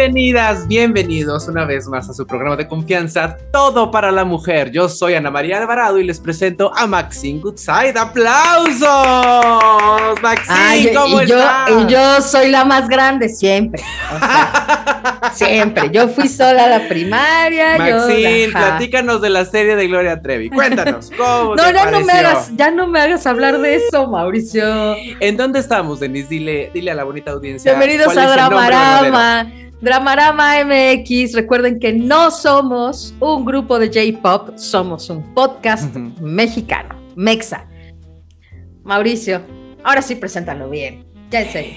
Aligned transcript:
Bienvenidas, 0.00 0.68
bienvenidos 0.68 1.48
una 1.48 1.64
vez 1.64 1.88
más 1.88 2.10
a 2.10 2.12
su 2.12 2.26
programa 2.26 2.54
de 2.54 2.68
confianza, 2.68 3.38
Todo 3.50 3.90
para 3.90 4.12
la 4.12 4.26
Mujer. 4.26 4.70
Yo 4.70 4.90
soy 4.90 5.14
Ana 5.14 5.30
María 5.30 5.56
Alvarado 5.56 5.98
y 5.98 6.04
les 6.04 6.20
presento 6.20 6.70
a 6.76 6.86
Maxine 6.86 7.40
Goodside. 7.40 7.96
¡Aplausos! 7.98 8.84
Maxine, 10.20 10.92
¿cómo 10.92 11.22
y 11.22 11.26
yo, 11.26 11.38
estás? 11.38 11.70
y 11.70 11.86
yo 11.90 12.20
soy 12.20 12.50
la 12.50 12.66
más 12.66 12.88
grande 12.90 13.30
siempre. 13.30 13.82
o 14.14 14.18
sea, 14.18 15.30
siempre. 15.34 15.88
Yo 15.90 16.08
fui 16.08 16.28
sola 16.28 16.64
a 16.64 16.68
la 16.78 16.88
primaria. 16.88 17.78
yo- 17.88 17.96
Maxine, 17.96 18.48
platícanos 18.52 19.22
de 19.22 19.30
la 19.30 19.46
serie 19.46 19.76
de 19.76 19.88
Gloria 19.88 20.20
Trevi. 20.20 20.50
Cuéntanos, 20.50 21.10
¿cómo 21.16 21.56
No, 21.56 21.62
te 21.64 21.72
ya 21.72 21.90
no 21.90 22.00
me 22.02 22.12
hagas, 22.12 22.50
ya 22.54 22.70
no 22.70 22.86
me 22.86 23.00
hagas 23.00 23.26
hablar 23.26 23.58
de 23.62 23.76
eso, 23.76 24.06
Mauricio. 24.08 24.94
¿En 25.20 25.38
dónde 25.38 25.58
estamos, 25.60 26.00
Denise? 26.00 26.28
Dile, 26.28 26.70
dile 26.74 26.90
a 26.90 26.94
la 26.94 27.04
bonita 27.04 27.30
audiencia. 27.30 27.72
Bienvenidos 27.72 28.12
¿cuál 28.12 28.18
a? 28.18 28.30
Dramarama. 28.30 29.46
Dramarama 29.80 30.64
MX. 30.64 31.34
Recuerden 31.34 31.78
que 31.78 31.92
no 31.92 32.30
somos 32.30 33.14
un 33.20 33.44
grupo 33.44 33.78
de 33.78 33.88
J-pop, 33.88 34.56
somos 34.56 35.10
un 35.10 35.34
podcast 35.34 35.94
mexicano, 36.20 36.94
mexa. 37.14 37.68
Mauricio, 38.84 39.42
ahora 39.84 40.00
sí 40.00 40.14
preséntalo 40.14 40.70
bien. 40.70 41.04
Ya 41.30 41.42
en 41.42 41.52
serio. 41.52 41.72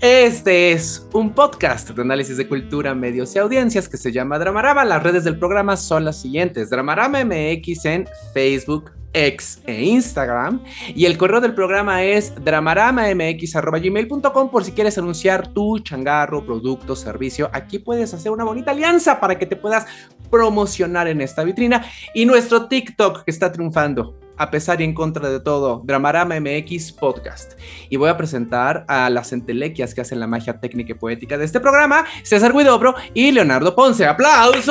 Este 0.00 0.72
es 0.72 1.08
un 1.12 1.30
podcast 1.30 1.90
de 1.90 2.02
análisis 2.02 2.36
de 2.36 2.46
cultura, 2.46 2.94
medios 2.94 3.34
y 3.34 3.38
audiencias 3.38 3.88
que 3.88 3.96
se 3.96 4.12
llama 4.12 4.38
Dramarama. 4.38 4.84
Las 4.84 5.02
redes 5.02 5.24
del 5.24 5.38
programa 5.38 5.76
son 5.76 6.04
las 6.04 6.20
siguientes: 6.20 6.70
Dramarama 6.70 7.24
MX 7.24 7.84
en 7.86 8.08
Facebook, 8.32 8.92
X 9.12 9.62
e 9.66 9.84
Instagram. 9.84 10.62
Y 10.94 11.04
el 11.06 11.18
correo 11.18 11.40
del 11.40 11.54
programa 11.54 12.04
es 12.04 12.32
dramaramamx.gmail.com 12.44 14.50
por 14.50 14.64
si 14.64 14.72
quieres 14.72 14.98
anunciar 14.98 15.48
tu 15.48 15.78
changarro, 15.78 16.44
producto, 16.44 16.94
servicio. 16.94 17.48
Aquí 17.52 17.78
puedes 17.78 18.12
hacer 18.14 18.32
una 18.32 18.44
bonita 18.44 18.72
alianza 18.72 19.20
para 19.20 19.38
que 19.38 19.46
te 19.46 19.56
puedas 19.56 19.86
promocionar 20.30 21.08
en 21.08 21.20
esta 21.20 21.44
vitrina. 21.44 21.84
Y 22.14 22.24
nuestro 22.26 22.68
TikTok 22.68 23.24
que 23.24 23.30
está 23.30 23.52
triunfando. 23.52 24.27
A 24.38 24.50
pesar 24.52 24.80
y 24.80 24.84
en 24.84 24.94
contra 24.94 25.28
de 25.28 25.40
todo, 25.40 25.82
Dramarama 25.84 26.38
MX 26.38 26.92
Podcast 26.92 27.54
y 27.90 27.96
voy 27.96 28.08
a 28.08 28.16
presentar 28.16 28.84
a 28.86 29.10
las 29.10 29.32
entelequias 29.32 29.94
que 29.94 30.00
hacen 30.00 30.20
la 30.20 30.28
magia 30.28 30.60
técnica 30.60 30.92
y 30.92 30.94
poética 30.94 31.36
de 31.36 31.44
este 31.44 31.58
programa, 31.58 32.04
César 32.22 32.52
Guidobro 32.52 32.94
y 33.14 33.32
Leonardo 33.32 33.74
Ponce. 33.74 34.06
¡Aplausos! 34.06 34.68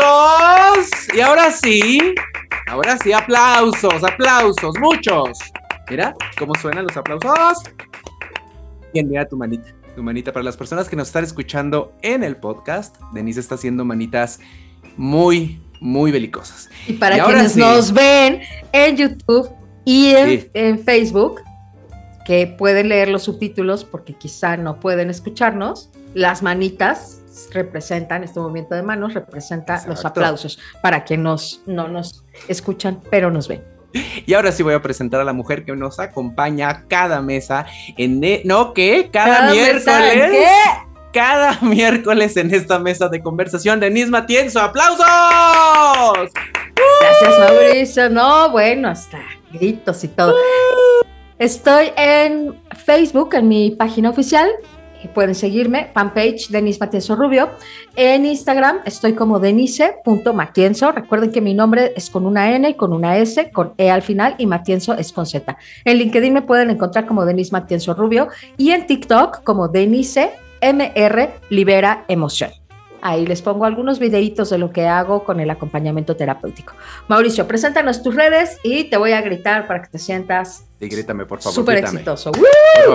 Y 1.13 1.19
ahora 1.19 1.51
sí, 1.51 1.99
ahora 2.67 2.97
sí, 2.97 3.11
aplausos, 3.11 4.01
aplausos, 4.03 4.73
muchos. 4.79 5.37
Mira 5.89 6.15
cómo 6.39 6.55
suenan 6.55 6.85
los 6.87 6.95
aplausos. 6.95 7.63
Bien, 8.93 9.09
mira 9.09 9.27
tu 9.27 9.35
manita, 9.35 9.75
tu 9.97 10.01
manita. 10.01 10.31
Para 10.31 10.43
las 10.43 10.55
personas 10.55 10.87
que 10.87 10.95
nos 10.95 11.09
están 11.09 11.25
escuchando 11.25 11.91
en 12.03 12.23
el 12.23 12.37
podcast, 12.37 12.95
Denise 13.13 13.41
está 13.41 13.55
haciendo 13.55 13.83
manitas 13.83 14.39
muy, 14.95 15.61
muy 15.81 16.11
belicosas. 16.11 16.69
Y 16.87 16.93
para 16.93 17.17
Y 17.17 17.21
quienes 17.21 17.51
sí. 17.51 17.59
nos 17.59 17.91
ven 17.91 18.41
en 18.71 18.95
YouTube 18.95 19.56
y 19.87 20.09
en, 20.15 20.27
Sí. 20.41 20.49
en 20.53 20.79
Facebook, 20.79 21.41
que 22.25 22.45
pueden 22.47 22.89
leer 22.89 23.07
los 23.07 23.23
subtítulos 23.23 23.85
porque 23.85 24.13
quizá 24.13 24.57
no 24.57 24.79
pueden 24.81 25.09
escucharnos, 25.09 25.89
las 26.13 26.43
manitas 26.43 27.21
representan, 27.53 28.23
este 28.23 28.39
movimiento 28.39 28.75
de 28.75 28.83
manos 28.83 29.13
representa 29.13 29.81
los 29.87 30.03
aplausos 30.03 30.59
para 30.81 31.03
quienes 31.05 31.61
no 31.65 31.87
nos 31.87 32.25
escuchan, 32.49 32.99
pero 33.09 33.31
nos 33.31 33.47
ven. 33.47 33.63
Y 34.25 34.33
ahora 34.33 34.51
sí 34.51 34.61
voy 34.63 34.73
a 34.73 34.81
presentar 34.81 35.21
a 35.21 35.23
la 35.23 35.31
mujer 35.33 35.63
que 35.63 35.73
nos 35.75 35.99
acompaña 35.99 36.83
cada 36.89 37.21
mesa 37.21 37.65
en... 37.97 38.21
e- 38.23 38.41
¿No 38.43 38.73
qué? 38.73 39.09
Cada, 39.11 39.51
miércoles. 39.51 40.31
¿Qué? 40.31 40.47
Cada 41.13 41.59
miércoles 41.61 42.35
en 42.35 42.53
esta 42.53 42.77
mesa 42.79 43.07
de 43.07 43.21
conversación. 43.21 43.79
Denise 43.79 44.09
Matienzo, 44.09 44.59
¡aplausos! 44.59 46.29
Gracias, 46.99 47.39
Mauricio. 47.39 48.09
No, 48.09 48.49
bueno, 48.51 48.89
hasta 48.89 49.19
y 49.61 50.07
todo. 50.07 50.33
Estoy 51.39 51.91
en 51.95 52.55
Facebook, 52.75 53.35
en 53.35 53.47
mi 53.47 53.71
página 53.71 54.09
oficial. 54.09 54.49
Pueden 55.13 55.35
seguirme, 55.35 55.89
fanpage 55.93 56.49
Denise 56.49 56.79
Matienzo 56.79 57.15
Rubio. 57.15 57.49
En 57.95 58.25
Instagram 58.25 58.79
estoy 58.85 59.13
como 59.13 59.39
denise.matienzo. 59.39 60.91
Recuerden 60.91 61.31
que 61.31 61.41
mi 61.41 61.53
nombre 61.53 61.93
es 61.95 62.09
con 62.09 62.25
una 62.25 62.53
N 62.53 62.69
y 62.69 62.73
con 62.73 62.93
una 62.93 63.17
S, 63.17 63.51
con 63.51 63.73
E 63.77 63.89
al 63.89 64.01
final 64.01 64.35
y 64.37 64.45
Matienzo 64.45 64.93
es 64.93 65.11
con 65.11 65.25
Z. 65.25 65.57
En 65.85 65.97
LinkedIn 65.97 66.33
me 66.33 66.41
pueden 66.41 66.69
encontrar 66.69 67.05
como 67.05 67.25
Denise 67.25 67.51
Matienzo 67.51 67.93
Rubio 67.93 68.27
y 68.57 68.71
en 68.71 68.85
TikTok 68.85 69.43
como 69.43 69.67
Denise 69.67 70.31
MR 70.61 71.29
Libera 71.49 72.05
Emoción. 72.07 72.51
Ahí 73.01 73.25
les 73.25 73.41
pongo 73.41 73.65
algunos 73.65 73.99
videitos 73.99 74.49
de 74.49 74.57
lo 74.57 74.71
que 74.71 74.87
hago 74.87 75.23
con 75.23 75.39
el 75.39 75.49
acompañamiento 75.49 76.15
terapéutico. 76.15 76.73
Mauricio, 77.07 77.47
preséntanos 77.47 78.01
tus 78.01 78.15
redes 78.15 78.57
y 78.63 78.85
te 78.85 78.97
voy 78.97 79.11
a 79.11 79.21
gritar 79.21 79.67
para 79.67 79.81
que 79.81 79.89
te 79.89 79.99
sientas 79.99 80.63
Sí, 80.79 80.87
grítame, 80.87 81.25
por 81.25 81.41
favor. 81.41 81.55
súper 81.55 81.77
exitoso. 81.77 82.31
Por 82.31 82.45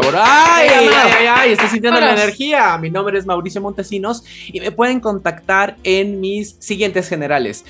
favor. 0.02 0.14
¡Ay, 0.22 0.68
Ay, 0.68 0.88
ay, 0.94 1.26
ay! 1.28 1.52
Estoy 1.52 1.68
sintiendo 1.68 1.98
la 2.00 2.12
energía. 2.12 2.78
Mi 2.78 2.90
nombre 2.90 3.18
es 3.18 3.26
Mauricio 3.26 3.60
Montesinos 3.60 4.22
y 4.46 4.60
me 4.60 4.70
pueden 4.70 5.00
contactar 5.00 5.76
en 5.82 6.20
mis 6.20 6.56
siguientes 6.60 7.08
generales. 7.08 7.64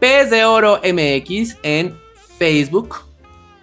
Pez 0.00 0.30
de 0.30 0.44
Oro 0.44 0.80
MX 0.82 1.58
en 1.62 1.96
Facebook, 2.38 2.96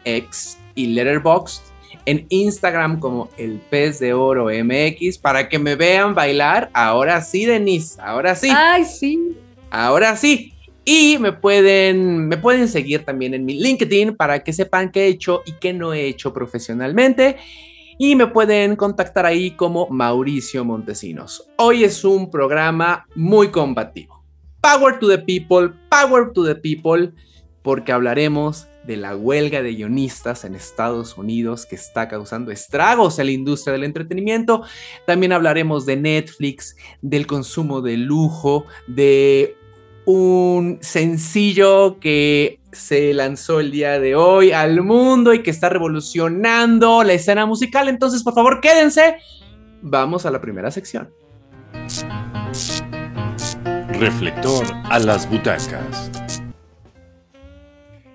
X 0.05 0.57
y 0.75 0.87
Letterboxd. 0.87 1.68
En 2.09 2.25
Instagram 2.29 2.99
como 2.99 3.29
el 3.37 3.61
Pez 3.69 3.99
de 3.99 4.13
Oro 4.13 4.47
MX 4.47 5.19
para 5.19 5.47
que 5.47 5.59
me 5.59 5.75
vean 5.75 6.15
bailar. 6.15 6.71
Ahora 6.73 7.21
sí, 7.21 7.45
Denise. 7.45 8.01
Ahora 8.01 8.33
sí. 8.33 8.49
Ay, 8.51 8.83
sí. 8.83 9.37
Ahora 9.69 10.15
sí. 10.15 10.55
Y 10.85 11.19
me 11.19 11.33
pueden, 11.33 12.27
me 12.27 12.37
pueden 12.37 12.67
seguir 12.67 13.05
también 13.05 13.35
en 13.35 13.45
mi 13.45 13.59
LinkedIn 13.59 14.15
para 14.15 14.43
que 14.43 14.53
sepan 14.53 14.91
qué 14.91 15.01
he 15.03 15.07
hecho 15.09 15.43
y 15.45 15.51
qué 15.59 15.71
no 15.71 15.93
he 15.93 16.07
hecho 16.07 16.33
profesionalmente. 16.33 17.37
Y 17.99 18.15
me 18.15 18.25
pueden 18.25 18.75
contactar 18.75 19.27
ahí 19.27 19.51
como 19.51 19.87
Mauricio 19.89 20.65
Montesinos. 20.65 21.47
Hoy 21.57 21.83
es 21.83 22.03
un 22.03 22.31
programa 22.31 23.05
muy 23.13 23.49
combativo. 23.49 24.23
Power 24.61 24.97
to 24.97 25.07
the 25.07 25.19
people, 25.19 25.69
power 25.89 26.33
to 26.33 26.43
the 26.43 26.55
people, 26.55 27.11
porque 27.61 27.91
hablaremos 27.91 28.67
de 28.89 28.97
la 28.97 29.15
huelga 29.15 29.61
de 29.61 29.75
guionistas 29.75 30.45
en 30.45 30.55
Estados 30.55 31.15
Unidos 31.15 31.67
que 31.67 31.75
está 31.75 32.07
causando 32.07 32.51
estragos 32.51 33.19
en 33.19 33.27
la 33.27 33.31
industria 33.33 33.73
del 33.73 33.83
entretenimiento. 33.83 34.63
También 35.05 35.31
hablaremos 35.31 35.85
de 35.85 35.95
Netflix, 35.95 36.75
del 36.99 37.27
consumo 37.27 37.81
de 37.81 37.97
lujo, 37.97 38.65
de 38.87 39.55
un 40.05 40.79
sencillo 40.81 41.99
que 41.99 42.59
se 42.71 43.13
lanzó 43.13 43.59
el 43.59 43.69
día 43.69 43.99
de 43.99 44.15
hoy 44.15 44.53
al 44.53 44.81
mundo 44.81 45.35
y 45.35 45.43
que 45.43 45.51
está 45.51 45.69
revolucionando 45.69 47.03
la 47.03 47.13
escena 47.13 47.45
musical. 47.45 47.89
Entonces, 47.89 48.23
por 48.23 48.33
favor, 48.33 48.59
quédense. 48.59 49.17
Vamos 49.83 50.25
a 50.25 50.31
la 50.31 50.41
primera 50.41 50.71
sección. 50.71 51.13
Reflector 53.99 54.65
a 54.85 54.97
las 54.97 55.29
butacas. 55.29 56.08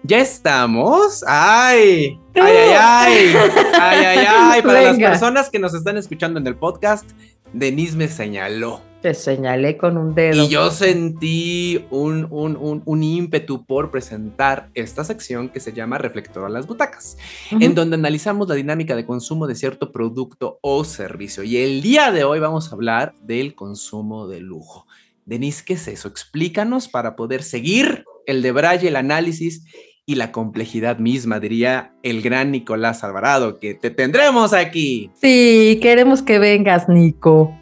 Ya 0.06 0.19
estamos. 0.19 1.25
¡Ay! 1.27 2.21
¡Ay, 2.35 2.43
ay, 2.43 2.73
ay! 2.79 3.35
¡Ay, 3.73 4.05
ay, 4.05 4.27
ay! 4.29 4.62
Para 4.62 4.83
las 4.83 4.99
personas 4.99 5.49
que 5.49 5.59
nos 5.59 5.73
están 5.73 5.97
escuchando 5.97 6.39
en 6.39 6.47
el 6.47 6.56
podcast, 6.56 7.11
Denise 7.55 7.97
me 7.97 8.09
señaló. 8.09 8.83
Te 9.01 9.15
señalé 9.15 9.79
con 9.79 9.97
un 9.97 10.15
dedo. 10.15 10.45
Y 10.45 10.49
yo 10.49 10.71
sentí 10.71 11.87
un, 11.91 12.27
un, 12.31 12.55
un, 12.56 12.83
un 12.85 13.03
ímpetu 13.03 13.65
por 13.65 13.91
presentar 13.91 14.69
esta 14.75 15.05
sección 15.05 15.49
que 15.49 15.59
se 15.59 15.73
llama 15.73 15.97
Reflector 15.97 16.45
a 16.45 16.50
las 16.50 16.67
butacas, 16.67 17.17
en 17.50 17.75
donde 17.75 17.97
analizamos 17.97 18.47
la 18.47 18.57
dinámica 18.57 18.97
de 18.97 19.07
consumo 19.07 19.47
de 19.47 19.55
cierto 19.55 19.91
producto 19.91 20.59
o 20.61 20.85
servicio. 20.85 21.45
Y 21.45 21.57
el 21.57 21.81
día 21.81 22.12
de 22.12 22.25
hoy 22.25 22.41
vamos 22.41 22.71
a 22.71 22.75
hablar 22.75 23.15
del 23.23 23.55
consumo 23.55 24.29
de 24.29 24.41
lujo. 24.41 24.87
Denise, 25.25 25.65
¿qué 25.65 25.75
es 25.75 25.89
eso? 25.89 26.09
Explícanos 26.09 26.89
para 26.89 27.17
poder 27.17 27.43
seguir 27.43 28.05
el 28.27 28.43
debraye, 28.43 28.89
el 28.89 28.97
análisis 28.97 29.65
y 30.06 30.17
la 30.17 30.33
complejidad 30.33 30.99
misma, 30.99 31.41
diría 31.41 31.93
el 32.03 32.21
gran 32.21 32.51
Nicolás 32.51 33.03
Alvarado, 33.05 33.59
que 33.59 33.75
te 33.75 33.91
tendremos 33.91 34.53
aquí. 34.53 35.11
Sí, 35.15 35.79
queremos 35.81 36.21
que 36.23 36.39
vengas, 36.39 36.89
Nico. 36.89 37.56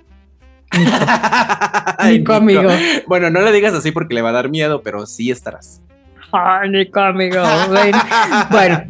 Ay, 1.99 2.19
Nico, 2.19 2.33
amigo. 2.33 2.71
Bueno, 3.07 3.31
no 3.31 3.41
le 3.43 3.53
digas 3.53 3.75
así 3.75 3.93
porque 3.93 4.15
le 4.15 4.23
va 4.23 4.31
a 4.31 4.33
dar 4.33 4.49
miedo, 4.51 4.83
pero 4.83 5.07
sí 5.07 5.31
estarás. 5.31 5.81
Ay, 6.33 6.71
Nico, 6.71 7.01
amigo. 7.01 7.43
Bueno, 8.51 8.85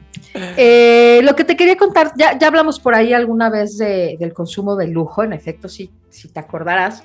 eh, 0.56 1.20
lo 1.24 1.36
que 1.36 1.44
te 1.44 1.56
quería 1.56 1.76
contar, 1.76 2.12
ya, 2.16 2.38
ya 2.38 2.46
hablamos 2.46 2.80
por 2.80 2.94
ahí 2.94 3.12
alguna 3.12 3.50
vez 3.50 3.76
de- 3.76 4.16
del 4.18 4.32
consumo 4.32 4.76
de 4.76 4.86
lujo, 4.88 5.22
en 5.24 5.32
efecto, 5.34 5.68
sí, 5.68 5.90
si 6.08 6.28
te 6.28 6.40
acordarás, 6.40 7.04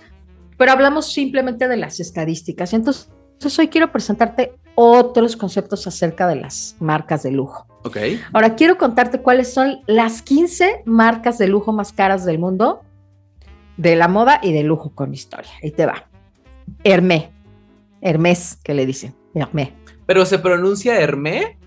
pero 0.58 0.72
hablamos 0.72 1.12
simplemente 1.12 1.68
de 1.68 1.76
las 1.76 2.00
estadísticas. 2.00 2.72
Entonces, 2.74 3.10
entonces 3.34 3.60
hoy 3.60 3.68
quiero 3.68 3.92
presentarte 3.92 4.54
otros 4.80 5.36
conceptos 5.36 5.88
acerca 5.88 6.28
de 6.28 6.36
las 6.36 6.76
marcas 6.80 7.24
de 7.24 7.32
lujo. 7.32 7.66
Ok. 7.84 7.98
Ahora 8.32 8.54
quiero 8.56 8.78
contarte 8.78 9.22
cuáles 9.24 9.52
son 9.52 9.80
las 9.88 10.22
15 10.22 10.84
marcas 10.86 11.40
de 11.40 11.48
lujo 11.48 11.74
más 11.74 11.92
caras 11.94 12.26
del 12.26 12.38
mundo, 12.38 12.84
de 13.78 13.96
la 13.96 14.08
moda 14.08 14.40
y 14.44 14.54
de 14.54 14.62
lujo 14.62 14.92
con 14.94 15.16
historia. 15.16 15.50
Ahí 15.64 15.72
te 15.72 15.88
va. 15.88 16.08
Hermé. 16.84 17.32
Hermès, 18.02 18.60
que 18.64 18.76
le 18.76 18.86
dicen. 18.86 19.16
Hermé. 19.34 19.74
Pero 20.06 20.26
se 20.28 20.38
pronuncia 20.38 21.00
Hermé. 21.02 21.58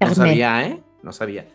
No 0.00 0.06
Hermé. 0.08 0.14
sabía, 0.14 0.66
¿eh? 0.66 0.80
No 1.02 1.12
sabía. 1.12 1.46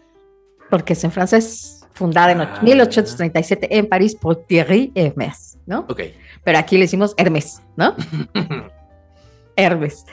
porque 0.71 0.93
es 0.93 1.03
en 1.03 1.11
francés, 1.11 1.85
fundada 1.93 2.31
en 2.31 2.41
Ah. 2.41 2.59
1837 2.63 3.77
en 3.77 3.87
París 3.87 4.15
por 4.15 4.35
Thierry 4.37 4.91
Hermès, 4.95 5.57
¿no? 5.67 5.85
Ok. 5.89 6.01
Pero 6.43 6.57
aquí 6.57 6.77
le 6.77 6.83
decimos 6.85 7.13
Hermès, 7.17 7.61
¿no? 7.75 7.95
Hermès. 9.59 10.05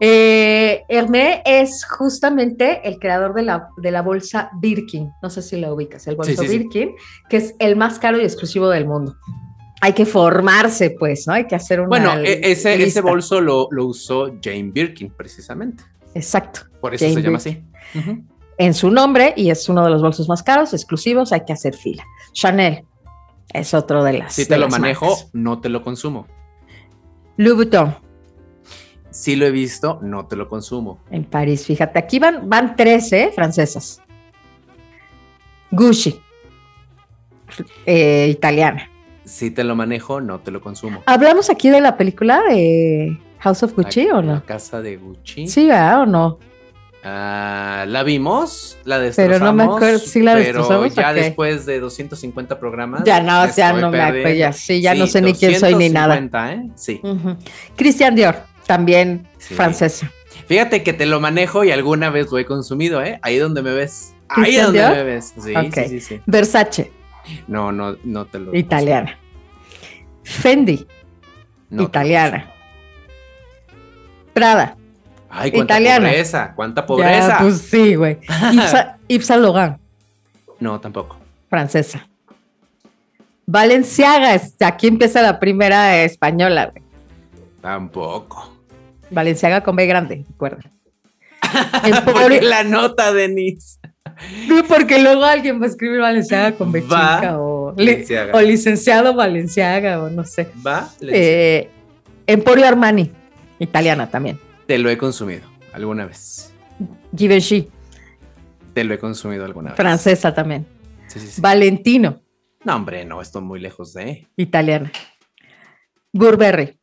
Eh, 0.00 0.82
Hermès 0.88 1.40
es 1.44 1.84
justamente 1.84 2.80
el 2.88 2.98
creador 2.98 3.34
de 3.34 3.42
la, 3.42 3.68
de 3.76 3.90
la 3.90 4.02
bolsa 4.02 4.50
Birkin, 4.60 5.10
no 5.22 5.30
sé 5.30 5.42
si 5.42 5.56
lo 5.58 5.74
ubicas, 5.74 6.06
el 6.06 6.16
bolso 6.16 6.32
Sí, 6.32 6.38
sí, 6.38 6.48
sí. 6.48 6.58
Birkin, 6.58 6.94
que 7.28 7.36
es 7.38 7.54
el 7.58 7.76
más 7.76 7.98
caro 7.98 8.20
y 8.20 8.24
exclusivo 8.24 8.68
del 8.68 8.86
mundo. 8.86 9.16
Hay 9.80 9.92
que 9.92 10.06
formarse, 10.06 10.96
pues, 10.98 11.26
¿no? 11.26 11.34
Hay 11.34 11.46
que 11.46 11.54
hacer 11.54 11.78
una 11.80 11.88
Bueno, 11.88 12.14
e- 12.18 12.40
ese, 12.52 12.82
ese 12.82 13.00
bolso 13.02 13.40
lo, 13.40 13.68
lo 13.70 13.86
usó 13.86 14.32
Jane 14.42 14.70
Birkin, 14.72 15.10
precisamente. 15.10 15.84
Exacto. 16.14 16.60
Por 16.80 16.94
eso 16.94 17.04
Jane 17.04 17.14
se 17.16 17.22
llama 17.22 17.38
Birkin. 17.38 17.64
así. 17.92 18.24
En 18.56 18.72
su 18.72 18.90
nombre 18.90 19.34
y 19.36 19.50
es 19.50 19.68
uno 19.68 19.84
de 19.84 19.90
los 19.90 20.00
bolsos 20.00 20.28
más 20.28 20.42
caros, 20.42 20.72
exclusivos, 20.72 21.32
hay 21.32 21.44
que 21.44 21.52
hacer 21.52 21.74
fila. 21.74 22.04
Chanel 22.32 22.84
es 23.52 23.74
otro 23.74 24.02
de 24.04 24.14
las. 24.14 24.32
Si 24.34 24.46
te 24.46 24.56
lo 24.56 24.68
manejo, 24.68 25.06
marcas. 25.06 25.30
no 25.32 25.60
te 25.60 25.68
lo 25.68 25.82
consumo. 25.82 26.26
Louis 27.36 27.56
Vuitton 27.56 27.96
Si 29.14 29.36
lo 29.36 29.46
he 29.46 29.52
visto, 29.52 30.00
no 30.02 30.26
te 30.26 30.34
lo 30.34 30.48
consumo. 30.48 30.98
en 31.10 31.22
París. 31.24 31.64
Fíjate, 31.66 32.00
aquí 32.00 32.18
van, 32.18 32.48
van 32.48 32.74
13 32.74 33.30
francesas. 33.32 34.00
Gucci, 35.70 36.20
eh, 37.86 38.28
italiana. 38.30 38.90
Si 39.24 39.50
te 39.50 39.62
lo 39.64 39.74
manejo, 39.76 40.20
no 40.20 40.40
te 40.40 40.50
lo 40.50 40.60
consumo. 40.60 41.02
¿Hablamos 41.06 41.48
aquí 41.50 41.70
de 41.70 41.80
la 41.80 41.96
película 41.96 42.42
de 42.48 43.16
House 43.38 43.62
of 43.62 43.74
Gucci 43.74 44.06
la, 44.06 44.14
o 44.18 44.22
La 44.22 44.34
no? 44.34 44.44
casa 44.44 44.82
de 44.82 44.96
Gucci. 44.96 45.46
Sí, 45.48 45.66
¿verdad? 45.66 46.00
¿O 46.02 46.06
no? 46.06 46.38
Ah, 47.04 47.84
la 47.86 48.02
vimos, 48.02 48.78
la 48.84 48.96
Pero 48.96 49.06
destrozamos. 49.06 49.40
no 49.40 49.52
me 49.52 49.62
acuerdo, 49.64 49.98
¿sí 49.98 50.22
la 50.22 50.32
pero 50.34 50.44
destrozamos? 50.44 50.94
ya 50.94 51.10
Ok. 51.10 51.14
después 51.16 51.66
de 51.66 51.78
250 51.80 52.58
programas. 52.58 53.04
Ya 53.04 53.20
no, 53.20 53.46
ya 53.54 53.72
no 53.74 53.90
me 53.90 54.00
acuerdo. 54.00 54.30
Ya, 54.34 54.52
sí, 54.52 54.80
ya 54.80 54.94
no 54.94 55.06
Sí, 55.06 55.12
sé 55.12 55.22
ni 55.22 55.34
quién 55.34 55.58
soy 55.60 55.74
ni 55.74 55.88
nada. 55.90 56.16
250, 56.20 56.52
¿eh? 56.54 56.70
Sí. 56.74 57.00
Ujú. 57.02 57.36
Christian 57.76 58.14
Dior, 58.14 58.36
también 58.66 59.26
Sí. 59.38 59.54
francesa. 59.54 60.10
Fíjate 60.46 60.82
que 60.82 60.92
te 60.92 61.06
lo 61.06 61.20
manejo 61.20 61.64
y 61.64 61.70
alguna 61.70 62.10
vez 62.10 62.30
lo 62.30 62.38
he 62.38 62.44
consumido, 62.44 63.02
¿eh? 63.02 63.18
Ahí 63.22 63.38
donde 63.38 63.62
me 63.62 63.72
ves. 63.72 64.14
Ahí 64.28 64.42
¿Christian 64.44 64.64
donde 64.66 64.78
Dior? 64.80 64.92
me 64.94 65.02
ves. 65.04 65.34
Sí, 65.42 65.54
sí, 65.72 65.88
sí, 65.88 66.00
sí. 66.00 66.20
Versace, 66.26 66.92
No, 67.46 67.72
no, 67.72 67.96
no 68.04 68.26
te 68.26 68.38
lo 68.38 68.54
italiana. 68.54 69.18
Fendi. 70.22 70.86
No 71.70 71.84
italiana. 71.84 72.50
Prada. 74.32 74.76
Ay, 75.30 75.50
cuánta 75.50 75.74
Italiana. 75.74 76.08
pobreza, 76.08 76.52
cuánta 76.54 76.86
pobreza. 76.86 77.28
Ya, 77.28 77.38
pues 77.40 77.58
sí, 77.58 77.94
güey. 77.94 78.18
Yves, 78.52 78.70
Sa- 78.70 78.98
Yves 79.08 79.26
Saint 79.26 79.42
Laurent, 79.42 79.78
No, 80.60 80.78
tampoco. 80.80 81.16
francesa. 81.50 82.06
Valenciaga, 83.46 84.40
aquí 84.60 84.86
empieza 84.86 85.20
la 85.22 85.38
primera 85.40 86.02
española, 86.02 86.70
güey. 86.72 86.83
Tampoco. 87.64 88.52
Valenciaga 89.10 89.62
con 89.62 89.74
B 89.74 89.86
grande, 89.86 90.26
recuerda. 90.28 90.58
¿Por 91.80 91.90
Emporio- 92.14 92.40
qué 92.40 92.42
la 92.44 92.62
nota, 92.62 93.10
Denise? 93.10 93.78
No, 94.48 94.62
porque 94.64 95.00
luego 95.02 95.24
alguien 95.24 95.58
va 95.62 95.64
a 95.64 95.68
escribir 95.68 96.00
Valenciaga 96.00 96.52
con 96.58 96.70
B 96.70 96.82
Va 96.82 97.16
chica 97.20 97.40
o, 97.40 97.72
li- 97.74 97.86
Valenciaga. 97.86 98.36
o 98.36 98.40
licenciado 98.42 99.14
Valenciaga 99.14 100.02
o 100.02 100.10
no 100.10 100.24
sé. 100.24 100.46
¿Va? 100.64 100.90
Eh, 101.00 101.70
Emporio 102.26 102.66
Armani, 102.68 103.10
italiana 103.58 104.10
también. 104.10 104.38
Te 104.66 104.76
lo 104.76 104.90
he 104.90 104.98
consumido 104.98 105.42
alguna 105.72 106.04
vez. 106.04 106.52
Givenchy, 107.16 107.70
Te 108.74 108.84
lo 108.84 108.92
he 108.92 108.98
consumido 108.98 109.46
alguna 109.46 109.70
vez. 109.70 109.76
francesa 109.78 110.34
también. 110.34 110.66
Sí, 111.06 111.18
sí, 111.18 111.28
sí. 111.28 111.40
Valentino, 111.40 112.20
No, 112.62 112.76
hombre, 112.76 113.06
no, 113.06 113.22
estoy 113.22 113.40
muy 113.40 113.58
lejos 113.58 113.94
de. 113.94 114.28
italiana. 114.36 114.92
Burberry, 116.12 116.78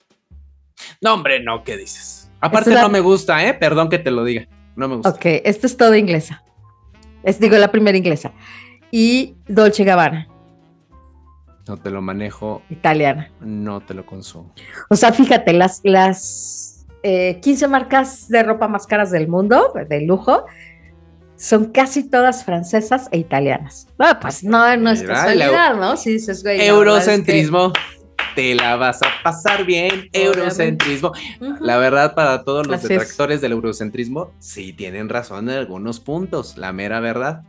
No, 1.01 1.13
hombre, 1.15 1.41
no, 1.43 1.63
¿qué 1.63 1.77
dices? 1.77 2.31
Aparte, 2.39 2.73
no 2.73 2.89
me 2.89 2.99
gusta, 3.01 3.45
¿eh? 3.45 3.53
Perdón 3.53 3.89
que 3.89 3.99
te 3.99 4.11
lo 4.11 4.23
diga. 4.23 4.47
No 4.75 4.87
me 4.87 4.95
gusta. 4.95 5.09
Ok, 5.09 5.21
esta 5.43 5.67
es 5.67 5.77
toda 5.77 5.97
inglesa. 5.97 6.43
Es, 7.23 7.39
digo, 7.39 7.55
la 7.57 7.71
primera 7.71 7.97
inglesa. 7.97 8.31
Y 8.89 9.35
Dolce 9.47 9.83
Gabbana, 9.83 10.27
No 11.67 11.77
te 11.77 11.89
lo 11.91 12.01
manejo, 12.01 12.61
italiana. 12.69 13.31
no 13.41 13.81
te 13.81 13.93
lo 13.93 14.05
consumo. 14.05 14.53
O 14.89 14.95
sea, 14.95 15.13
fíjate, 15.13 15.53
las, 15.53 15.81
las 15.83 16.87
eh, 17.03 17.39
15 17.41 17.67
marcas 17.67 18.27
de 18.27 18.43
ropa 18.43 18.67
más 18.67 18.87
caras 18.87 19.11
del 19.11 19.27
mundo, 19.27 19.71
de 19.87 20.01
lujo, 20.01 20.45
son 21.37 21.65
casi 21.71 22.09
todas 22.09 22.43
francesas 22.43 23.07
e 23.11 23.17
italianas. 23.19 23.87
Bueno, 23.97 24.19
pues 24.19 24.43
no, 24.43 24.75
no 24.77 24.89
es 24.91 25.01
Mira, 25.01 25.13
casualidad, 25.15 25.75
¿no? 25.75 25.95
Sí, 25.97 26.13
dices, 26.13 26.43
güey. 26.43 26.57
la 26.57 26.63
verdad 26.63 26.97
es 26.97 27.05
que- 27.05 27.11
Eurocentrismo. 27.11 27.73
Te 28.35 28.55
la 28.55 28.75
vas 28.77 29.01
a 29.03 29.07
pasar 29.23 29.65
bien, 29.65 30.07
eurocentrismo. 30.13 31.11
La 31.59 31.77
verdad, 31.77 32.15
para 32.15 32.43
todos 32.43 32.65
los 32.67 32.77
Así 32.77 32.85
es. 32.85 32.89
detractores 32.99 33.41
del 33.41 33.51
eurocentrismo, 33.51 34.31
sí 34.39 34.71
tienen 34.73 35.09
razón 35.09 35.49
en 35.49 35.57
algunos 35.57 35.99
puntos, 35.99 36.57
la 36.57 36.71
mera 36.71 36.99
verdad. 36.99 37.43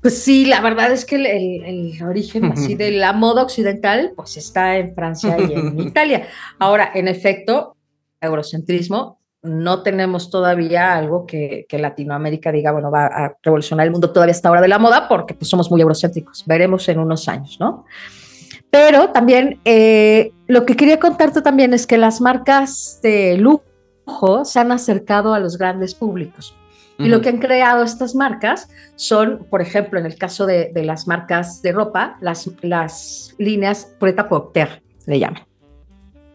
Pues 0.00 0.22
sí, 0.22 0.46
la 0.46 0.60
verdad 0.60 0.92
es 0.92 1.04
que 1.04 1.16
el, 1.16 1.26
el- 1.26 1.64
el 1.96 2.02
origen 2.04 2.44
así 2.52 2.76
de 2.76 2.92
la 2.92 3.12
moda 3.12 3.42
occidental, 3.42 4.12
pues 4.16 4.36
está 4.36 4.76
en 4.78 4.94
Francia 4.94 5.36
y 5.38 5.52
en 5.52 5.78
Italia. 5.88 6.28
Ahora, 6.58 6.90
en 6.94 7.08
efecto, 7.08 7.76
eurocentrismo, 8.20 9.18
no 9.42 9.82
tenemos 9.82 10.30
todavía 10.30 10.94
algo 10.96 11.26
que, 11.26 11.66
que 11.68 11.78
Latinoamérica 11.78 12.50
diga, 12.52 12.72
bueno, 12.72 12.90
va 12.90 13.06
a 13.06 13.36
revolucionar 13.42 13.86
el 13.86 13.92
mundo 13.92 14.10
todavía 14.12 14.32
hasta 14.32 14.48
ahora 14.48 14.60
de 14.62 14.68
la 14.68 14.78
moda, 14.78 15.08
porque 15.08 15.34
pues 15.34 15.48
somos 15.48 15.70
muy 15.70 15.80
eurocéntricos. 15.80 16.44
Veremos 16.46 16.88
en 16.88 16.98
unos 16.98 17.28
años, 17.28 17.56
¿no? 17.60 17.84
Pero 18.70 19.10
también 19.10 19.60
eh, 19.64 20.32
lo 20.46 20.66
que 20.66 20.76
quería 20.76 21.00
contarte 21.00 21.42
también 21.42 21.72
es 21.72 21.86
que 21.86 21.98
las 21.98 22.20
marcas 22.20 23.00
de 23.02 23.36
lujo 23.38 24.44
se 24.44 24.60
han 24.60 24.72
acercado 24.72 25.34
a 25.34 25.40
los 25.40 25.56
grandes 25.58 25.94
públicos. 25.94 26.54
Y 26.98 27.06
lo 27.08 27.16
Ujú. 27.18 27.22
que 27.22 27.28
han 27.28 27.38
creado 27.38 27.84
estas 27.84 28.16
marcas 28.16 28.68
son, 28.96 29.46
por 29.50 29.62
ejemplo, 29.62 30.00
en 30.00 30.06
el 30.06 30.16
caso 30.16 30.46
de, 30.46 30.72
de 30.74 30.84
las 30.84 31.06
marcas 31.06 31.62
de 31.62 31.70
ropa, 31.70 32.18
las, 32.20 32.50
las 32.60 33.34
líneas 33.38 33.94
Preta 34.00 34.28
Porter, 34.28 34.82
le 35.06 35.20
llaman, 35.20 35.42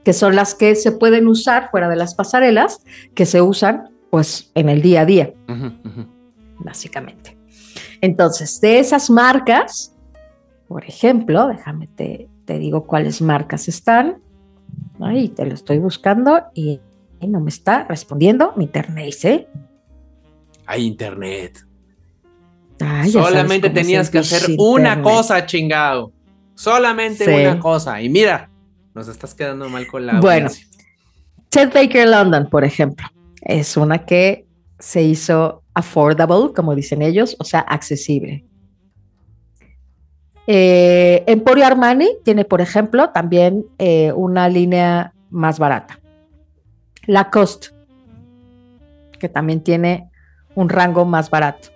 que 0.06 0.14
son 0.14 0.38
las 0.38 0.56
que 0.56 0.76
se 0.76 0.94
pueden 0.94 1.28
usar 1.28 1.70
fuera 1.70 1.90
de 1.90 1.98
las 1.98 2.16
pasarelas, 2.16 2.80
que 3.14 3.26
se 3.26 3.42
usan 3.42 3.90
pues 4.10 4.52
en 4.56 4.70
el 4.70 4.82
día 4.82 5.02
a 5.02 5.06
día, 5.06 5.34
Ujú, 5.50 5.66
ujú. 5.84 6.06
básicamente. 6.60 7.38
Entonces, 8.00 8.62
de 8.62 8.80
esas 8.80 9.10
marcas, 9.10 9.93
por 10.68 10.84
ejemplo, 10.86 11.48
déjame 11.48 11.88
te, 11.88 12.28
te 12.46 12.60
digo 12.60 12.86
cuáles 12.86 13.22
marcas 13.22 13.68
están. 13.68 14.22
Ahí 15.00 15.30
te 15.30 15.46
lo 15.46 15.54
estoy 15.54 15.80
buscando 15.80 16.42
y, 16.54 16.80
y 17.20 17.28
no 17.28 17.40
me 17.40 17.50
está 17.50 17.84
respondiendo 17.84 18.54
mi 18.56 18.66
internet, 18.66 19.16
¿eh? 19.24 19.48
Hay 20.66 20.86
internet. 20.86 21.60
Sabes 22.80 23.12
Solamente 23.14 23.70
tenías 23.70 24.10
que 24.10 24.20
hacer 24.20 24.56
una 24.58 25.02
cosa, 25.02 25.46
chingado. 25.46 26.12
Solamente 26.56 27.26
Sí. 27.26 27.32
una 27.32 27.60
cosa. 27.60 28.02
Y 28.02 28.10
mira, 28.10 28.50
nos 28.94 29.08
estás 29.08 29.34
quedando 29.34 29.70
mal 29.70 29.88
con 29.88 30.06
la 30.06 30.20
Bueno. 30.20 30.48
audiencia. 30.48 30.68
Chet 31.52 31.74
Baker 31.74 32.08
London, 32.08 32.50
por 32.50 32.64
ejemplo, 32.64 33.06
es 33.42 33.78
una 33.78 34.06
que 34.06 34.48
se 34.80 35.04
hizo 35.04 35.64
affordable, 35.76 36.52
como 36.54 36.76
dicen 36.76 37.02
ellos, 37.02 37.36
o 37.40 37.44
sea, 37.44 37.60
accesible. 37.62 38.46
Eh, 40.48 41.24
Emporio 41.28 41.66
Armani 41.66 42.10
tiene, 42.24 42.44
por 42.46 42.62
ejemplo, 42.62 43.10
también 43.12 43.66
eh, 43.78 44.12
una 44.14 44.50
línea 44.50 45.14
más 45.30 45.58
barata. 45.60 46.00
Lacoste, 47.06 47.70
que 49.20 49.30
también 49.30 49.62
tiene 49.62 50.10
un 50.56 50.70
rango 50.70 51.06
más 51.06 51.30
barato. 51.30 51.70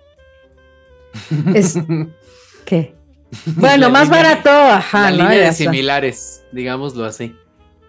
Es- 1.54 1.78
¿Qué? 2.64 2.94
Bueno, 3.56 3.90
más 3.90 4.08
barato, 4.08 4.48
ajá, 4.50 5.10
la 5.10 5.10
línea 5.10 5.46
de 5.46 5.52
similares, 5.52 6.42
digámoslo 6.52 7.04
así. 7.04 7.34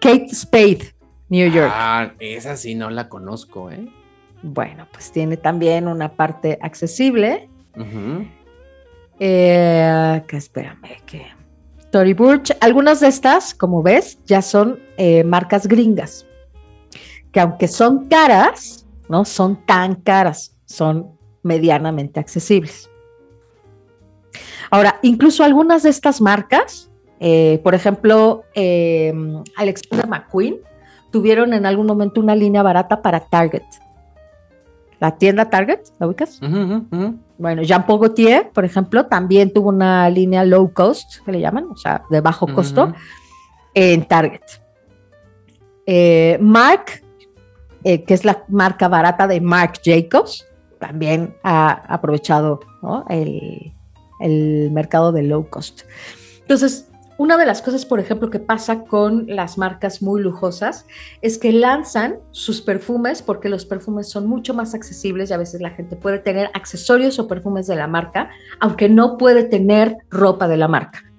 Kate 0.00 0.28
Spade, 0.34 0.94
New 1.30 1.50
York. 1.50 1.70
Ah, 1.74 2.12
esa 2.18 2.56
sí 2.56 2.74
no 2.74 2.90
la 2.90 3.08
conozco, 3.08 3.70
¿eh? 3.70 3.88
Bueno, 4.42 4.86
pues 4.92 5.12
tiene 5.12 5.36
también 5.38 5.86
una 5.88 6.12
parte 6.12 6.58
accesible. 6.60 7.48
Eh, 9.20 10.22
que 10.26 10.36
espérame, 10.36 11.04
que 11.06 11.26
Tory 11.90 12.14
Burch, 12.14 12.52
algunas 12.60 13.00
de 13.00 13.08
estas, 13.08 13.54
como 13.54 13.82
ves, 13.82 14.18
ya 14.24 14.42
son 14.42 14.80
eh, 14.96 15.24
marcas 15.24 15.66
gringas, 15.66 16.26
que 17.32 17.40
aunque 17.40 17.68
son 17.68 18.08
caras, 18.08 18.86
no 19.08 19.24
son 19.24 19.64
tan 19.66 19.96
caras, 19.96 20.56
son 20.64 21.18
medianamente 21.42 22.18
accesibles. 22.18 22.90
Ahora, 24.70 25.00
incluso 25.02 25.42
algunas 25.44 25.82
de 25.82 25.90
estas 25.90 26.20
marcas, 26.20 26.90
eh, 27.18 27.60
por 27.62 27.74
ejemplo, 27.74 28.44
eh, 28.54 29.12
Alexander 29.56 30.06
McQueen, 30.08 30.58
tuvieron 31.10 31.52
en 31.52 31.66
algún 31.66 31.86
momento 31.86 32.20
una 32.20 32.34
línea 32.36 32.62
barata 32.62 33.02
para 33.02 33.20
Target. 33.20 33.64
La 35.00 35.16
tienda 35.16 35.50
Target, 35.50 35.80
¿la 35.98 36.06
ubicas? 36.06 36.40
Bueno, 37.40 37.62
Jean 37.62 37.86
Paul 37.86 38.00
Gaultier, 38.00 38.50
por 38.50 38.66
ejemplo, 38.66 39.06
también 39.06 39.50
tuvo 39.50 39.70
una 39.70 40.10
línea 40.10 40.44
low 40.44 40.72
cost, 40.74 41.24
que 41.24 41.32
le 41.32 41.40
llaman, 41.40 41.64
o 41.70 41.76
sea, 41.76 42.04
de 42.10 42.20
bajo 42.20 42.46
costo, 42.46 42.92
en 43.72 44.04
Target. 44.06 44.42
Eh, 45.86 46.36
Mark, 46.40 47.02
que 47.82 48.04
es 48.06 48.26
la 48.26 48.44
marca 48.48 48.88
barata 48.88 49.26
de 49.26 49.40
Marc 49.40 49.80
Jacobs, 49.82 50.46
también 50.78 51.34
ha 51.42 51.70
aprovechado 51.88 52.60
el, 53.08 53.72
el 54.20 54.70
mercado 54.70 55.10
de 55.10 55.22
low 55.22 55.48
cost. 55.48 55.84
Entonces, 56.42 56.89
una 57.20 57.36
de 57.36 57.44
las 57.44 57.60
cosas, 57.60 57.84
por 57.84 58.00
ejemplo, 58.00 58.30
que 58.30 58.38
pasa 58.38 58.84
con 58.84 59.26
las 59.26 59.58
marcas 59.58 60.00
muy 60.00 60.22
lujosas 60.22 60.86
es 61.20 61.36
que 61.36 61.52
lanzan 61.52 62.16
sus 62.30 62.62
perfumes 62.62 63.20
porque 63.20 63.50
los 63.50 63.66
perfumes 63.66 64.08
son 64.08 64.26
mucho 64.26 64.54
más 64.54 64.72
accesibles 64.74 65.28
y 65.28 65.34
a 65.34 65.36
veces 65.36 65.60
la 65.60 65.68
gente 65.68 65.96
puede 65.96 66.18
tener 66.18 66.50
accesorios 66.54 67.18
o 67.18 67.28
perfumes 67.28 67.66
de 67.66 67.76
la 67.76 67.88
marca, 67.88 68.30
aunque 68.58 68.88
no 68.88 69.18
puede 69.18 69.44
tener 69.44 69.98
ropa 70.08 70.48
de 70.48 70.56
la 70.56 70.66
marca. 70.66 71.12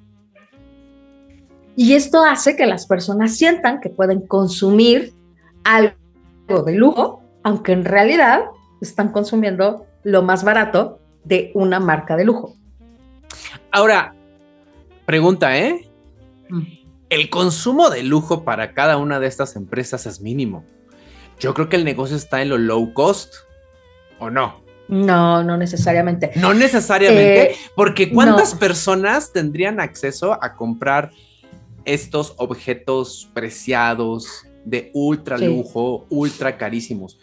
Y 1.75 1.93
esto 1.93 2.23
hace 2.23 2.55
que 2.55 2.65
las 2.65 2.87
personas 2.87 3.35
sientan 3.35 3.79
que 3.79 3.91
pueden 3.91 4.25
consumir 4.25 5.13
algo 5.63 6.63
de 6.65 6.73
lujo, 6.73 7.21
aunque 7.43 7.73
en 7.73 7.85
realidad 7.85 8.45
están 8.81 9.11
consumiendo 9.11 9.85
lo 10.01 10.23
más 10.23 10.43
barato 10.43 10.99
de 11.25 11.51
una 11.53 11.79
marca 11.79 12.17
de 12.17 12.25
lujo. 12.25 12.55
Ahora, 13.69 14.15
pregunta, 15.05 15.55
¿eh? 15.59 15.90
Mm. 16.51 16.61
El 17.09 17.29
consumo 17.29 17.89
de 17.89 18.03
lujo 18.03 18.43
para 18.43 18.73
cada 18.73 18.97
una 18.97 19.19
de 19.19 19.27
estas 19.27 19.55
empresas 19.55 20.05
es 20.05 20.21
mínimo. 20.21 20.63
Yo 21.39 21.53
creo 21.53 21.67
que 21.67 21.75
el 21.75 21.83
negocio 21.83 22.15
está 22.15 22.41
en 22.41 22.49
lo 22.49 22.57
low 22.57 22.93
cost, 22.93 23.33
¿o 24.19 24.29
no? 24.29 24.61
No, 24.87 25.43
no 25.43 25.57
necesariamente. 25.57 26.31
No 26.35 26.53
necesariamente, 26.53 27.53
eh, 27.53 27.55
porque 27.75 28.11
¿cuántas 28.11 28.53
personas 28.53 29.31
tendrían 29.31 29.79
acceso 29.79 30.37
a 30.41 30.55
comprar 30.55 31.11
estos 31.85 32.33
objetos 32.37 33.29
preciados 33.33 34.45
de 34.65 34.91
ultra 34.93 35.37
lujo, 35.37 36.05
ultra 36.09 36.57
carísimos? 36.57 37.19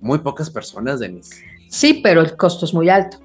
Muy 0.00 0.18
pocas 0.18 0.48
personas, 0.50 1.00
Denise. 1.00 1.42
Sí, 1.68 2.00
pero 2.02 2.20
el 2.20 2.36
costo 2.36 2.66
es 2.66 2.74
muy 2.74 2.88
alto. 2.88 3.18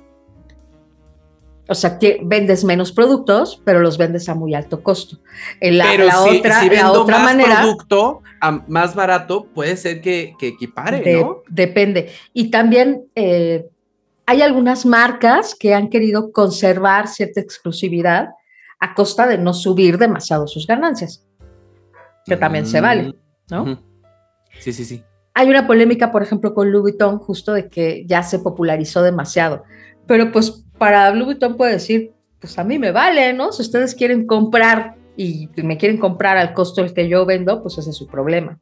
O 1.68 1.74
sea, 1.74 1.98
que 1.98 2.20
vendes 2.24 2.64
menos 2.64 2.92
productos, 2.92 3.62
pero 3.66 3.80
los 3.80 3.98
vendes 3.98 4.30
a 4.30 4.36
muy 4.36 4.54
alto 4.54 4.84
costo. 4.84 5.18
La, 5.60 5.86
pero 5.90 6.06
si, 6.12 6.38
otra, 6.38 6.62
si 6.62 6.70
la 6.70 6.92
otra 6.92 7.18
más 7.18 7.26
manera. 7.26 7.62
producto 7.62 8.22
más 8.68 8.94
barato, 8.94 9.48
puede 9.54 9.76
ser 9.76 10.02
que, 10.02 10.36
equipare, 10.40 11.22
¿no? 11.22 11.42
Depende. 11.48 12.12
Y 12.34 12.52
también 12.52 13.06
eh, 13.16 13.68
hay 14.28 14.42
algunas 14.42 14.86
marcas 14.86 15.56
que 15.56 15.74
han 15.74 15.90
querido 15.90 16.32
conservar 16.32 17.08
cierta 17.08 17.40
exclusividad 17.40 18.30
a 18.80 18.94
costa 18.94 19.26
de 19.26 19.38
no 19.38 19.54
subir 19.54 19.98
demasiado 19.98 20.48
sus 20.48 20.68
ganancias. 20.68 21.26
Que 22.26 22.38
también 22.38 22.66
se 22.66 22.82
vale, 22.82 23.10
mm, 23.10 23.14
¿no? 23.52 23.84
Sí, 24.60 24.74
sí, 24.74 24.86
sí. 24.86 25.04
Hay 25.34 25.50
una 25.50 25.68
polémica, 25.68 26.12
por 26.12 26.24
ejemplo, 26.24 26.54
con 26.54 26.72
Louis 26.72 26.94
Vuitton, 26.94 27.20
justo 27.20 27.54
de 27.54 27.70
que 27.70 28.06
ya 28.08 28.24
se 28.24 28.40
popularizó 28.40 29.04
demasiado. 29.04 29.64
Pero 30.08 30.32
pues 30.32 30.65
para 30.78 31.12
Louis 31.12 31.26
Vuitton 31.26 31.58
puede 31.58 31.74
decir, 31.74 32.12
pues 32.40 32.58
a 32.58 32.64
mí 32.64 32.78
me 32.80 32.92
vale, 32.92 33.34
¿no? 33.34 33.52
Si 33.52 33.62
ustedes 33.62 33.96
quieren 33.96 34.26
comprar 34.26 34.96
y 35.18 35.50
me 35.58 35.78
quieren 35.78 35.98
comprar 35.98 36.38
al 36.38 36.54
costo 36.54 36.82
del 36.82 36.94
que 36.94 37.08
yo 37.08 37.26
vendo, 37.26 37.62
pues 37.62 37.78
ese 37.78 37.92
es 37.92 37.96
su 37.96 38.08
problema. 38.08 38.60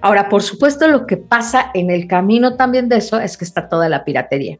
Ahora, 0.00 0.28
por 0.28 0.42
supuesto, 0.42 0.88
lo 0.88 1.06
que 1.06 1.16
pasa 1.16 1.70
en 1.74 1.90
el 1.90 2.06
camino 2.06 2.56
también 2.56 2.88
de 2.88 2.96
eso 2.96 3.20
es 3.20 3.36
que 3.36 3.44
está 3.44 3.68
toda 3.68 3.88
la 3.88 4.04
piratería. 4.04 4.58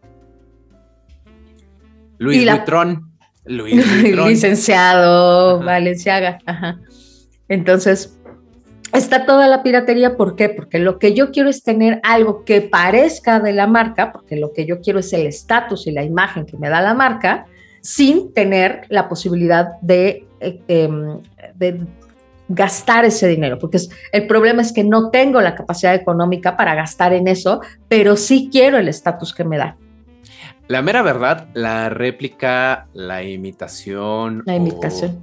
Luis 2.18 2.48
Vuitton. 2.48 3.10
Luis 3.44 4.02
Licenciado 4.26 5.60
Valenciaga. 5.60 6.38
Ajá. 6.46 6.78
Entonces, 7.48 8.18
está 8.94 9.26
toda 9.26 9.48
la 9.48 9.62
piratería, 9.62 10.16
¿por 10.16 10.36
qué? 10.36 10.48
Porque 10.48 10.78
lo 10.78 10.98
que 10.98 11.14
yo 11.14 11.30
quiero 11.30 11.48
es 11.48 11.62
tener 11.62 12.00
algo 12.02 12.44
que 12.44 12.60
parezca 12.60 13.40
de 13.40 13.52
la 13.52 13.66
marca, 13.66 14.12
porque 14.12 14.36
lo 14.36 14.52
que 14.52 14.66
yo 14.66 14.80
quiero 14.80 15.00
es 15.00 15.12
el 15.12 15.26
estatus 15.26 15.86
y 15.86 15.92
la 15.92 16.02
imagen 16.02 16.46
que 16.46 16.56
me 16.56 16.68
da 16.68 16.80
la 16.80 16.94
marca, 16.94 17.46
sin 17.80 18.32
tener 18.32 18.86
la 18.88 19.08
posibilidad 19.08 19.78
de, 19.82 20.26
eh, 20.40 20.60
em, 20.68 21.18
gastar 22.48 23.04
ese 23.04 23.26
dinero, 23.26 23.58
porque 23.58 23.78
el 24.12 24.26
problema 24.26 24.62
es 24.62 24.72
que 24.72 24.84
no 24.84 25.10
tengo 25.10 25.40
la 25.40 25.54
capacidad 25.54 25.94
económica 25.94 26.56
para 26.56 26.74
gastar 26.74 27.12
en 27.14 27.26
eso, 27.26 27.60
pero 27.88 28.16
sí 28.16 28.48
quiero 28.52 28.76
el 28.78 28.88
estatus 28.88 29.34
que 29.34 29.44
me 29.44 29.56
da. 29.56 29.76
La 30.68 30.82
mera 30.82 31.02
verdad, 31.02 31.48
la 31.52 31.90
réplica, 31.90 32.86
la 32.92 33.22
imitación. 33.22 34.42
La 34.46 34.56
imitación. 34.56 35.22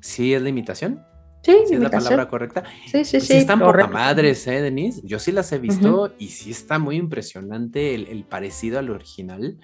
¿Sí 0.00 0.34
es 0.34 0.42
la 0.42 0.48
imitación? 0.48 1.07
Sí, 1.42 1.56
es 1.70 1.78
la 1.78 1.90
palabra 1.90 2.28
correcta. 2.28 2.64
Sí, 2.86 3.04
sí, 3.04 3.18
pues 3.18 3.26
sí. 3.26 3.34
están 3.34 3.60
poca 3.60 3.86
madres, 3.86 4.46
¿eh, 4.46 4.60
Denise? 4.60 5.00
Yo 5.04 5.18
sí 5.18 5.32
las 5.32 5.50
he 5.52 5.58
visto 5.58 6.12
y 6.18 6.28
sí 6.28 6.50
está 6.50 6.78
muy 6.78 6.96
impresionante 6.96 7.94
el, 7.94 8.24
parecido 8.24 8.78
al 8.78 8.90
original. 8.90 9.58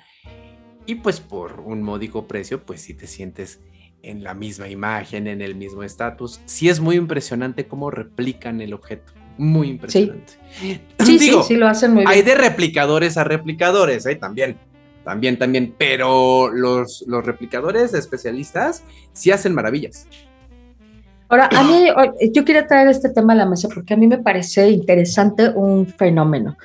Y 0.87 0.97
pues 0.97 1.21
por 1.21 1.61
un 1.61 1.83
módico 1.83 2.27
precio, 2.27 2.65
pues 2.65 2.83
sí 2.83 2.95
te 2.95 3.07
sientes 3.07 3.61
en 4.03 4.23
la 4.23 4.35
misma 4.35 4.69
imagen, 4.69 5.27
en 5.27 5.41
el 5.41 5.55
mismo 5.55 5.83
estatus. 5.83 6.41
Sí 6.45 6.69
es 6.69 6.81
muy 6.81 6.97
impresionante 6.97 7.67
cómo 7.67 7.91
replican 7.91 8.61
el 8.61 8.75
objeto. 8.75 9.13
Muy 9.37 9.69
impresionante. 9.69 10.35
Sí, 10.53 10.81
sí, 11.01 11.19
sí, 11.49 11.57
lo 11.57 11.67
hacen 11.67 11.93
muy 11.93 12.05
bien. 12.05 12.09
Hay 12.09 12.23
de 12.23 12.35
replicadores 12.35 13.17
a 13.17 13.25
replicadores, 13.25 14.07
¿eh? 14.07 14.15
También. 14.15 14.57
También, 15.05 15.39
también. 15.39 15.75
Pero 15.77 16.51
los, 16.51 17.05
los 17.09 17.25
replicadores 17.27 17.95
especialistas 17.95 18.85
sí 19.13 19.33
hacen 19.33 19.55
maravillas. 19.55 20.07
Ahora, 21.29 21.49
a 21.53 21.63
mí, 21.65 21.89
yo 22.33 22.45
quería 22.45 22.67
traer 22.67 22.89
este 22.89 23.09
tema 23.09 23.33
a 23.33 23.37
la 23.37 23.47
mesa 23.47 23.69
porque 23.73 23.95
a 23.95 23.97
mí 23.97 24.07
me 24.07 24.19
parece 24.19 24.71
interesante 24.71 25.49
un 25.49 25.87
fenómeno. 25.87 26.57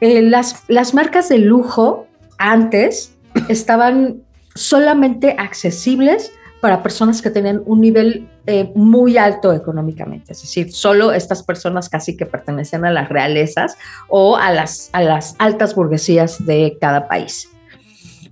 Eh, 0.00 0.22
las, 0.22 0.62
las 0.68 0.94
marcas 0.94 1.28
de 1.28 1.38
lujo 1.38 2.06
antes 2.38 3.14
estaban 3.48 4.22
solamente 4.54 5.36
accesibles 5.38 6.32
para 6.60 6.82
personas 6.82 7.22
que 7.22 7.30
tenían 7.30 7.62
un 7.64 7.80
nivel 7.80 8.28
eh, 8.46 8.70
muy 8.74 9.16
alto 9.16 9.52
económicamente, 9.52 10.32
es 10.32 10.42
decir, 10.42 10.72
solo 10.72 11.12
estas 11.12 11.42
personas 11.42 11.88
casi 11.88 12.16
que 12.16 12.26
pertenecen 12.26 12.84
a 12.84 12.90
las 12.90 13.08
realezas 13.08 13.76
o 14.08 14.36
a 14.36 14.50
las, 14.52 14.90
a 14.92 15.00
las 15.02 15.36
altas 15.38 15.74
burguesías 15.74 16.44
de 16.44 16.76
cada 16.78 17.08
país. 17.08 17.48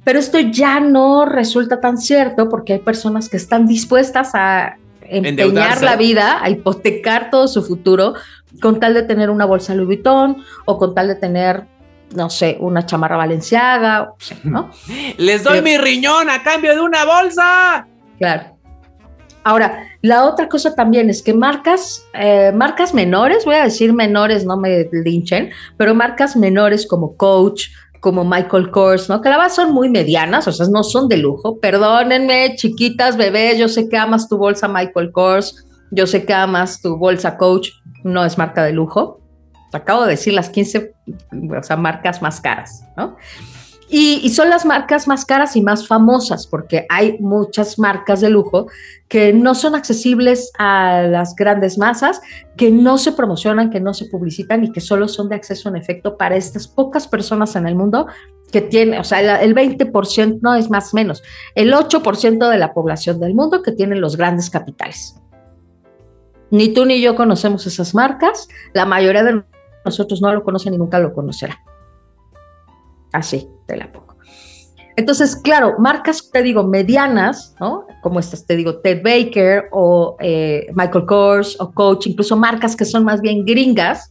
Pero 0.04 0.18
esto 0.18 0.38
ya 0.38 0.80
no 0.80 1.24
resulta 1.24 1.80
tan 1.80 1.98
cierto 1.98 2.48
porque 2.48 2.74
hay 2.74 2.78
personas 2.78 3.28
que 3.28 3.36
están 3.36 3.66
dispuestas 3.66 4.30
a 4.34 4.76
empeñar 5.10 5.82
la 5.82 5.96
vida, 5.96 6.42
a 6.42 6.50
hipotecar 6.50 7.30
todo 7.30 7.48
su 7.48 7.62
futuro 7.62 8.14
con 8.60 8.80
tal 8.80 8.94
de 8.94 9.02
tener 9.02 9.30
una 9.30 9.44
bolsa 9.44 9.74
Louis 9.74 9.86
Vuitton 9.86 10.44
o 10.64 10.78
con 10.78 10.94
tal 10.94 11.08
de 11.08 11.14
tener, 11.14 11.64
no 12.14 12.30
sé, 12.30 12.56
una 12.60 12.86
chamarra 12.86 13.16
valenciaga, 13.16 14.12
¿no? 14.44 14.70
Les 15.18 15.44
doy 15.44 15.62
mi 15.62 15.76
riñón 15.78 16.30
a 16.30 16.42
cambio 16.42 16.74
de 16.74 16.80
una 16.80 17.04
bolsa. 17.04 17.86
Claro. 18.18 18.58
Ahora, 19.44 19.86
la 20.02 20.24
otra 20.24 20.48
cosa 20.48 20.74
también 20.74 21.08
es 21.08 21.22
que 21.22 21.32
marcas, 21.32 22.04
eh, 22.12 22.52
marcas 22.54 22.92
menores, 22.92 23.44
voy 23.44 23.54
a 23.54 23.64
decir 23.64 23.92
menores, 23.94 24.44
no 24.44 24.56
me 24.58 24.88
linchen, 24.92 25.50
pero 25.76 25.94
marcas 25.94 26.36
menores 26.36 26.86
como 26.86 27.16
Coach, 27.16 27.68
como 28.00 28.24
Michael 28.24 28.70
Kors, 28.70 29.08
¿no? 29.08 29.20
Que 29.20 29.28
la 29.28 29.48
son 29.48 29.72
muy 29.72 29.88
medianas, 29.88 30.46
o 30.48 30.52
sea, 30.52 30.66
no 30.70 30.82
son 30.82 31.08
de 31.08 31.16
lujo. 31.16 31.58
Perdónenme, 31.58 32.54
chiquitas, 32.56 33.16
bebés, 33.16 33.58
yo 33.58 33.68
sé 33.68 33.88
que 33.88 33.96
amas 33.96 34.28
tu 34.28 34.36
bolsa 34.36 34.68
Michael 34.68 35.12
Kors, 35.12 35.66
yo 35.90 36.06
sé 36.06 36.24
que 36.24 36.34
amas 36.34 36.80
tu 36.80 36.96
bolsa 36.96 37.36
Coach, 37.36 37.70
no 38.04 38.24
es 38.24 38.38
marca 38.38 38.62
de 38.64 38.72
lujo. 38.72 39.20
Acabo 39.72 40.04
de 40.04 40.10
decir 40.10 40.32
las 40.32 40.48
15 40.48 40.94
o 41.58 41.62
sea, 41.62 41.76
marcas 41.76 42.22
más 42.22 42.40
caras, 42.40 42.84
¿no? 42.96 43.16
Y, 43.90 44.28
son 44.30 44.50
las 44.50 44.66
marcas 44.66 45.08
más 45.08 45.24
caras 45.24 45.56
y 45.56 45.62
más 45.62 45.86
famosas, 45.86 46.46
porque 46.46 46.86
hay 46.90 47.16
muchas 47.20 47.78
marcas 47.78 48.20
de 48.20 48.28
lujo 48.28 48.66
que 49.08 49.32
no 49.32 49.54
son 49.54 49.74
accesibles 49.74 50.52
a 50.58 51.02
las 51.08 51.34
grandes 51.34 51.78
masas, 51.78 52.20
que 52.56 52.70
no 52.70 52.98
se 52.98 53.12
promocionan, 53.12 53.70
que 53.70 53.80
no 53.80 53.94
se 53.94 54.04
publicitan 54.04 54.62
y 54.64 54.72
que 54.72 54.82
solo 54.82 55.08
son 55.08 55.30
de 55.30 55.36
acceso 55.36 55.70
en 55.70 55.76
efecto 55.76 56.18
para 56.18 56.36
estas 56.36 56.68
pocas 56.68 57.08
personas 57.08 57.56
en 57.56 57.66
el 57.66 57.76
mundo 57.76 58.06
que 58.52 58.60
tienen, 58.60 59.00
o 59.00 59.04
sea, 59.04 59.40
el 59.40 59.54
20%, 59.54 60.40
no 60.42 60.54
es 60.54 60.68
más 60.68 60.92
o 60.92 60.96
menos, 60.96 61.22
el 61.54 61.72
8% 61.72 62.50
de 62.50 62.58
la 62.58 62.74
población 62.74 63.20
del 63.20 63.34
mundo 63.34 63.62
que 63.62 63.72
tienen 63.72 64.02
los 64.02 64.16
grandes 64.16 64.50
capitales. 64.50 65.16
Ni 66.50 66.68
tú 66.68 66.84
ni 66.84 67.00
yo 67.00 67.14
conocemos 67.14 67.66
esas 67.66 67.94
marcas, 67.94 68.48
la 68.74 68.84
mayoría 68.84 69.22
de 69.22 69.42
nosotros 69.84 70.20
no 70.20 70.32
lo 70.32 70.44
conocen 70.44 70.74
y 70.74 70.78
nunca 70.78 70.98
lo 70.98 71.14
conocerá. 71.14 71.58
Así, 73.12 73.48
te 73.66 73.76
la 73.76 73.90
pongo. 73.92 74.16
Entonces, 74.98 75.36
claro, 75.36 75.76
marcas, 75.78 76.28
te 76.32 76.42
digo, 76.42 76.64
medianas, 76.64 77.54
¿no? 77.60 77.86
Como 78.02 78.18
estas, 78.18 78.46
te 78.46 78.56
digo, 78.56 78.80
Ted 78.80 79.00
Baker 79.00 79.68
o 79.70 80.16
eh, 80.18 80.66
Michael 80.74 81.06
Kors 81.06 81.56
o 81.60 81.70
Coach, 81.70 82.08
incluso 82.08 82.36
marcas 82.36 82.74
que 82.74 82.84
son 82.84 83.04
más 83.04 83.20
bien 83.20 83.44
gringas, 83.44 84.10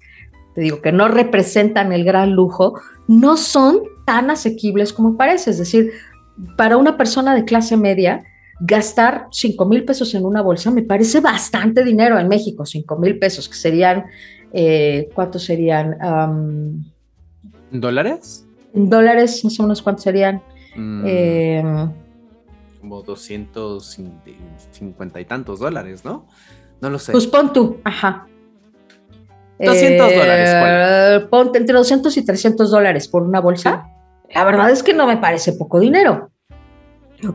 te 0.55 0.61
digo, 0.61 0.81
que 0.81 0.93
no 0.93 1.09
representan 1.09 1.91
el 1.91 2.05
gran 2.05 2.31
lujo, 2.31 2.79
no 3.07 3.35
son 3.35 3.81
tan 4.05 4.29
asequibles 4.29 4.93
como 4.93 5.17
parece. 5.17 5.49
Es 5.49 5.57
decir, 5.57 5.91
para 6.55 6.77
una 6.77 6.95
persona 6.95 7.35
de 7.35 7.43
clase 7.43 7.75
media, 7.75 8.23
gastar 8.61 9.27
5 9.29 9.65
mil 9.65 9.83
pesos 9.83 10.15
en 10.15 10.25
una 10.25 10.41
bolsa 10.41 10.71
me 10.71 10.83
parece 10.83 11.19
bastante 11.19 11.83
dinero 11.83 12.17
en 12.17 12.29
México, 12.29 12.65
5 12.65 12.97
mil 12.97 13.19
pesos, 13.19 13.49
que 13.49 13.55
serían, 13.55 14.05
eh, 14.53 15.09
¿cuántos 15.13 15.43
serían? 15.43 15.97
¿Dólares? 17.71 18.46
Dólares, 18.89 19.43
más 19.43 19.59
o 19.59 19.63
menos, 19.63 19.81
¿cuántos 19.81 20.03
serían? 20.03 20.41
Mm. 20.75 21.05
Em, 21.05 21.91
como 22.79 23.01
250 23.01 25.19
y 25.19 25.25
tantos 25.25 25.59
dólares, 25.59 26.05
¿no? 26.05 26.27
No 26.81 26.89
lo 26.89 26.99
sé. 26.99 27.11
Pues 27.11 27.27
pon 27.27 27.51
tú, 27.51 27.77
ajá. 27.83 28.27
200 29.59 30.13
dólares. 30.13 30.49
Eh, 30.53 31.27
ponte 31.29 31.57
entre 31.57 31.75
200 31.75 32.15
y 32.15 32.25
300 32.25 32.69
dólares 32.69 33.07
por 33.07 33.23
una 33.23 33.41
bolsa. 33.41 33.87
La 34.33 34.43
verdad 34.43 34.69
es 34.69 34.83
que 34.83 34.93
no 34.93 35.07
me 35.07 35.17
parece 35.17 35.53
poco 35.53 35.79
dinero. 35.79 36.29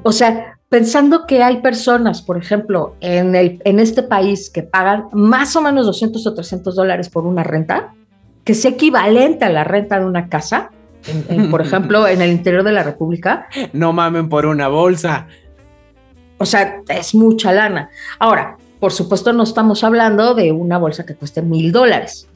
O 0.05 0.13
sea, 0.13 0.59
pensando 0.69 1.27
que 1.27 1.43
hay 1.43 1.61
personas, 1.61 2.23
por 2.23 2.39
ejemplo, 2.39 2.95
en, 3.01 3.35
el, 3.35 3.61
en 3.65 3.81
este 3.81 4.03
país 4.03 4.51
que 4.51 4.63
pagan 4.63 5.07
más 5.13 5.57
o 5.57 5.63
menos 5.63 5.87
200 5.87 6.25
o 6.27 6.35
300 6.35 6.77
dólares 6.77 7.11
por 7.11 7.27
una 7.27 7.43
renta, 7.43 7.95
que 8.45 8.55
sea 8.55 8.71
equivalente 8.71 9.45
a 9.45 9.51
la 9.51 9.65
renta 9.65 9.99
de 9.99 10.07
una 10.07 10.29
casa, 10.29 10.71
por 11.51 11.63
ejemplo, 11.67 12.07
en 12.07 12.23
el 12.23 12.31
interior 12.31 12.63
de 12.63 12.73
la 12.73 12.83
República. 12.83 13.47
No 13.73 13.93
mamen 13.93 14.29
por 14.29 14.47
una 14.47 14.69
bolsa. 14.69 15.27
O 16.39 16.47
sea, 16.47 16.83
es 16.89 17.15
mucha 17.15 17.53
lana. 17.53 17.91
Ahora, 18.19 18.57
por 18.81 18.93
supuesto, 18.93 19.33
no 19.33 19.45
estamos 19.45 19.85
hablando 19.85 20.35
de 20.35 20.51
una 20.51 20.77
bolsa 20.77 21.07
que 21.07 21.15
cueste 21.15 21.41
mil 21.41 21.71
dólares, 21.71 22.29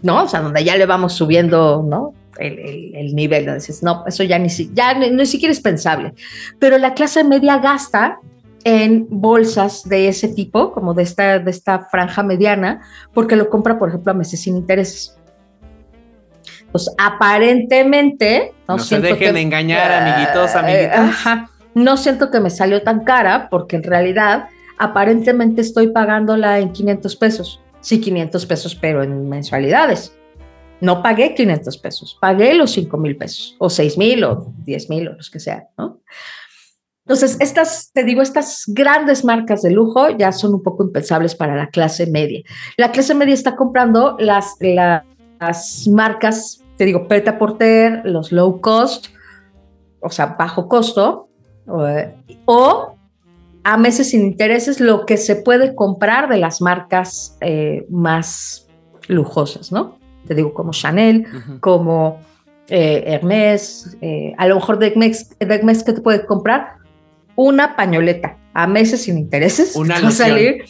¿no? 0.00 0.22
O 0.22 0.28
sea, 0.28 0.40
donde 0.40 0.64
ya 0.64 0.76
le 0.76 0.86
vamos 0.86 1.12
subiendo, 1.12 1.84
¿no? 1.86 2.14
El, 2.38 3.14
nivel, 3.14 3.44
¿no? 3.46 3.54
Dices, 3.54 3.82
no, 3.82 4.02
eso 4.06 4.24
ya 4.24 4.38
ni, 4.38 4.48
ya 4.72 4.94
ni 4.94 5.26
siquiera 5.26 5.52
es 5.52 5.60
pensable. 5.60 6.14
Pero 6.58 6.78
la 6.78 6.94
clase 6.94 7.22
media 7.22 7.58
gasta 7.58 8.18
en 8.64 9.06
bolsas 9.10 9.86
de 9.86 10.08
ese 10.08 10.28
tipo, 10.28 10.72
como 10.72 10.94
de 10.94 11.02
esta, 11.02 11.38
de 11.38 11.50
esta 11.50 11.80
franja 11.90 12.22
mediana, 12.22 12.80
porque 13.12 13.36
lo 13.36 13.50
compra, 13.50 13.78
por 13.78 13.90
ejemplo, 13.90 14.10
a 14.10 14.14
meses 14.14 14.40
sin 14.40 14.56
intereses. 14.56 15.18
Pues 16.74 16.90
aparentemente... 16.98 18.52
No, 18.66 18.80
se 18.80 19.00
dejen 19.00 19.36
engañar, 19.36 19.92
amiguitos, 19.92 20.56
eh, 20.56 20.90
amiguitas. 20.90 21.50
no 21.74 21.96
siento 21.96 22.32
que 22.32 22.40
me 22.40 22.50
salió 22.50 22.82
tan 22.82 23.04
cara 23.04 23.46
porque 23.48 23.76
en 23.76 23.84
realidad 23.84 24.48
aparentemente 24.76 25.60
estoy 25.60 25.92
pagándola 25.92 26.58
en 26.58 26.72
500 26.72 27.14
pesos. 27.14 27.62
Sí, 27.80 28.00
500 28.00 28.44
pesos, 28.46 28.74
pero 28.74 29.04
en 29.04 29.28
mensualidades. 29.28 30.16
No 30.80 31.00
pagué 31.00 31.36
500 31.36 31.78
pesos, 31.78 32.18
pagué 32.20 32.54
los 32.54 32.72
5 32.72 32.96
mil 32.96 33.16
pesos, 33.16 33.54
o 33.60 33.70
6 33.70 33.96
mil, 33.96 34.24
o 34.24 34.52
10 34.64 34.90
mil, 34.90 35.06
o 35.06 35.12
los 35.12 35.30
que 35.30 35.38
sea, 35.38 35.68
¿no? 35.78 36.00
Entonces, 37.06 37.36
estas, 37.38 37.92
te 37.92 38.02
digo, 38.02 38.20
estas 38.20 38.64
grandes 38.66 39.24
marcas 39.24 39.62
de 39.62 39.70
lujo 39.70 40.08
ya 40.08 40.32
son 40.32 40.54
un 40.54 40.62
poco 40.64 40.82
impensables 40.82 41.36
para 41.36 41.54
la 41.54 41.68
clase 41.68 42.08
media. 42.08 42.42
La 42.76 42.90
clase 42.90 43.14
media 43.14 43.34
está 43.34 43.54
comprando 43.54 44.16
las, 44.18 44.56
las 44.58 45.86
marcas 45.86 46.63
te 46.76 46.84
digo, 46.84 47.06
Preta 47.08 47.38
Porter, 47.38 48.02
los 48.04 48.32
low 48.32 48.60
cost, 48.60 49.06
o 50.00 50.10
sea, 50.10 50.36
bajo 50.38 50.68
costo, 50.68 51.28
o, 51.66 52.96
a 53.66 53.76
meses 53.78 54.10
sin 54.10 54.22
intereses 54.22 54.80
lo 54.80 55.06
que 55.06 55.16
se 55.16 55.36
puede 55.36 55.74
comprar 55.74 56.28
de 56.28 56.36
las 56.36 56.60
marcas 56.60 57.38
eh, 57.40 57.86
más 57.88 58.68
lujosas, 59.08 59.72
¿no? 59.72 59.98
Te 60.26 60.34
digo, 60.34 60.52
como 60.52 60.72
Chanel, 60.72 61.26
como 61.60 62.20
eh, 62.68 63.04
Hermes, 63.06 63.96
eh, 64.00 64.34
a 64.36 64.46
lo 64.46 64.56
mejor 64.56 64.78
de 64.78 64.88
Hermes, 64.88 65.30
de 65.38 65.60
que 65.84 65.92
te 65.92 66.00
puedes 66.00 66.24
comprar 66.24 66.76
una 67.36 67.76
pañoleta 67.76 68.38
a 68.52 68.66
meses 68.66 69.02
sin 69.02 69.18
intereses. 69.18 69.76
Una 69.76 69.98
loción. 70.00 70.28
Salir, 70.28 70.64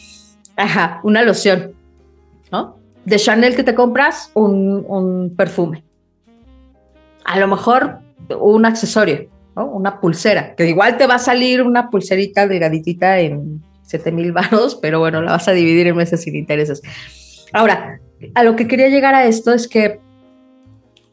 ajá, 0.55 0.99
una 1.03 1.23
loción, 1.23 1.73
¿no? 2.51 2.77
De 3.05 3.17
Chanel 3.17 3.55
que 3.55 3.63
te 3.63 3.75
compras 3.75 4.31
un 4.33 5.33
perfume 5.37 5.85
a 7.25 7.39
lo 7.39 7.47
mejor 7.47 7.99
un 8.39 8.65
accesorio, 8.65 9.29
una 9.55 9.99
pulsera, 9.99 10.55
que 10.55 10.67
igual 10.67 10.97
te 10.97 11.07
va 11.07 11.15
a 11.15 11.19
salir 11.19 11.61
una 11.61 11.89
pulserita 11.89 12.47
delgaditita 12.47 13.19
en 13.19 13.63
7 13.83 14.11
mil 14.11 14.31
baros, 14.31 14.75
pero 14.81 14.99
bueno, 14.99 15.21
la 15.21 15.31
vas 15.31 15.47
a 15.47 15.51
dividir 15.51 15.87
en 15.87 15.95
meses 15.95 16.21
sin 16.21 16.35
intereses. 16.35 16.81
Ahora, 17.51 17.99
a 18.33 18.43
lo 18.43 18.55
que 18.55 18.67
quería 18.67 18.89
llegar 18.89 19.15
a 19.15 19.25
esto 19.25 19.53
es 19.53 19.67
que 19.67 19.99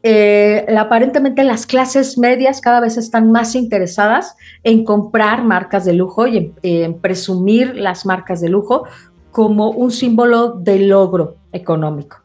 eh, 0.05 0.67
aparentemente 0.77 1.45
las 1.45 1.67
clases 1.67 2.19
medias 2.19 2.61
cada 2.61 2.81
vez 2.81 2.97
están 2.97 3.31
más 3.31 3.55
interesadas 3.55 4.35
en 4.65 4.85
comprar 4.85 5.45
marcas 5.45 5.85
de 5.85 5.93
lujo 5.93 6.27
y 6.27 6.53
en 6.63 7.01
presumir 7.01 7.77
las 7.77 8.05
marcas 8.05 8.41
de 8.41 8.49
lujo 8.49 8.85
como 9.31 9.71
un 9.71 9.93
símbolo 9.93 10.51
de 10.51 10.81
logro 10.81 11.37
económico. 11.53 12.22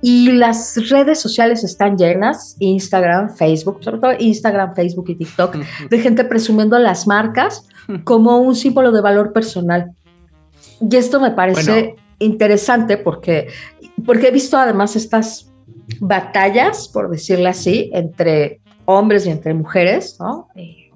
Y 0.00 0.32
las 0.32 0.88
redes 0.90 1.20
sociales 1.20 1.64
están 1.64 1.96
llenas, 1.96 2.56
Instagram, 2.60 3.34
Facebook, 3.34 3.82
sobre 3.82 3.98
todo 3.98 4.12
Instagram, 4.18 4.74
Facebook 4.74 5.06
y 5.08 5.16
TikTok, 5.16 5.56
de 5.90 5.98
gente 5.98 6.24
presumiendo 6.24 6.78
las 6.78 7.06
marcas 7.06 7.66
como 8.04 8.38
un 8.38 8.54
símbolo 8.54 8.92
de 8.92 9.00
valor 9.00 9.32
personal. 9.32 9.90
Y 10.80 10.96
esto 10.96 11.20
me 11.20 11.32
parece 11.32 11.96
interesante 12.18 12.96
porque, 12.96 13.48
porque 14.06 14.28
he 14.28 14.30
visto 14.30 14.56
además 14.56 14.94
estas 14.94 15.50
batallas, 16.00 16.88
por 16.88 17.10
decirlo 17.10 17.48
así, 17.48 17.90
entre 17.92 18.60
hombres 18.84 19.26
y 19.26 19.30
entre 19.30 19.54
mujeres, 19.54 20.16
¿no? 20.20 20.48
Eh, 20.54 20.90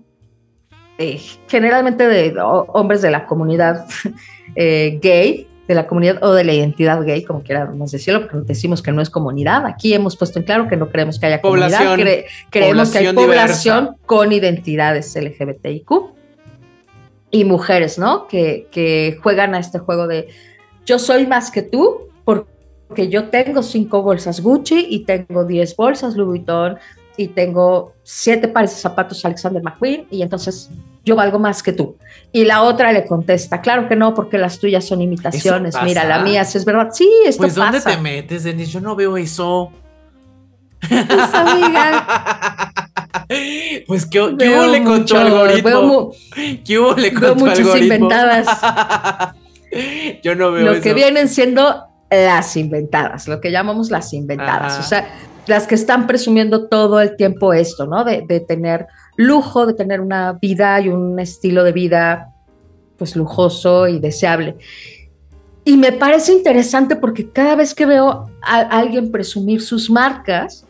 eh, 0.99 1.21
generalmente 1.49 2.07
de 2.07 2.35
hombres 2.41 3.03
de 3.03 3.11
la 3.11 3.27
comunidad 3.27 3.87
eh, 4.55 4.99
gay, 5.03 5.49
de 5.69 5.75
la 5.75 5.87
comunidad 5.87 6.23
o 6.23 6.33
de 6.33 6.45
la 6.45 6.53
identidad 6.53 7.03
gay, 7.05 7.25
como 7.25 7.43
quieramos 7.43 7.93
decirlo, 7.93 8.23
porque 8.23 8.39
decimos 8.47 8.83
que 8.83 8.93
no 8.93 9.01
es 9.01 9.11
comunidad. 9.11 9.65
Aquí 9.67 9.95
hemos 9.95 10.17
puesto 10.17 10.39
en 10.39 10.45
claro 10.45 10.69
que 10.69 10.77
no 10.77 10.89
creemos 10.91 11.19
que 11.19 11.27
haya 11.27 11.41
comunidad, 11.41 11.97
creemos 12.51 12.91
que 12.91 12.99
hay 12.99 13.13
población 13.13 13.97
con 14.07 14.33
identidades 14.33 15.15
LGBTIQ 15.15 15.91
y 17.31 17.45
mujeres, 17.45 17.99
¿no? 17.99 18.27
Que, 18.27 18.69
que 18.71 19.19
juegan 19.23 19.55
a 19.55 19.59
este 19.59 19.79
juego 19.79 20.07
de 20.07 20.29
yo 20.85 20.99
soy 20.99 21.27
más 21.27 21.51
que 21.51 21.63
tú 21.63 22.09
porque 22.25 23.09
yo 23.09 23.29
tengo 23.29 23.63
cinco 23.63 24.03
bolsas 24.03 24.41
Gucci 24.41 24.87
y 24.91 25.05
tengo 25.05 25.45
diez 25.45 25.77
bolsas 25.77 26.17
Louis 26.17 26.41
Vuitton 26.41 26.79
y 27.17 27.29
tengo 27.29 27.93
siete 28.03 28.49
pares 28.49 28.71
de 28.71 28.77
zapatos 28.77 29.25
Alexander 29.25 29.63
McQueen 29.63 30.07
y 30.11 30.23
entonces 30.23 30.71
yo 31.05 31.17
valgo 31.17 31.39
más 31.39 31.63
que 31.63 31.73
tú. 31.73 31.97
Y 32.33 32.45
la 32.45 32.63
otra 32.63 32.93
le 32.93 33.05
contesta, 33.05 33.61
claro 33.61 33.89
que 33.89 33.97
no, 33.97 34.15
porque 34.15 34.39
las 34.39 34.59
tuyas 34.59 34.87
son 34.87 35.03
imitaciones. 35.03 35.75
Mira, 35.85 36.05
la 36.05 36.21
mía 36.21 36.45
sí 36.45 36.59
es 36.59 36.65
verdad. 36.65 36.89
Sí, 36.93 37.11
esto 37.27 37.43
pues 37.43 37.55
¿dónde 37.55 37.81
te 37.81 37.97
metes, 37.99 38.45
Denis? 38.45 38.71
Yo 38.71 38.81
no 38.81 38.97
veo 38.97 39.17
eso. 39.17 39.71
Pues, 40.89 41.35
amiga. 41.35 42.73
pues, 43.87 44.07
¿qué, 44.07 44.21
hubo 44.21 44.67
le 44.67 44.83
con 44.83 45.07
tu 45.07 45.17
algoritmo? 45.17 46.13
¿Qué 46.65 46.79
hubo 46.79 46.95
le 46.95 47.15
con 47.15 47.39
tu 47.39 47.45
muchas 47.45 47.77
inventadas. 47.77 48.49
Yo 50.23 50.35
no 50.35 50.51
veo 50.51 50.75
Lo 50.75 50.81
que 50.81 50.93
vienen 50.93 51.29
siendo 51.29 51.85
las 52.11 52.57
inventadas, 52.57 53.29
lo 53.29 53.41
que 53.41 53.51
llamamos 53.51 53.91
las 53.91 54.13
inventadas. 54.13 54.79
O 54.79 54.83
sea, 54.83 55.09
las 55.47 55.67
que 55.67 55.75
están 55.75 56.07
presumiendo 56.07 56.69
todo 56.69 57.01
el 57.01 57.17
tiempo 57.17 57.53
esto, 57.53 57.87
¿no? 57.87 58.05
De, 58.05 58.23
de, 58.27 58.41
tener 58.41 58.87
lujo, 59.27 59.67
de 59.67 59.75
tener 59.75 60.01
una 60.01 60.33
vida 60.35 60.81
y 60.81 60.89
un 60.89 61.19
estilo 61.19 61.65
de 61.65 61.73
vida 61.73 62.35
pues 62.97 63.17
lujoso 63.17 63.89
y 63.89 63.99
deseable. 63.99 64.57
Y 65.65 65.77
me 65.77 65.93
parece 65.93 66.33
interesante 66.33 66.97
porque 66.97 67.31
cada 67.31 67.55
vez 67.55 67.75
que 67.75 67.87
veo 67.87 68.31
a 68.43 68.59
alguien 68.61 69.13
presumir 69.13 69.63
sus 69.63 69.91
marcas, 69.91 70.67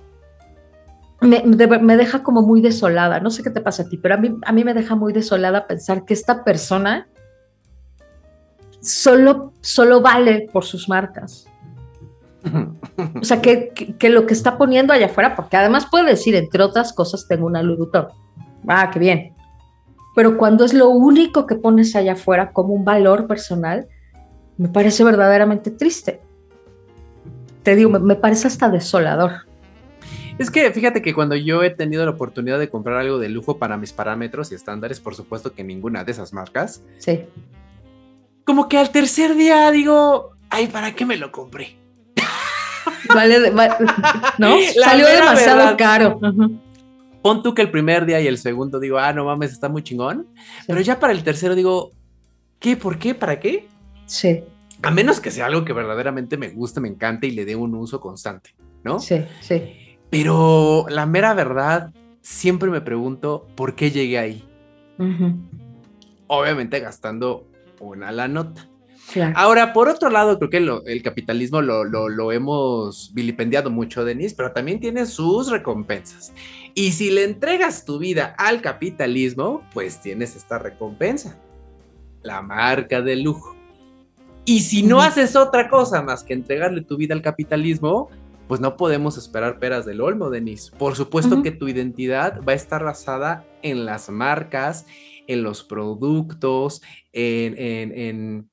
me, 1.21 1.43
me, 1.45 1.97
deja 1.97 2.23
como 2.23 2.43
muy 2.43 2.61
desolada. 2.61 3.21
No 3.21 3.31
sé 3.31 3.43
qué 3.43 3.51
te 3.51 3.61
pasa 3.61 3.85
a 3.85 3.89
ti, 3.89 3.97
pero 3.97 4.15
a 4.15 4.19
mí, 4.19 4.37
a 4.45 4.53
mí 4.53 4.65
me 4.65 4.75
deja 4.75 4.95
muy 4.97 5.13
desolada 5.13 5.67
pensar 5.67 6.05
que 6.05 6.15
esta 6.15 6.45
persona 6.45 7.09
solo, 8.81 9.53
solo 9.61 10.01
vale 10.01 10.49
por 10.53 10.65
sus 10.65 10.89
marcas. 10.89 11.47
O 13.21 13.25
sea, 13.25 13.41
que, 13.41 13.73
que, 13.99 14.09
lo 14.11 14.27
que 14.27 14.35
está 14.35 14.59
poniendo 14.59 14.93
allá 14.93 15.07
afuera, 15.07 15.37
porque 15.37 15.57
además 15.57 15.87
puede 15.91 16.11
decir, 16.11 16.35
entre 16.35 16.63
otras 16.63 16.93
cosas, 16.93 17.27
tengo 17.29 17.47
una 17.47 17.63
Louis 17.63 17.89
Ah, 18.67 18.91
qué 18.93 18.99
bien. 18.99 19.35
Pero 20.15 20.37
cuando 20.37 20.65
es 20.65 20.75
lo 20.75 20.89
único 20.89 21.47
que 21.47 21.55
pones 21.55 21.97
allá 21.97 22.13
afuera 22.13 22.53
como 22.53 22.75
un 22.75 22.85
valor 22.85 23.27
personal, 23.27 23.89
me 24.59 24.69
parece 24.69 25.05
verdaderamente 25.05 25.71
triste. 25.71 26.21
Te 27.63 27.77
digo, 27.77 27.91
me, 27.91 28.17
parece 28.17 28.49
hasta 28.49 28.69
desolador. 28.69 29.33
Es 30.39 30.51
que 30.51 30.71
fíjate 30.73 31.03
que 31.03 31.15
cuando 31.15 31.37
yo 31.37 31.63
he 31.63 31.71
tenido 31.71 32.05
la 32.05 32.11
oportunidad 32.11 32.59
de 32.59 32.69
comprar 32.69 32.97
algo 32.99 33.19
de 33.19 33.29
lujo 33.29 33.59
para 33.59 33.77
mis 33.77 33.93
parámetros 33.93 34.51
y 34.51 34.55
estándares, 34.55 35.01
por 35.01 35.15
supuesto 35.15 35.53
que 35.53 35.63
ninguna 35.63 36.05
de 36.05 36.13
esas 36.13 36.33
marcas. 36.33 36.83
Sí. 36.99 37.25
Como 38.45 38.69
que 38.69 38.79
al 38.79 38.91
tercer 38.91 39.35
día 39.35 39.71
digo, 39.71 40.33
ay, 40.51 40.67
¿para 40.67 40.95
qué 40.95 41.07
me 41.07 41.17
lo 41.17 41.31
compré? 41.31 41.82
Vale, 43.15 43.53
¿no? 44.39 44.57
Salió 44.83 45.07
demasiado 45.07 45.77
caro. 45.77 46.19
Pon 47.23 47.43
tú 47.43 47.55
que 47.55 47.63
el 47.63 47.71
primer 47.71 48.05
día 48.05 48.21
y 48.21 48.27
el 48.27 48.39
segundo 48.39 48.81
digo, 48.81 48.99
ah, 48.99 49.13
no 49.13 49.25
mames, 49.25 49.53
está 49.53 49.69
muy 49.69 49.83
chingón. 49.83 50.27
Pero 50.67 50.81
ya 50.81 50.99
para 50.99 51.13
el 51.13 51.23
tercero 51.23 51.55
digo, 51.55 51.93
¿qué? 52.59 52.77
¿Por 52.77 52.99
qué? 52.99 53.15
¿Para 53.15 53.39
qué? 53.39 53.69
Sí. 54.07 54.43
A 54.83 54.91
menos 54.91 55.21
que 55.21 55.31
sea 55.31 55.47
algo 55.47 55.65
que 55.65 55.73
verdaderamente 55.73 56.37
me 56.37 56.49
guste, 56.49 56.81
me 56.81 56.89
encante 56.89 57.29
y 57.29 57.31
le 57.31 57.45
dé 57.45 57.55
un 57.55 57.75
uso 57.75 58.01
constante, 58.01 58.55
¿no? 58.83 58.99
Sí, 58.99 59.25
sí. 59.41 59.97
Pero 60.11 60.87
la 60.89 61.07
mera 61.07 61.33
verdad, 61.35 61.93
siempre 62.21 62.71
me 62.71 62.81
pregunto 62.81 63.47
por 63.55 63.77
qué 63.77 63.91
llegué 63.93 64.19
ahí. 64.19 64.45
Obviamente 66.27 66.81
gastando 66.81 67.47
una 67.81 68.11
la 68.11 68.27
nota. 68.27 68.69
Ahora, 69.35 69.73
por 69.73 69.89
otro 69.89 70.11
lado, 70.11 70.39
creo 70.39 70.51
que 70.51 70.93
el 70.93 71.03
capitalismo 71.03 71.61
lo, 71.61 72.33
hemos 72.33 73.13
vilipendiado 73.15 73.71
mucho, 73.71 74.05
Denise, 74.05 74.35
pero 74.37 74.53
también 74.53 74.81
tiene 74.81 75.07
sus 75.07 75.51
recompensas. 75.51 76.33
Y 76.75 76.93
si 76.93 77.11
le 77.11 77.25
entregas 77.25 77.85
tu 77.85 77.99
vida 77.99 78.35
al 78.39 78.63
capitalismo, 78.63 79.63
pues 79.73 80.01
tienes 80.01 80.37
esta 80.37 80.59
recompensa, 80.59 81.39
la 82.23 82.43
marca 82.43 83.01
de 83.01 83.17
lujo. 83.17 83.57
Y 84.45 84.61
si 84.61 84.83
no 84.83 85.01
haces 85.01 85.37
otra 85.37 85.69
cosa 85.69 86.03
más 86.03 86.25
que 86.25 86.35
entregarle 86.35 86.83
tu 86.83 86.97
vida 86.97 87.15
al 87.15 87.23
capitalismo, 87.23 88.09
pues 88.49 88.61
no 88.61 88.77
podemos 88.77 89.17
esperar 89.17 89.59
peras 89.59 89.87
del 89.87 90.01
olmo, 90.01 90.31
Denise. 90.31 90.73
Por 90.77 90.97
supuesto 90.97 91.43
que 91.43 91.53
tu 91.53 91.69
identidad 91.69 92.41
va 92.47 92.53
a 92.53 92.57
estar 92.57 92.83
basada 92.83 93.47
en 93.63 93.85
las 93.85 94.11
marcas, 94.11 94.87
en 95.27 95.43
los 95.43 95.63
productos, 95.63 96.83
en 97.13 97.55
en 97.59 98.52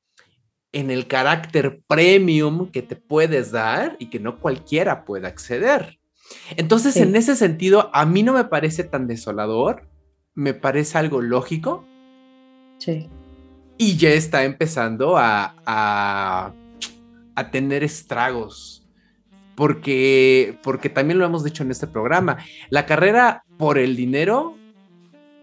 el 0.72 1.08
carácter 1.08 1.82
premium 1.88 2.70
que 2.70 2.82
te 2.82 2.96
puedes 2.96 3.52
dar 3.52 3.96
y 4.00 4.10
que 4.10 4.20
no 4.20 4.40
cualquiera 4.40 5.06
puede 5.06 5.28
acceder. 5.28 6.00
Entonces, 6.58 6.96
en 6.98 7.16
ese 7.16 7.36
sentido, 7.36 7.90
a 7.92 8.06
mí 8.06 8.22
no 8.22 8.34
me 8.34 8.46
parece 8.46 8.84
tan 8.84 9.08
desolador, 9.08 9.88
me 10.36 10.54
parece 10.54 10.98
algo 11.00 11.22
lógico. 11.22 11.86
Sí. 12.78 13.10
Y 13.78 13.98
ya 13.98 14.10
está 14.10 14.44
empezando 14.44 15.18
a, 15.18 15.56
a, 15.66 16.54
tener 17.52 17.84
estragos. 17.84 18.88
Porque, 19.56 20.58
porque 20.62 20.90
también 20.90 21.20
lo 21.20 21.26
hemos 21.26 21.44
dicho 21.44 21.64
en 21.64 21.72
este 21.72 21.88
programa, 21.88 22.38
la 22.70 22.86
carrera 22.86 23.44
por 23.58 23.78
el 23.78 23.96
dinero 23.96 24.56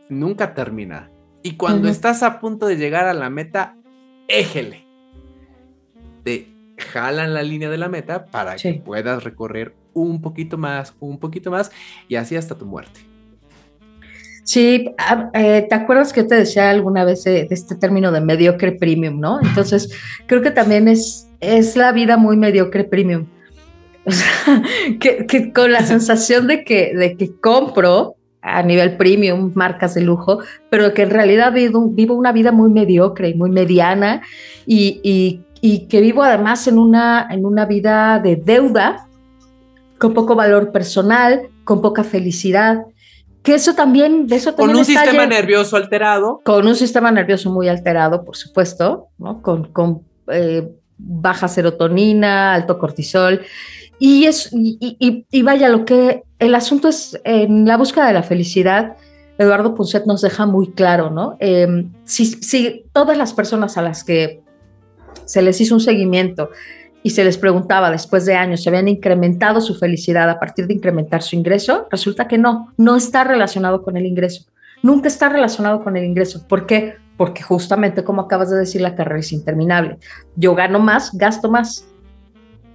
nunca 0.09 0.55
termina. 0.55 1.11
Y 1.43 1.57
cuando 1.57 1.89
estás 1.89 2.23
a 2.23 2.41
punto 2.41 2.67
de 2.67 2.77
llegar 2.77 3.07
a 3.07 3.15
la 3.15 3.29
meta, 3.29 3.77
éjele 4.29 4.86
te 6.27 6.49
jalan 6.77 7.35
la 7.35 7.45
línea 7.45 7.71
de 7.71 7.79
la 7.79 7.89
meta 7.89 8.27
para 8.27 8.57
que 8.57 8.75
puedas 8.75 9.23
recorrer 9.23 9.77
un 9.95 10.21
poquito 10.21 10.59
más, 10.59 10.93
un 10.99 11.21
poquito 11.21 11.53
más 11.53 11.71
y 12.09 12.17
así 12.17 12.35
hasta 12.35 12.59
tu 12.59 12.67
muerte. 12.67 12.99
Sí, 14.43 14.91
ah, 14.99 15.31
eh, 15.35 15.65
¿te 15.69 15.75
acuerdas 15.77 16.13
que 16.13 16.25
te 16.25 16.35
decía 16.35 16.69
alguna 16.69 17.05
vez 17.05 17.23
de, 17.23 17.47
este 17.49 17.77
término 17.77 18.11
de 18.11 18.21
mediocre 18.21 18.73
premium, 18.73 19.21
no? 19.21 19.39
Entonces, 19.41 19.89
creo 20.27 20.43
que 20.43 20.51
también 20.51 20.89
es, 20.89 21.29
es 21.39 21.77
la 21.77 21.93
vida 21.93 22.17
muy 22.17 22.37
mediocre 22.37 22.83
premium. 22.83 23.27
O 24.05 24.11
sea, 24.11 24.63
que, 25.01 25.53
con 25.53 25.71
la 25.71 25.85
sensación 25.85 26.49
de 26.49 26.65
que, 26.65 26.93
de 26.93 27.17
que 27.17 27.37
compro 27.41 28.17
a 28.43 28.65
nivel 28.65 28.97
premium 28.97 29.53
marcas 29.55 29.95
de 29.95 30.01
lujo, 30.01 30.41
pero 30.71 30.93
que 30.93 31.03
en 31.03 31.11
realidad 31.11 31.53
vivo, 31.53 31.89
vivo 31.89 32.15
una 32.15 32.33
vida 32.33 32.51
muy 32.51 32.71
mediocre 32.71 33.29
y 33.29 33.35
muy 33.35 33.51
mediana 33.51 34.23
y, 34.67 35.01
y 35.05 35.41
y 35.67 35.89
que 35.89 36.01
vivo 36.01 36.23
además 36.23 36.69
en 36.69 36.79
una, 36.79 37.27
en 37.29 37.45
una 37.45 37.67
vida 37.67 38.21
de 38.21 38.37
deuda, 38.37 39.09
con 39.99 40.15
poco 40.15 40.37
valor 40.37 40.71
personal, 40.71 41.49
con 41.65 41.81
poca 41.81 42.05
felicidad, 42.05 42.85
que 43.43 43.57
eso 43.57 43.75
también, 43.75 44.29
de 44.29 44.37
eso 44.37 44.55
también 44.55 44.71
Con 44.71 44.79
un 44.79 44.85
sistema 44.85 45.27
nervioso 45.27 45.77
alterado. 45.77 46.41
Con 46.45 46.69
un 46.69 46.77
sistema 46.77 47.11
nervioso 47.11 47.51
muy 47.51 47.67
alterado, 47.67 48.23
por 48.23 48.37
supuesto, 48.37 49.09
¿no? 49.19 49.43
con, 49.43 49.65
con 49.73 50.03
eh, 50.29 50.69
baja 50.99 51.49
serotonina, 51.49 52.55
alto 52.55 52.79
cortisol. 52.79 53.41
Y, 53.99 54.27
es, 54.27 54.51
y, 54.53 55.27
y, 55.29 55.43
vaya, 55.43 55.69
lo 55.69 55.85
que 55.85 56.23
el 56.39 56.55
asunto 56.55 56.87
es 56.87 57.21
en 57.25 57.67
la 57.67 57.77
búsqueda 57.77 58.07
de 58.07 58.13
la 58.13 58.23
felicidad. 58.23 58.95
Eduardo 59.37 59.75
Punset 59.75 60.07
nos 60.07 60.21
deja 60.21 60.47
muy 60.47 60.71
claro, 60.71 61.11
¿no? 61.11 61.37
Eh, 61.41 61.87
si, 62.05 62.27
si 62.27 62.85
todas 62.93 63.19
las 63.19 63.33
personas 63.33 63.77
a 63.77 63.83
las 63.83 64.05
que 64.05 64.46
se 65.27 65.43
les 65.43 65.61
hizo 65.61 65.75
un 65.75 65.81
seguimiento 65.81 66.49
y 67.03 67.11
se 67.11 67.23
les 67.23 67.39
preguntaba 67.39 67.91
después 67.91 68.27
de 68.27 68.35
años 68.35 68.63
si 68.63 68.69
habían 68.69 68.89
incrementado 68.89 69.61
su 69.61 69.77
felicidad 69.77 70.29
a 70.29 70.41
partir 70.41 70.67
de 70.67 70.75
incrementar 70.75 71.23
su 71.23 71.37
ingreso, 71.37 71.87
resulta 71.91 72.27
que 72.27 72.39
no, 72.39 72.73
no 72.77 72.97
está 72.97 73.23
relacionado 73.23 73.83
con 73.83 73.97
el 73.97 74.07
ingreso. 74.07 74.45
Nunca 74.83 75.09
está 75.09 75.29
relacionado 75.29 75.85
con 75.85 75.97
el 75.97 76.05
ingreso. 76.05 76.47
¿Por 76.49 76.67
qué? 76.67 76.95
Porque 77.17 77.43
justamente 77.43 78.03
como 78.03 78.23
acabas 78.23 78.51
de 78.51 78.57
decir, 78.57 78.81
la 78.81 78.95
carrera 78.95 79.21
es 79.21 79.33
interminable. 79.33 79.99
Yo 80.35 80.55
gano 80.55 80.81
más, 80.81 81.13
gasto 81.13 81.51
más. 81.51 81.87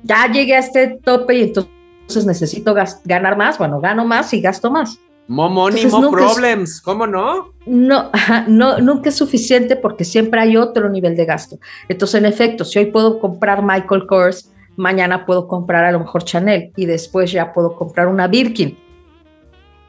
Ya 0.03 0.31
llegué 0.31 0.55
a 0.55 0.59
este 0.59 0.99
tope 1.03 1.35
y 1.35 1.43
entonces 1.43 2.25
necesito 2.25 2.73
ganar 3.05 3.37
más. 3.37 3.57
Bueno, 3.57 3.81
gano 3.81 4.05
más 4.05 4.33
y 4.33 4.41
gasto 4.41 4.71
más. 4.71 4.97
Momónimo 5.27 6.11
problems, 6.11 6.81
¿cómo 6.81 7.07
no? 7.07 7.53
No, 7.65 8.09
no, 8.47 8.79
nunca 8.79 9.09
es 9.09 9.15
suficiente 9.15 9.75
porque 9.75 10.03
siempre 10.03 10.41
hay 10.41 10.57
otro 10.57 10.89
nivel 10.89 11.15
de 11.15 11.25
gasto. 11.25 11.57
Entonces, 11.87 12.19
en 12.19 12.25
efecto, 12.25 12.65
si 12.65 12.79
hoy 12.79 12.85
puedo 12.87 13.19
comprar 13.19 13.63
Michael 13.63 14.07
Kors, 14.07 14.51
mañana 14.75 15.25
puedo 15.25 15.47
comprar 15.47 15.85
a 15.85 15.91
lo 15.91 15.99
mejor 15.99 16.23
Chanel 16.23 16.71
y 16.75 16.85
después 16.85 17.31
ya 17.31 17.53
puedo 17.53 17.75
comprar 17.75 18.07
una 18.07 18.27
Birkin. 18.27 18.77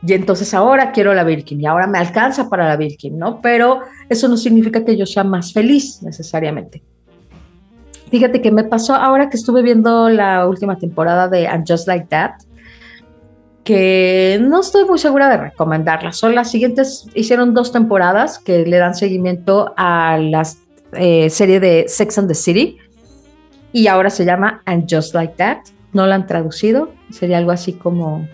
Y 0.04 0.12
entonces 0.14 0.52
ahora 0.52 0.90
quiero 0.90 1.14
la 1.14 1.24
Birkin 1.24 1.60
y 1.60 1.66
ahora 1.66 1.86
me 1.86 1.98
alcanza 1.98 2.48
para 2.48 2.68
la 2.68 2.76
Birkin, 2.76 3.18
¿no? 3.18 3.40
Pero 3.40 3.80
eso 4.08 4.28
no 4.28 4.36
significa 4.36 4.84
que 4.84 4.96
yo 4.96 5.06
sea 5.06 5.22
más 5.22 5.52
feliz 5.52 6.02
necesariamente. 6.02 6.82
Fíjate 8.10 8.42
que 8.42 8.50
me 8.50 8.64
pasó 8.64 8.94
ahora 8.94 9.30
que 9.30 9.36
estuve 9.36 9.62
viendo 9.62 10.08
la 10.08 10.46
última 10.46 10.76
temporada 10.76 11.28
de 11.28 11.46
And 11.46 11.64
Just 11.66 11.86
Like 11.86 12.06
That 12.10 12.32
que 13.64 14.38
no 14.40 14.60
estoy 14.60 14.84
muy 14.84 14.98
segura 14.98 15.28
de 15.28 15.36
recomendarlas. 15.36 16.16
Son 16.16 16.34
las 16.34 16.50
siguientes, 16.50 17.06
hicieron 17.14 17.54
dos 17.54 17.72
temporadas 17.72 18.38
que 18.38 18.66
le 18.66 18.78
dan 18.78 18.94
seguimiento 18.94 19.72
a 19.76 20.18
la 20.18 20.46
eh, 20.92 21.30
serie 21.30 21.60
de 21.60 21.84
Sex 21.86 22.18
and 22.18 22.28
the 22.28 22.34
City 22.34 22.78
y 23.72 23.86
ahora 23.86 24.10
se 24.10 24.24
llama 24.24 24.62
And 24.66 24.86
Just 24.90 25.14
Like 25.14 25.34
That. 25.36 25.58
No 25.92 26.06
la 26.06 26.16
han 26.16 26.26
traducido, 26.26 26.90
sería 27.10 27.38
algo 27.38 27.50
así 27.50 27.74
como 27.74 28.26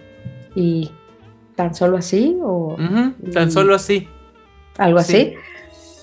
y 0.54 0.90
tan 1.56 1.74
solo 1.74 1.96
así 1.96 2.36
o 2.42 2.76
tan 3.32 3.50
solo 3.50 3.74
así. 3.74 4.08
Algo 4.78 4.98
así. 5.00 5.34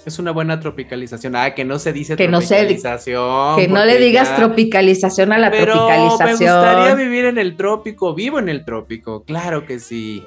Es 0.05 0.19
una 0.19 0.31
buena 0.31 0.59
tropicalización. 0.59 1.35
Ah, 1.35 1.55
que 1.55 1.65
no 1.65 1.79
se 1.79 1.91
dice 1.91 2.15
que 2.15 2.27
tropicalización. 2.27 3.51
No 3.51 3.55
que 3.57 3.67
no 3.67 3.83
le 3.85 3.97
digas 3.97 4.35
tropicalización 4.35 5.33
a 5.33 5.39
la 5.39 5.49
Pero 5.49 5.73
tropicalización. 5.73 6.39
Me 6.39 6.61
gustaría 6.61 6.95
vivir 6.95 7.25
en 7.25 7.37
el 7.39 7.55
trópico. 7.55 8.13
Vivo 8.13 8.37
en 8.39 8.49
el 8.49 8.63
trópico. 8.63 9.23
Claro 9.23 9.65
que 9.65 9.79
sí. 9.79 10.23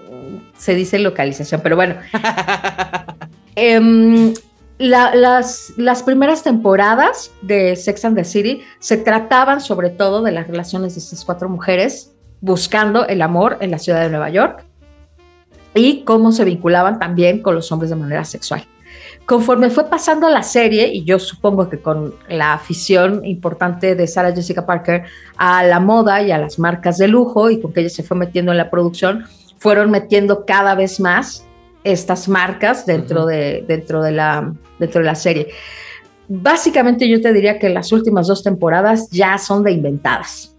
Se 0.57 0.75
dice 0.75 0.99
localización, 0.99 1.61
pero 1.63 1.77
bueno. 1.77 1.95
Em, 3.61 4.35
las, 4.79 5.73
las 5.77 6.05
primeras 6.05 6.45
temporadas 6.45 7.33
de 7.43 7.75
Sex 7.75 8.05
and 8.05 8.17
the 8.17 8.23
City 8.23 8.63
se 8.79 8.97
trataban 8.97 9.61
sobre 9.61 9.91
todo 9.91 10.23
de 10.23 10.31
las 10.31 10.47
relaciones 10.47 10.95
de 10.95 11.01
estas 11.01 11.25
cuatro 11.25 11.49
mujeres 11.49 12.13
buscando 12.41 13.05
el 13.09 13.21
amor 13.21 13.59
en 13.61 13.73
la 13.73 13.79
ciudad 13.79 14.03
de 14.03 14.11
Nueva 14.11 14.31
York 14.31 14.65
y 15.75 16.05
cómo 16.05 16.31
se 16.31 16.45
vinculaban 16.45 16.99
también 16.99 17.43
con 17.43 17.55
los 17.55 17.71
hombres 17.73 17.91
de 17.91 17.97
manera 17.97 18.25
sexual. 18.25 18.65
Conforme 19.29 19.69
fue 19.69 19.85
pasando 19.91 20.27
la 20.31 20.43
serie, 20.43 20.89
y 20.89 21.05
yo 21.05 21.19
supongo 21.19 21.69
que 21.69 21.81
con 21.81 22.15
la 22.31 22.55
afición 22.55 23.27
importante 23.27 23.95
de 23.95 24.07
Sarah 24.07 24.35
Jessica 24.35 24.65
Parker 24.65 25.03
a 25.37 25.63
la 25.65 25.81
moda 25.81 26.23
y 26.23 26.31
a 26.31 26.39
las 26.39 26.59
marcas 26.59 26.97
de 26.97 27.09
lujo, 27.09 27.51
y 27.51 27.61
con 27.61 27.75
que 27.75 27.81
ella 27.81 27.91
se 27.91 28.03
fue 28.03 28.17
metiendo 28.17 28.53
en 28.53 28.57
la 28.57 28.71
producción, 28.71 29.27
fueron 29.59 29.91
metiendo 29.91 30.47
cada 30.47 30.75
vez 30.75 30.99
más 30.99 31.47
estas 31.85 32.27
marcas 32.27 32.87
dentro, 32.87 33.27
de, 33.27 33.67
dentro, 33.69 34.03
de, 34.03 34.13
la, 34.13 34.51
dentro 34.79 35.03
de 35.03 35.07
la 35.07 35.15
serie. 35.15 35.49
Básicamente 36.29 37.07
yo 37.07 37.21
te 37.21 37.31
diría 37.35 37.59
que 37.59 37.69
las 37.69 37.93
últimas 37.93 38.29
dos 38.29 38.43
temporadas 38.43 39.11
ya 39.11 39.37
son 39.37 39.63
de 39.63 39.73
inventadas. 39.73 40.58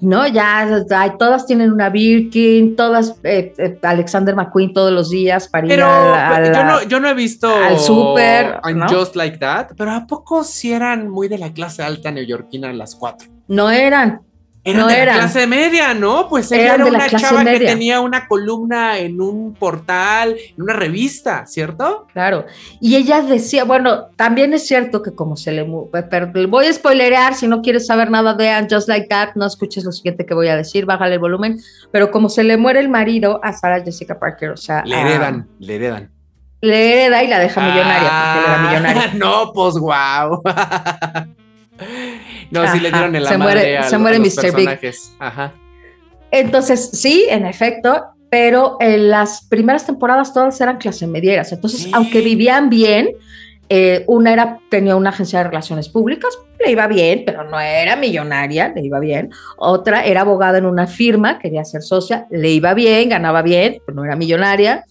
¿No? 0.00 0.26
Ya, 0.26 0.84
todas 1.18 1.46
tienen 1.46 1.72
una 1.72 1.88
Birkin, 1.88 2.76
todas 2.76 3.14
eh, 3.22 3.52
eh, 3.56 3.78
Alexander 3.82 4.34
McQueen 4.34 4.72
todos 4.72 4.92
los 4.92 5.10
días 5.10 5.48
para 5.48 5.66
ir 5.66 5.82
a, 5.82 6.52
yo, 6.52 6.64
no, 6.64 6.82
yo 6.82 7.00
no 7.00 7.08
he 7.08 7.14
visto 7.14 7.48
al 7.54 7.78
súper, 7.78 8.60
Just 8.90 9.16
Like 9.16 9.38
That, 9.38 9.68
pero 9.76 9.92
¿a 9.92 10.06
poco 10.06 10.44
si 10.44 10.72
eran 10.72 11.08
muy 11.08 11.28
de 11.28 11.38
la 11.38 11.52
clase 11.52 11.82
alta 11.82 12.10
neoyorquina 12.10 12.72
las 12.72 12.94
cuatro? 12.94 13.28
No 13.48 13.70
eran, 13.70 14.20
era 14.64 14.80
no 14.80 14.86
de 14.86 15.04
la 15.04 15.12
clase 15.14 15.46
media, 15.46 15.92
¿no? 15.92 16.26
Pues 16.28 16.50
ella 16.50 16.74
era 16.74 16.86
una 16.86 17.06
chava 17.08 17.44
que 17.44 17.60
tenía 17.60 18.00
una 18.00 18.26
columna 18.26 18.98
en 18.98 19.20
un 19.20 19.54
portal, 19.54 20.36
en 20.56 20.62
una 20.62 20.72
revista, 20.72 21.44
¿cierto? 21.46 22.06
Claro. 22.12 22.46
Y 22.80 22.96
ella 22.96 23.20
decía, 23.20 23.64
bueno, 23.64 24.06
también 24.16 24.54
es 24.54 24.66
cierto 24.66 25.02
que 25.02 25.14
como 25.14 25.36
se 25.36 25.52
le... 25.52 25.66
Pero 26.10 26.30
voy 26.48 26.66
a 26.66 26.72
spoilerear, 26.72 27.34
si 27.34 27.46
no 27.46 27.60
quieres 27.60 27.86
saber 27.86 28.10
nada 28.10 28.32
de 28.34 28.48
Anne 28.48 28.68
Just 28.70 28.88
Like 28.88 29.08
That, 29.08 29.34
no 29.34 29.46
escuches 29.46 29.84
lo 29.84 29.92
siguiente 29.92 30.24
que 30.24 30.32
voy 30.32 30.48
a 30.48 30.56
decir, 30.56 30.86
bájale 30.86 31.14
el 31.14 31.20
volumen. 31.20 31.60
Pero 31.90 32.10
como 32.10 32.30
se 32.30 32.42
le 32.42 32.56
muere 32.56 32.80
el 32.80 32.88
marido 32.88 33.40
a 33.42 33.52
Sarah 33.52 33.82
Jessica 33.82 34.18
Parker, 34.18 34.50
o 34.50 34.56
sea... 34.56 34.82
Le 34.86 34.98
heredan, 34.98 35.46
le 35.58 35.76
heredan. 35.76 36.10
Le 36.62 36.92
hereda 36.92 37.22
y 37.22 37.28
la 37.28 37.38
deja 37.38 37.60
millonaria, 37.60 38.10
porque 38.32 38.50
era 38.50 38.58
millonaria. 38.62 39.14
No, 39.14 39.52
pues 39.52 39.74
guau. 39.74 40.40
No, 42.50 42.70
sí 42.70 42.80
le 42.80 42.90
dieron 42.90 43.14
el 43.14 43.26
se 43.26 43.38
muere, 43.38 43.82
se 43.84 43.98
muere 43.98 44.18
Mr. 44.18 44.54
Big. 44.54 44.94
Ajá. 45.18 45.52
Entonces, 46.30 46.90
sí, 46.92 47.26
en 47.28 47.46
efecto, 47.46 48.06
pero 48.28 48.76
en 48.80 49.10
las 49.10 49.44
primeras 49.44 49.86
temporadas 49.86 50.34
todas 50.34 50.60
eran 50.60 50.78
clase 50.78 51.06
medieras. 51.06 51.52
Entonces, 51.52 51.88
aunque 51.92 52.20
vivían 52.20 52.68
bien, 52.68 53.10
eh, 53.68 54.04
una 54.08 54.32
era, 54.32 54.58
tenía 54.68 54.96
una 54.96 55.10
agencia 55.10 55.38
de 55.38 55.44
relaciones 55.44 55.88
públicas, 55.88 56.36
le 56.64 56.72
iba 56.72 56.86
bien, 56.86 57.22
pero 57.24 57.44
no 57.44 57.60
era 57.60 57.96
millonaria, 57.96 58.72
le 58.74 58.82
iba 58.82 58.98
bien. 58.98 59.30
Otra 59.56 60.04
era 60.04 60.22
abogada 60.22 60.58
en 60.58 60.66
una 60.66 60.86
firma, 60.86 61.38
quería 61.38 61.64
ser 61.64 61.82
socia, 61.82 62.26
le 62.30 62.50
iba 62.50 62.74
bien, 62.74 63.08
ganaba 63.08 63.42
bien, 63.42 63.80
pero 63.86 63.96
no 63.96 64.04
era 64.04 64.16
millonaria. 64.16 64.84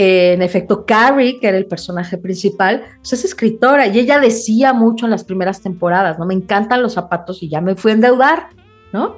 En 0.00 0.42
efecto, 0.42 0.86
Carrie, 0.86 1.40
que 1.40 1.48
era 1.48 1.58
el 1.58 1.66
personaje 1.66 2.18
principal, 2.18 2.84
pues 2.98 3.14
es 3.14 3.24
escritora 3.24 3.88
y 3.88 3.98
ella 3.98 4.20
decía 4.20 4.72
mucho 4.72 5.06
en 5.06 5.10
las 5.10 5.24
primeras 5.24 5.60
temporadas, 5.60 6.20
¿no? 6.20 6.24
Me 6.24 6.34
encantan 6.34 6.82
los 6.82 6.92
zapatos 6.92 7.42
y 7.42 7.48
ya 7.48 7.60
me 7.60 7.74
fui 7.74 7.90
a 7.90 7.94
endeudar, 7.94 8.50
¿no? 8.92 9.16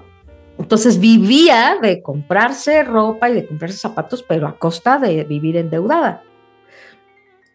Entonces 0.59 0.99
vivía 0.99 1.77
de 1.83 2.01
comprarse 2.01 2.83
ropa 2.83 3.29
y 3.29 3.35
de 3.35 3.47
comprarse 3.47 3.77
zapatos, 3.77 4.25
pero 4.27 4.49
a 4.49 4.59
costa 4.59 4.97
de 4.97 5.23
vivir 5.25 5.59
endeudada. 5.59 6.23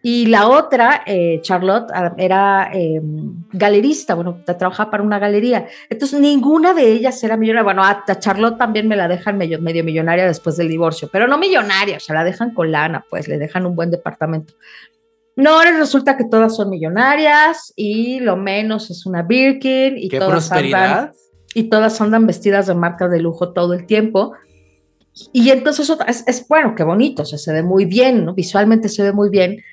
Y 0.08 0.26
la 0.26 0.46
otra, 0.46 1.02
eh, 1.04 1.40
Charlotte, 1.42 1.90
ah, 1.92 2.14
era 2.16 2.70
em, 2.72 3.42
galerista, 3.52 4.14
bueno, 4.14 4.40
trabajaba 4.44 4.88
para 4.88 5.02
una 5.02 5.18
galería. 5.18 5.66
Entonces, 5.90 6.20
ninguna 6.20 6.74
de 6.74 6.92
ellas 6.92 7.20
era 7.24 7.36
millonaria. 7.36 7.64
Bueno, 7.64 7.82
a, 7.82 8.04
Charlotte 8.20 8.56
también 8.56 8.86
me 8.86 8.94
la 8.94 9.08
dejan 9.08 9.36
medio, 9.36 9.60
medio, 9.60 9.82
millonaria 9.82 10.24
después 10.24 10.56
del 10.58 10.68
divorcio, 10.68 11.08
pero 11.10 11.26
no 11.26 11.38
millonaria, 11.38 11.96
o 11.96 12.00
sea, 12.00 12.14
la 12.14 12.22
dejan 12.22 12.54
con 12.54 12.70
lana, 12.70 13.04
pues 13.10 13.26
le 13.26 13.36
dejan 13.36 13.66
un 13.66 13.74
buen 13.74 13.90
departamento. 13.90 14.54
No, 15.34 15.54
ahora 15.54 15.76
resulta 15.76 16.16
que 16.16 16.22
todas 16.22 16.54
son 16.54 16.70
millonarias 16.70 17.72
y 17.74 18.20
lo 18.20 18.36
menos 18.36 18.92
es 18.92 19.06
una 19.06 19.22
Birkin 19.22 19.98
y 19.98 20.08
todas 20.08 20.52
andan 20.52 21.10
y 21.52 21.64
todas 21.64 22.00
andan 22.00 22.28
vestidas 22.28 22.68
de 22.68 22.76
marcas 22.76 23.10
de 23.10 23.18
lujo 23.18 23.52
todo 23.52 23.74
el 23.74 23.86
tiempo. 23.86 24.34
Y 25.32 25.50
entonces 25.50 25.90
es, 26.06 26.22
es 26.28 26.46
bueno, 26.46 26.76
qué 26.76 26.84
bonito, 26.84 27.24
se 27.24 27.52
ve 27.52 27.64
muy 27.64 27.86
bien, 27.86 28.24
¿no? 28.24 28.34
visualmente 28.34 28.88
se 28.88 29.02
ve 29.02 29.10
muy 29.10 29.30
bien, 29.30 29.64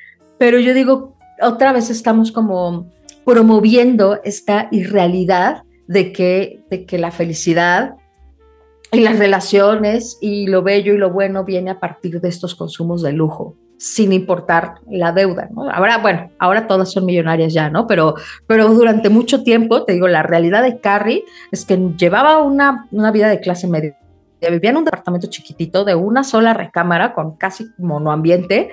pero 0.44 0.60
yo 0.60 0.74
digo, 0.74 1.16
otra 1.42 1.72
vez 1.72 1.90
estamos 1.90 2.34
como 2.34 2.92
promoviendo 3.24 4.20
esta 4.26 4.68
irrealidad 4.72 5.64
de 5.88 6.12
que, 6.12 6.66
de 6.70 6.86
que 6.86 6.98
la 6.98 7.12
felicidad 7.12 7.96
y 8.92 9.00
las 9.00 9.20
relaciones 9.20 10.18
y 10.20 10.48
lo 10.48 10.62
bello 10.62 10.94
y 10.94 10.98
lo 10.98 11.12
bueno 11.12 11.46
viene 11.46 11.72
a 11.72 11.80
partir 11.80 12.20
de 12.20 12.28
estos 12.28 12.56
consumos 12.56 13.02
de 13.02 13.14
lujo 13.14 13.56
sin 13.78 14.12
importar 14.12 14.82
la 14.92 15.14
deuda. 15.14 15.48
Ahora, 15.72 16.00
bueno, 16.00 16.30
ahora 16.40 16.68
todas 16.68 16.92
son 16.92 17.06
millonarias 17.06 17.54
ya, 17.54 17.70
¿no? 17.70 17.88
Pero, 17.88 18.16
pero 18.46 18.68
durante 18.68 19.08
mucho 19.08 19.44
tiempo, 19.44 19.86
te 19.86 19.94
digo, 19.94 20.10
la 20.10 20.24
realidad 20.24 20.62
de 20.62 20.78
Carrie 20.82 21.24
es 21.54 21.64
que 21.64 21.78
llevaba 21.98 22.42
una, 22.42 22.90
una 22.92 23.12
vida 23.12 23.30
de 23.30 23.40
clase 23.40 23.66
media, 23.66 23.98
vivía 24.42 24.72
en 24.72 24.78
un 24.78 24.84
departamento 24.84 25.28
chiquitito 25.28 25.86
de 25.86 25.96
una 25.96 26.26
sola 26.26 26.54
recámara 26.54 27.14
con 27.14 27.38
casi 27.38 27.68
monoambiente 27.78 28.72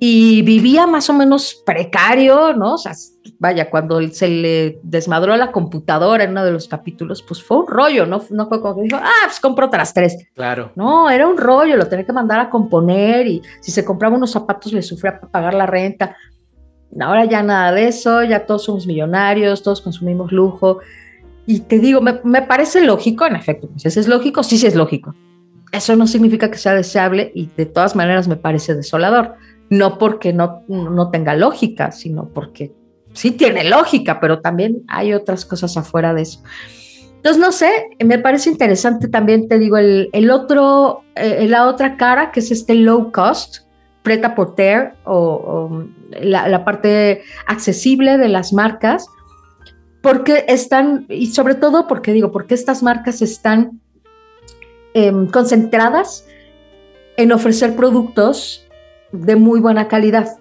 y 0.00 0.42
vivía 0.42 0.86
más 0.86 1.08
o 1.08 1.12
menos 1.12 1.62
precario, 1.64 2.52
¿no? 2.54 2.74
O 2.74 2.78
sea, 2.78 2.92
vaya, 3.38 3.70
cuando 3.70 4.00
se 4.08 4.28
le 4.28 4.80
desmadró 4.82 5.36
la 5.36 5.52
computadora 5.52 6.24
en 6.24 6.30
uno 6.30 6.44
de 6.44 6.50
los 6.50 6.68
capítulos, 6.68 7.22
pues 7.22 7.42
fue 7.42 7.58
un 7.58 7.66
rollo, 7.66 8.04
¿no? 8.06 8.22
No 8.30 8.48
fue 8.48 8.60
como 8.60 8.76
que 8.76 8.82
dijo, 8.82 8.96
ah, 9.00 9.24
pues 9.24 9.40
compro 9.40 9.66
otras 9.66 9.94
tres. 9.94 10.16
Claro. 10.34 10.72
No, 10.74 11.08
era 11.10 11.26
un 11.26 11.36
rollo, 11.36 11.76
lo 11.76 11.86
tenía 11.86 12.04
que 12.04 12.12
mandar 12.12 12.40
a 12.40 12.50
componer 12.50 13.26
y 13.26 13.42
si 13.60 13.70
se 13.70 13.84
compraba 13.84 14.16
unos 14.16 14.32
zapatos 14.32 14.72
le 14.72 14.82
sufría 14.82 15.20
pagar 15.20 15.54
la 15.54 15.66
renta. 15.66 16.16
Ahora 17.00 17.24
ya 17.24 17.42
nada 17.42 17.72
de 17.72 17.88
eso, 17.88 18.22
ya 18.22 18.46
todos 18.46 18.64
somos 18.64 18.86
millonarios, 18.86 19.62
todos 19.62 19.80
consumimos 19.80 20.32
lujo. 20.32 20.80
Y 21.46 21.60
te 21.60 21.78
digo, 21.78 22.00
me, 22.00 22.20
me 22.24 22.42
parece 22.42 22.82
lógico, 22.82 23.26
en 23.26 23.36
efecto, 23.36 23.68
si 23.76 23.88
es 23.88 24.08
lógico, 24.08 24.42
sí, 24.42 24.58
sí 24.58 24.66
es 24.66 24.74
lógico. 24.74 25.14
Eso 25.72 25.96
no 25.96 26.06
significa 26.06 26.50
que 26.50 26.58
sea 26.58 26.74
deseable 26.74 27.32
y 27.34 27.48
de 27.56 27.66
todas 27.66 27.96
maneras 27.96 28.28
me 28.28 28.36
parece 28.36 28.74
desolador 28.74 29.34
no 29.70 29.98
porque 29.98 30.32
no, 30.32 30.62
no 30.68 31.10
tenga 31.10 31.34
lógica, 31.34 31.92
sino 31.92 32.28
porque 32.28 32.72
sí 33.12 33.30
tiene 33.30 33.64
lógica, 33.64 34.20
pero 34.20 34.40
también 34.40 34.82
hay 34.88 35.14
otras 35.14 35.44
cosas 35.44 35.76
afuera 35.76 36.12
de 36.14 36.22
eso. 36.22 36.42
Entonces, 37.16 37.40
no 37.40 37.52
sé, 37.52 37.70
me 38.04 38.18
parece 38.18 38.50
interesante 38.50 39.08
también, 39.08 39.48
te 39.48 39.58
digo, 39.58 39.78
el, 39.78 40.10
el 40.12 40.30
otro, 40.30 41.04
eh, 41.14 41.46
la 41.48 41.68
otra 41.68 41.96
cara, 41.96 42.30
que 42.30 42.40
es 42.40 42.50
este 42.50 42.74
low 42.74 43.12
cost, 43.12 43.64
preta 44.02 44.34
por 44.34 44.54
ter, 44.54 44.92
o, 45.04 45.86
la, 46.10 46.46
la, 46.48 46.64
parte 46.66 47.22
accesible 47.46 48.18
de 48.18 48.28
las 48.28 48.52
marcas, 48.52 49.06
porque 50.02 50.44
están, 50.48 51.06
y 51.08 51.28
sobre 51.28 51.54
todo 51.54 51.86
porque 51.86 52.12
digo, 52.12 52.30
porque 52.30 52.52
estas 52.52 52.82
marcas 52.82 53.22
están 53.22 53.80
em, 54.92 55.26
concentradas 55.28 56.26
en 57.16 57.32
ofrecer 57.32 57.74
productos 57.74 58.63
de 59.14 59.36
muy 59.36 59.60
buena 59.60 59.88
calidad. 59.88 60.38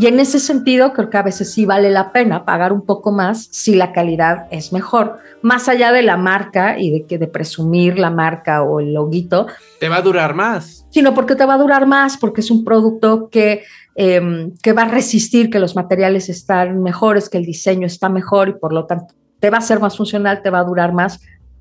Y 0.00 0.06
en 0.06 0.20
ese 0.20 0.38
sentido, 0.38 0.92
creo 0.92 1.10
que 1.10 1.16
a 1.16 1.22
veces 1.22 1.52
sí 1.52 1.64
vale 1.64 1.90
la 1.90 2.12
pena 2.12 2.44
pagar 2.44 2.72
un 2.72 2.82
poco 2.82 3.10
más 3.10 3.48
si 3.50 3.74
la 3.74 3.92
calidad 3.92 4.46
es 4.52 4.72
mejor, 4.72 5.18
más 5.42 5.68
allá 5.68 5.90
de 5.90 6.02
la 6.02 6.16
marca 6.16 6.78
y 6.78 6.92
de 6.92 7.04
que 7.04 7.18
de 7.18 7.26
presumir 7.26 7.98
la 7.98 8.10
marca 8.10 8.62
o 8.62 8.78
el 8.78 8.94
loguito. 8.94 9.48
Te 9.80 9.88
va 9.88 9.96
a 9.96 10.02
durar 10.02 10.34
más. 10.34 10.86
Sino 10.90 11.14
porque 11.14 11.34
te 11.34 11.44
va 11.44 11.54
a 11.54 11.58
durar 11.58 11.86
más, 11.86 12.16
porque 12.16 12.42
es 12.42 12.50
un 12.52 12.64
producto 12.64 13.28
que, 13.28 13.64
em, 13.96 14.52
que 14.62 14.72
va 14.72 14.82
a 14.82 14.88
resistir, 14.88 15.50
que 15.50 15.58
los 15.58 15.74
materiales 15.74 16.28
están 16.28 16.80
mejores, 16.80 17.28
que 17.28 17.38
el 17.38 17.44
diseño 17.44 17.86
está 17.86 18.08
mejor 18.08 18.48
y 18.48 18.52
por 18.52 18.72
lo 18.72 18.86
tanto 18.86 19.14
te 19.40 19.50
va 19.50 19.58
a 19.58 19.62
ser 19.62 19.80
más 19.80 19.96
funcional, 19.96 20.42
te 20.42 20.50
va 20.50 20.60
a 20.60 20.64
durar 20.64 20.92
más 20.92 21.20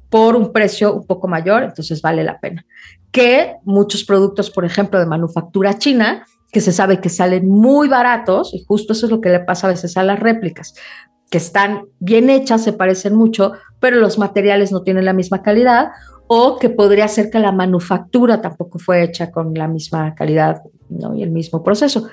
por 0.09 0.35
un 0.35 0.53
precio 0.53 0.93
un 0.93 1.05
poco 1.05 1.27
mayor, 1.27 1.63
entonces 1.63 2.01
vale 2.03 2.23
la 2.23 2.39
pena. 2.39 2.65
Que 3.11 3.55
muchos 3.63 4.03
productos, 4.03 4.49
por 4.49 4.63
ejemplo, 4.63 4.99
de 4.99 5.05
manufactura 5.05 5.77
china, 5.77 6.25
que 6.51 6.61
se 6.61 6.71
sabe 6.71 7.01
que 7.01 7.09
salen 7.09 7.47
muy 7.47 7.87
baratos, 7.87 8.53
y 8.53 8.63
justo 8.65 8.93
eso 8.93 9.05
es 9.05 9.11
lo 9.11 9.21
que 9.21 9.29
le 9.29 9.39
pasa 9.41 9.67
a 9.67 9.71
veces 9.71 9.97
a 9.97 10.03
las 10.03 10.19
réplicas, 10.19 10.75
que 11.29 11.37
están 11.37 11.85
bien 11.99 12.29
hechas, 12.29 12.63
se 12.63 12.73
parecen 12.73 13.15
mucho, 13.15 13.53
pero 13.79 13.97
los 13.97 14.17
materiales 14.17 14.71
no 14.71 14.83
tienen 14.83 15.05
la 15.05 15.13
misma 15.13 15.41
calidad, 15.41 15.89
o 16.27 16.57
que 16.57 16.69
podría 16.69 17.07
ser 17.07 17.29
que 17.29 17.39
la 17.39 17.51
manufactura 17.51 18.41
tampoco 18.41 18.79
fue 18.79 19.03
hecha 19.03 19.31
con 19.31 19.53
la 19.53 19.67
misma 19.67 20.13
calidad 20.15 20.61
¿no? 20.89 21.15
y 21.15 21.23
el 21.23 21.31
mismo 21.31 21.63
proceso. 21.63 22.09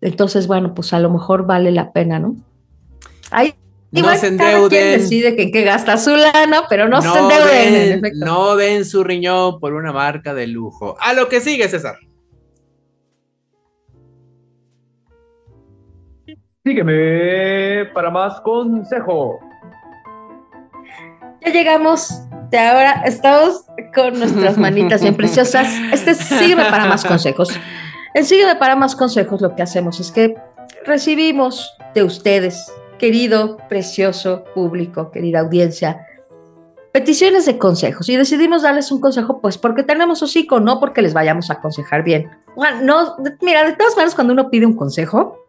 Entonces, 0.00 0.46
bueno, 0.46 0.74
pues 0.74 0.92
a 0.92 1.00
lo 1.00 1.10
mejor 1.10 1.46
vale 1.46 1.70
la 1.70 1.92
pena, 1.92 2.18
¿no? 2.18 2.36
Ahí 3.30 3.54
no 3.90 4.14
se 4.16 4.26
endeuden. 4.28 4.68
Quien 4.68 5.00
decide 5.00 5.42
en 5.42 5.50
qué 5.50 5.62
gasta 5.62 5.96
su 5.96 6.14
lana, 6.14 6.64
pero 6.68 6.88
no, 6.88 7.00
se 7.00 7.18
endeuden. 7.18 8.02
no 8.16 8.56
den 8.56 8.84
su 8.84 9.02
riñón 9.02 9.60
por 9.60 9.72
una 9.72 9.92
marca 9.92 10.34
de 10.34 10.46
lujo. 10.46 10.96
A 11.00 11.14
lo 11.14 11.28
que 11.28 11.40
sigue, 11.40 11.68
César. 11.68 11.96
Sígueme 16.64 17.84
para 17.92 18.10
más 18.10 18.40
consejo. 18.40 19.38
Ya 21.44 21.52
llegamos 21.52 22.22
de 22.48 22.58
ahora, 22.58 23.02
estamos 23.04 23.66
con 23.94 24.18
nuestras 24.18 24.56
manitas 24.56 25.02
bien 25.02 25.14
preciosas. 25.14 25.68
Este 25.92 26.14
Sígueme 26.14 26.64
para 26.64 26.86
más 26.86 27.04
consejos. 27.04 27.50
En 28.14 28.24
Sígueme 28.24 28.56
para 28.56 28.76
más 28.76 28.96
consejos 28.96 29.42
lo 29.42 29.54
que 29.54 29.60
hacemos 29.60 30.00
es 30.00 30.10
que 30.10 30.36
recibimos 30.86 31.76
de 31.94 32.02
ustedes, 32.02 32.72
querido, 32.98 33.58
precioso 33.68 34.44
público, 34.54 35.10
querida 35.10 35.40
audiencia, 35.40 36.06
peticiones 36.92 37.44
de 37.44 37.58
consejos. 37.58 38.08
Y 38.08 38.16
decidimos 38.16 38.62
darles 38.62 38.90
un 38.90 39.02
consejo, 39.02 39.42
pues 39.42 39.58
porque 39.58 39.82
tenemos 39.82 40.22
hocico, 40.22 40.60
no 40.60 40.80
porque 40.80 41.02
les 41.02 41.12
vayamos 41.12 41.50
a 41.50 41.54
aconsejar 41.54 42.04
bien. 42.04 42.30
No, 42.82 43.16
mira, 43.42 43.64
de 43.64 43.74
todas 43.74 43.96
maneras, 43.96 44.14
cuando 44.14 44.32
uno 44.32 44.48
pide 44.48 44.64
un 44.64 44.76
consejo, 44.76 45.43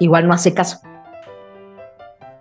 igual 0.00 0.26
no 0.26 0.34
hace 0.34 0.54
caso. 0.54 0.80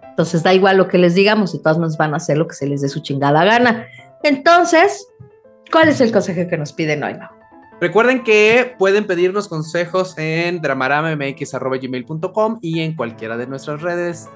Entonces 0.10 0.42
da 0.42 0.54
igual 0.54 0.78
lo 0.78 0.88
que 0.88 0.98
les 0.98 1.14
digamos, 1.14 1.54
de 1.54 1.60
todas 1.60 1.78
maneras 1.78 1.98
van 1.98 2.14
a 2.14 2.18
hacer 2.18 2.38
lo 2.38 2.48
que 2.48 2.56
se 2.56 2.66
les 2.68 2.82
dé 2.82 2.90
su 2.90 3.02
chingada 3.02 3.44
gana. 3.46 3.88
Entonces, 4.24 5.08
¿cuál 5.72 5.90
es 5.90 6.02
el 6.02 6.12
consejo 6.12 6.50
que 6.50 6.58
nos 6.58 6.74
piden 6.74 7.04
hoy, 7.04 7.14
Mau? 7.14 7.30
Recuerden 7.80 8.24
que 8.24 8.74
pueden 8.80 9.06
pedirnos 9.06 9.48
consejos 9.48 10.18
en 10.18 10.60
dramaramamx.gmail.com 10.62 12.58
y 12.60 12.80
en 12.80 12.96
cualquiera 12.96 13.38
de 13.38 13.46
nuestras 13.46 13.84
redes. 13.84 14.28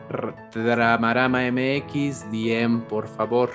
Dramaramamx, 0.53 2.29
DM, 2.31 2.81
por 2.81 3.07
favor. 3.07 3.49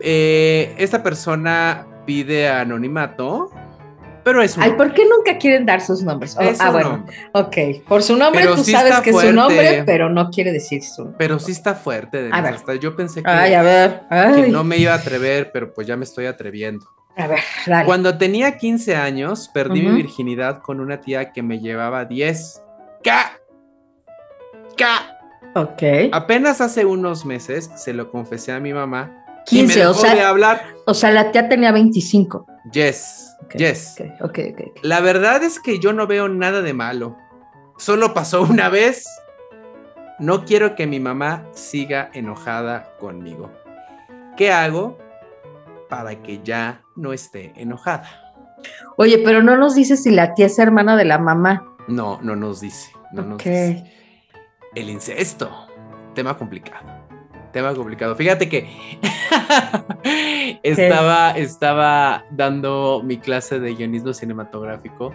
Eh, 0.00 0.74
esta 0.76 1.04
persona 1.04 1.86
pide 2.04 2.48
anonimato, 2.48 3.52
pero 4.24 4.42
es 4.42 4.56
un 4.56 4.62
Ay, 4.62 4.72
¿por 4.72 4.92
qué 4.94 5.02
nunca 5.08 5.38
quieren 5.38 5.66
dar 5.66 5.80
sus 5.80 6.02
nombres? 6.02 6.36
Oh, 6.38 6.42
ah, 6.60 6.70
bueno, 6.70 6.90
nombre. 6.90 7.16
ok. 7.32 7.56
Por 7.88 8.02
su 8.02 8.16
nombre 8.16 8.42
Pero 8.42 8.56
tú 8.56 8.64
sí 8.64 8.72
sabes 8.72 9.00
que 9.00 9.10
es 9.10 9.20
su 9.20 9.32
nombre, 9.32 9.82
pero 9.84 10.08
no 10.08 10.30
quiere 10.30 10.52
decir 10.52 10.82
su 10.82 11.12
Pero 11.18 11.38
sí 11.38 11.52
está 11.52 11.74
fuerte, 11.74 12.18
Denise, 12.18 12.36
A 12.38 12.40
ver. 12.42 12.54
hasta 12.54 12.74
yo 12.76 12.94
pensé 12.96 13.22
que, 13.22 13.30
Ay, 13.30 13.54
a 13.54 13.62
ver. 13.62 14.00
que 14.08 14.14
Ay, 14.14 14.50
no 14.50 14.64
me 14.64 14.76
iba 14.78 14.92
a 14.92 14.96
atrever, 14.96 15.50
pero 15.52 15.72
pues 15.74 15.86
ya 15.86 15.96
me 15.96 16.04
estoy 16.04 16.26
atreviendo. 16.26 16.86
A 17.16 17.26
ver, 17.26 17.40
dale. 17.66 17.84
Cuando 17.84 18.16
tenía 18.16 18.56
15 18.56 18.96
años, 18.96 19.50
perdí 19.52 19.82
mi 19.82 19.92
virginidad 19.96 20.60
con 20.62 20.80
una 20.80 21.00
tía 21.00 21.30
que 21.32 21.42
me 21.42 21.58
llevaba 21.60 22.04
10. 22.06 22.62
¡Ca! 23.04 23.32
¡Ca! 24.76 25.18
Ok. 25.54 25.82
Apenas 26.12 26.60
hace 26.62 26.84
unos 26.86 27.26
meses 27.26 27.70
se 27.76 27.92
lo 27.92 28.10
confesé 28.10 28.52
a 28.52 28.60
mi 28.60 28.72
mamá. 28.72 29.24
y 29.50 29.56
15, 29.58 29.78
me 29.80 29.86
o 29.86 29.92
de 29.92 29.98
sea, 29.98 30.28
hablar. 30.28 30.62
o 30.86 30.94
sea, 30.94 31.10
la 31.10 31.30
tía 31.32 31.48
tenía 31.48 31.72
25. 31.72 32.46
Yes. 32.72 33.21
Yes. 33.56 33.96
Ok, 34.20 34.20
ok, 34.20 34.38
ok. 34.52 34.60
ok. 34.70 34.78
La 34.82 35.00
verdad 35.00 35.42
es 35.42 35.60
que 35.60 35.78
yo 35.78 35.92
no 35.92 36.06
veo 36.06 36.28
nada 36.28 36.62
de 36.62 36.72
malo. 36.72 37.16
Solo 37.76 38.14
pasó 38.14 38.42
una 38.50 38.68
vez. 38.68 39.06
No 40.18 40.44
quiero 40.44 40.76
que 40.76 40.86
mi 40.86 41.00
mamá 41.00 41.46
siga 41.52 42.10
enojada 42.12 42.96
conmigo. 42.98 43.50
¿Qué 44.36 44.52
hago 44.52 44.98
para 45.88 46.22
que 46.22 46.40
ya 46.42 46.82
no 46.96 47.12
esté 47.12 47.52
enojada? 47.56 48.08
Oye, 48.96 49.18
pero 49.24 49.42
no 49.42 49.56
nos 49.56 49.74
dice 49.74 49.96
si 49.96 50.10
la 50.10 50.34
tía 50.34 50.46
es 50.46 50.58
hermana 50.58 50.96
de 50.96 51.04
la 51.04 51.18
mamá. 51.18 51.74
No, 51.88 52.20
no 52.22 52.36
nos 52.36 52.60
dice. 52.60 52.92
No 53.12 53.22
nos 53.22 53.38
dice. 53.38 53.84
El 54.74 54.88
incesto. 54.88 55.50
Tema 56.14 56.36
complicado. 56.36 56.91
Tema 57.52 57.74
complicado. 57.74 58.16
Fíjate 58.16 58.48
que 58.48 58.66
estaba, 60.62 61.32
estaba 61.32 62.24
dando 62.30 63.02
mi 63.04 63.18
clase 63.18 63.60
de 63.60 63.74
guionismo 63.74 64.14
cinematográfico 64.14 65.12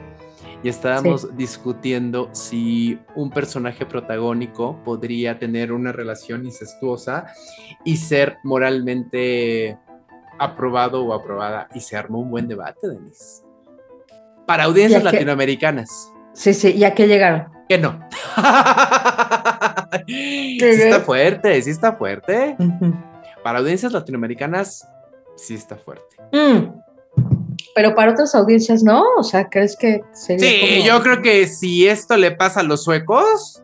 y 0.63 0.69
estábamos 0.69 1.35
discutiendo 1.35 2.29
si 2.33 2.99
un 3.15 3.31
personaje 3.31 3.85
protagónico 3.85 4.81
podría 4.83 5.39
tener 5.39 5.71
una 5.71 5.91
relación 5.91 6.45
incestuosa 6.45 7.27
y 7.83 7.97
ser 7.97 8.37
moralmente 8.43 9.77
aprobado 10.39 11.03
o 11.05 11.13
aprobada. 11.13 11.67
Y 11.73 11.79
se 11.79 11.97
armó 11.97 12.19
un 12.19 12.29
buen 12.29 12.47
debate, 12.47 12.87
Denise. 12.87 13.43
Para 14.45 14.65
audiencias 14.65 15.01
que- 15.03 15.11
latinoamericanas. 15.11 16.13
Sí, 16.33 16.53
sí, 16.53 16.71
¿y 16.73 16.83
a 16.83 16.93
qué 16.93 17.07
llegaron? 17.07 17.47
Que 17.67 17.79
no. 17.79 17.99
sí 20.05 20.57
está 20.61 20.99
fuerte, 21.01 21.61
sí 21.61 21.69
está 21.69 21.93
fuerte. 21.93 22.55
Para 23.43 23.59
audiencias 23.59 23.91
latinoamericanas, 23.93 24.87
sí 25.35 25.53
está 25.55 25.75
fuerte. 25.77 26.15
Mm. 26.31 26.73
Pero 27.75 27.95
para 27.95 28.11
otras 28.11 28.33
audiencias 28.35 28.83
no, 28.83 29.03
o 29.17 29.23
sea, 29.23 29.49
¿crees 29.49 29.75
que 29.77 30.01
sería 30.11 30.49
Sí, 30.49 30.59
como- 30.59 30.85
yo 30.87 31.03
creo 31.03 31.21
que 31.21 31.47
si 31.47 31.87
esto 31.87 32.17
le 32.17 32.31
pasa 32.31 32.59
a 32.61 32.63
los 32.63 32.83
suecos, 32.83 33.63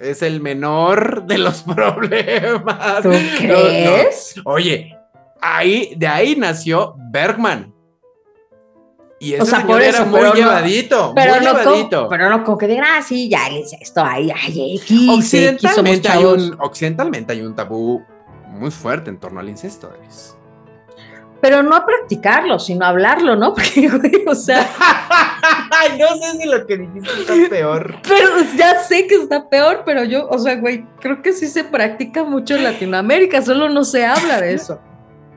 es 0.00 0.22
el 0.22 0.40
menor 0.40 1.24
de 1.26 1.38
los 1.38 1.62
problemas. 1.76 3.02
¿Tú 3.02 3.08
No, 3.10 3.18
no. 3.18 3.36
crees? 3.38 4.34
Oye, 4.44 4.96
ahí, 5.40 5.94
de 5.96 6.06
ahí 6.06 6.36
nació 6.36 6.94
Bergman. 7.10 7.72
Y 9.22 9.34
ese 9.34 9.42
O 9.42 9.46
sea, 9.46 9.60
señor 9.60 9.72
por 9.76 9.82
era 9.82 9.90
eso, 9.98 10.06
muy 10.06 10.18
pero 10.18 10.28
no- 10.30 10.34
llevadito, 10.34 11.12
Pero 11.14 11.34
muy 11.36 11.44
no, 11.44 11.52
llevadito. 11.58 11.96
como, 11.98 12.08
pero 12.08 12.28
no 12.28 12.42
como 12.42 12.58
que 12.58 12.66
digan, 12.66 12.84
ah, 12.88 13.02
sí, 13.02 13.28
ya 13.28 13.46
el 13.46 13.58
incesto, 13.58 14.02
ay, 14.04 14.32
X, 14.32 15.08
occidentalmente, 15.08 16.08
hay 16.08 16.24
un, 16.24 16.56
occidentalmente 16.58 17.32
hay 17.32 17.42
un 17.42 17.54
tabú 17.54 18.02
muy 18.48 18.72
fuerte 18.72 19.10
en 19.10 19.20
torno 19.20 19.38
al 19.38 19.48
incesto. 19.48 19.88
Denise. 19.88 20.32
Pero 21.40 21.62
no 21.62 21.76
a 21.76 21.86
practicarlo, 21.86 22.58
sino 22.58 22.84
a 22.84 22.88
hablarlo, 22.88 23.36
¿no? 23.36 23.54
Porque, 23.54 23.88
güey, 23.88 24.24
o 24.26 24.34
sea, 24.34 24.68
no 26.00 26.16
sé 26.16 26.38
si 26.40 26.48
lo 26.48 26.66
que 26.66 26.78
dijiste 26.78 27.08
está 27.20 27.34
peor. 27.48 27.94
pero 28.08 28.28
ya 28.56 28.80
sé 28.80 29.06
que 29.06 29.14
está 29.14 29.48
peor, 29.48 29.82
pero 29.86 30.02
yo, 30.02 30.26
o 30.28 30.38
sea, 30.40 30.56
güey, 30.56 30.84
creo 31.00 31.22
que 31.22 31.32
sí 31.32 31.46
se 31.46 31.62
practica 31.62 32.24
mucho 32.24 32.56
en 32.56 32.64
Latinoamérica, 32.64 33.40
solo 33.40 33.68
no 33.68 33.84
se 33.84 34.04
habla 34.04 34.40
de 34.40 34.54
eso. 34.54 34.80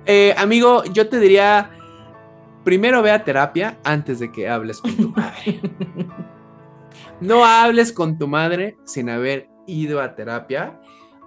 Eh, 0.07 0.33
amigo, 0.39 0.83
yo 0.85 1.07
te 1.07 1.19
diría, 1.19 1.69
primero 2.65 3.01
ve 3.01 3.11
a 3.11 3.23
terapia 3.23 3.77
antes 3.85 4.19
de 4.19 4.29
que 4.31 4.49
hables 4.49 4.81
con 4.81 4.95
tu 4.97 5.09
madre. 5.09 5.61
No 7.21 7.45
hables 7.45 7.93
con 7.93 8.17
tu 8.17 8.27
madre 8.27 8.77
sin 8.83 9.09
haber 9.09 9.47
ido 9.67 10.01
a 10.01 10.15
terapia 10.15 10.79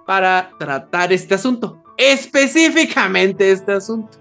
para 0.06 0.50
tratar 0.58 1.12
este 1.12 1.34
asunto. 1.34 1.82
Específicamente 1.96 3.50
este 3.50 3.72
asunto. 3.72 4.18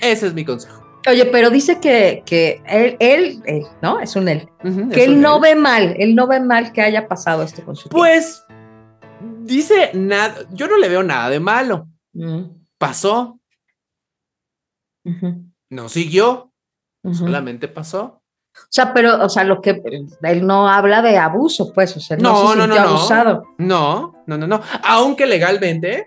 Ese 0.00 0.26
es 0.26 0.34
mi 0.34 0.44
consejo. 0.44 0.82
Oye, 1.06 1.26
pero 1.26 1.50
dice 1.50 1.78
que, 1.80 2.22
que 2.24 2.62
él, 2.66 2.96
él, 2.98 3.42
él, 3.46 3.62
¿no? 3.82 4.00
Es 4.00 4.16
un 4.16 4.28
él. 4.28 4.48
Que 4.92 5.04
él 5.04 5.20
no 5.20 5.38
ve 5.38 5.54
mal, 5.54 5.94
él 5.98 6.14
no 6.14 6.26
ve 6.26 6.40
mal 6.40 6.72
que 6.72 6.80
haya 6.80 7.06
pasado 7.06 7.42
esto 7.42 7.64
con 7.64 7.76
su. 7.76 7.88
Pues 7.90 8.44
dice 9.42 9.90
nada, 9.94 10.34
yo 10.50 10.66
no 10.66 10.78
le 10.78 10.88
veo 10.88 11.02
nada 11.02 11.28
de 11.28 11.40
malo. 11.40 11.88
Mm, 12.12 12.44
Pasó, 12.78 13.38
no 15.70 15.88
siguió, 15.88 16.53
solamente 17.12 17.68
pasó. 17.68 18.20
O 18.56 18.66
sea, 18.70 18.94
pero, 18.94 19.22
o 19.24 19.28
sea, 19.28 19.42
lo 19.44 19.60
que 19.60 19.82
él 20.22 20.46
no 20.46 20.68
habla 20.68 21.02
de 21.02 21.18
abuso, 21.18 21.72
pues, 21.72 21.96
o 21.96 22.00
sea, 22.00 22.16
no, 22.16 22.32
No, 22.32 22.50
se 22.52 22.56
no, 22.56 22.66
no, 22.68 22.74
abusado. 22.76 23.42
No, 23.58 24.22
no, 24.26 24.38
no, 24.38 24.46
no. 24.46 24.60
Aunque 24.84 25.26
legalmente, 25.26 26.06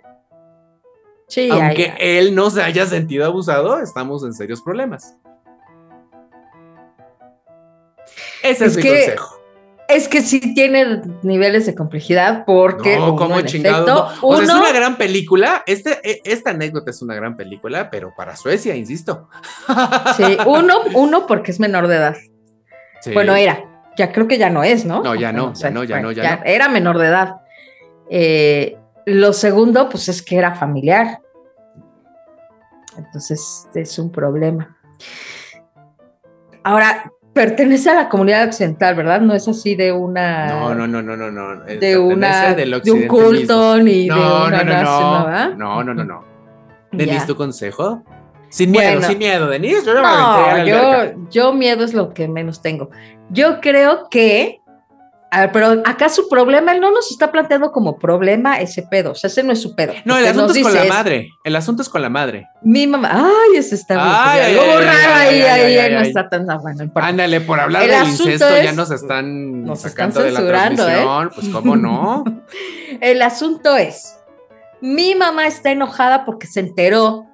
Sí, 1.27 1.49
aunque 1.51 1.93
él 1.99 2.33
no 2.33 2.49
se 2.49 2.63
haya 2.63 2.85
sentido 2.85 3.25
abusado, 3.25 3.79
estamos 3.79 4.23
en 4.23 4.33
serios 4.33 4.61
problemas. 4.61 5.17
Ese 8.41 8.65
es, 8.65 8.71
Es 8.71 8.77
mi 8.77 8.83
que- 8.83 8.89
consejo. 9.05 9.36
Es 9.87 10.07
que 10.07 10.21
sí 10.21 10.53
tiene 10.53 11.01
niveles 11.23 11.65
de 11.65 11.73
complejidad 11.75 12.43
porque 12.45 12.97
No, 12.97 13.05
uno, 13.13 13.15
como 13.15 13.41
chingado. 13.41 13.83
efecto, 13.85 14.11
no. 14.21 14.27
O 14.27 14.35
sea, 14.35 14.43
es 14.45 14.49
uno- 14.51 14.59
una 14.61 14.71
gran 14.73 14.97
película. 14.97 15.63
Este, 15.65 15.99
e- 16.03 16.21
esta 16.25 16.49
anécdota 16.51 16.91
es 16.91 17.01
una 17.01 17.15
gran 17.15 17.37
película, 17.37 17.89
pero 17.89 18.13
para 18.15 18.35
Suecia, 18.35 18.75
insisto. 18.75 19.29
sí, 20.17 20.37
uno, 20.45 20.75
uno 20.93 21.25
porque 21.27 21.51
es 21.51 21.59
menor 21.59 21.87
de 21.87 21.95
edad. 21.95 22.15
Sí. 23.01 23.13
Bueno, 23.13 23.35
era, 23.35 23.63
ya 23.97 24.11
creo 24.11 24.27
que 24.27 24.37
ya 24.37 24.49
no 24.49 24.63
es, 24.63 24.83
¿no? 24.85 25.01
No, 25.03 25.15
ya 25.15 25.31
no, 25.31 25.51
O 25.51 25.55
sea, 25.55 25.69
ya 25.69 25.73
no, 25.73 25.83
ya 25.83 25.95
bueno, 25.95 26.07
no, 26.09 26.11
ya 26.11 26.35
no. 26.37 26.41
Era 26.45 26.67
menor 26.69 26.97
de 26.97 27.07
edad. 27.07 27.35
Eh, 28.09 28.77
lo 29.05 29.31
segundo, 29.33 29.87
pues 29.89 30.09
es 30.09 30.21
que 30.21 30.37
era 30.37 30.53
familiar. 30.55 31.19
Entonces 32.97 33.67
es 33.73 33.99
un 33.99 34.11
problema. 34.11 34.75
Ahora, 36.63 37.11
pertenece 37.37 37.89
a 37.91 37.93
la 37.95 38.09
comunidad 38.09 38.45
occidental, 38.47 38.95
¿verdad? 38.95 39.21
No 39.21 39.33
es 39.33 39.47
así 39.47 39.75
de 39.75 39.91
una. 39.91 40.47
No, 40.47 40.73
no, 40.75 40.87
no, 40.87 41.01
no, 41.01 41.15
no, 41.15 41.31
no. 41.31 41.67
eh, 41.67 41.77
De 41.77 41.97
una. 41.97 42.53
del 42.53 42.81
De 42.81 42.91
un 42.91 43.07
culto 43.07 43.77
ni 43.77 44.07
de 44.09 44.15
No, 44.15 44.45
una 44.47 44.63
no, 44.63 44.63
no, 44.63 44.73
nación, 44.73 45.57
no. 45.59 45.83
No, 45.83 45.93
no, 45.93 46.03
no. 46.03 46.23
Denise, 46.91 47.27
tu 47.27 47.35
consejo. 47.35 48.03
Sin 48.49 48.71
miedo, 48.71 48.91
Bueno. 48.93 49.07
sin 49.07 49.17
miedo, 49.19 49.47
Denise. 49.49 49.85
Yo 49.85 49.93
No, 49.93 50.65
yo, 50.65 51.13
yo 51.29 51.53
miedo 51.53 51.83
es 51.85 51.93
lo 51.93 52.13
que 52.13 52.27
menos 52.27 52.61
tengo. 52.61 52.89
Yo 53.29 53.59
creo 53.61 54.07
que, 54.09 54.61
a 55.29 55.41
ver, 55.41 55.51
pero 55.51 55.81
acá 55.85 56.07
su 56.07 56.29
problema, 56.29 56.71
él 56.71 56.79
no 56.79 56.89
nos 56.91 57.11
está 57.11 57.31
planteando 57.31 57.71
como 57.73 57.97
problema 57.99 58.59
ese 58.61 58.81
pedo, 58.83 59.11
o 59.11 59.15
sea, 59.15 59.27
ese 59.29 59.43
no 59.43 59.51
es 59.51 59.61
su 59.61 59.75
pedo. 59.75 59.93
No, 60.05 60.17
el 60.17 60.25
asunto 60.25 60.53
es 60.53 60.63
con 60.63 60.73
la 60.73 60.85
madre. 60.85 61.29
El 61.43 61.55
asunto 61.55 61.81
es 61.81 61.89
con 61.89 62.01
la 62.01 62.09
madre. 62.09 62.47
Mi 62.61 62.87
mamá, 62.87 63.09
ay, 63.13 63.57
ese 63.57 63.75
está. 63.75 64.31
Ay, 64.31 64.55
algo 64.55 64.79
raro 64.79 65.13
ahí, 65.15 65.41
ahí, 65.41 65.93
no 65.93 65.99
está 66.01 66.29
tan, 66.29 66.49
ah, 66.49 66.57
bueno. 66.61 66.89
Ándale, 66.95 67.41
por 67.41 67.59
hablar 67.59 67.83
El 67.83 67.89
del 67.91 68.07
incesto 68.07 68.47
ya 68.63 68.71
nos 68.71 68.89
están 68.91 69.63
nos 69.63 69.79
están 69.85 70.13
sacando 70.13 70.21
de 70.23 70.31
la 70.31 70.39
censurando, 70.39 70.83
¿eh? 70.83 70.93
transmisión. 70.93 71.31
Pues 71.35 71.49
cómo 71.49 71.75
no. 71.75 72.23
El 73.01 73.21
asunto 73.21 73.75
es, 73.75 74.17
mi 74.81 75.13
mamá 75.13 75.45
está 75.47 75.71
enojada 75.71 76.23
porque 76.25 76.47
se 76.47 76.61
enteró 76.61 77.25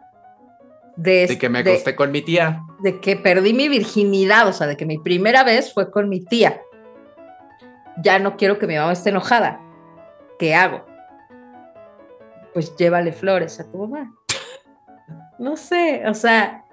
de, 0.96 1.28
De 1.28 1.38
que 1.38 1.50
me 1.50 1.62
de- 1.64 1.72
acosté 1.72 1.96
con 1.96 2.12
mi 2.12 2.22
tía. 2.22 2.62
de 2.82 3.00
que 3.00 3.16
perdí 3.18 3.54
mi 3.54 3.70
virginidad, 3.70 4.48
o 4.48 4.54
sea, 4.54 4.68
de 4.68 4.78
que 4.78 4.86
mi 4.86 4.98
primera 4.98 5.44
vez 5.44 5.74
fue 5.74 5.91
con 5.91 6.10
mi 6.10 6.24
tía. 6.26 6.60
Ya 7.98 8.20
no 8.20 8.38
quiero 8.38 8.60
que 8.60 8.68
mi 8.68 8.76
mamá 8.76 8.91
esté 8.91 9.10
enojada. 9.10 9.60
¿Qué 10.39 10.56
hago? 10.56 10.86
Pues 12.54 12.76
llévale 12.76 13.12
flores 13.12 13.60
a 13.60 13.70
tu 13.70 13.78
mamá. 13.78 14.14
no 15.39 15.56
sé, 15.56 16.04
o 16.08 16.14
sea, 16.14 16.64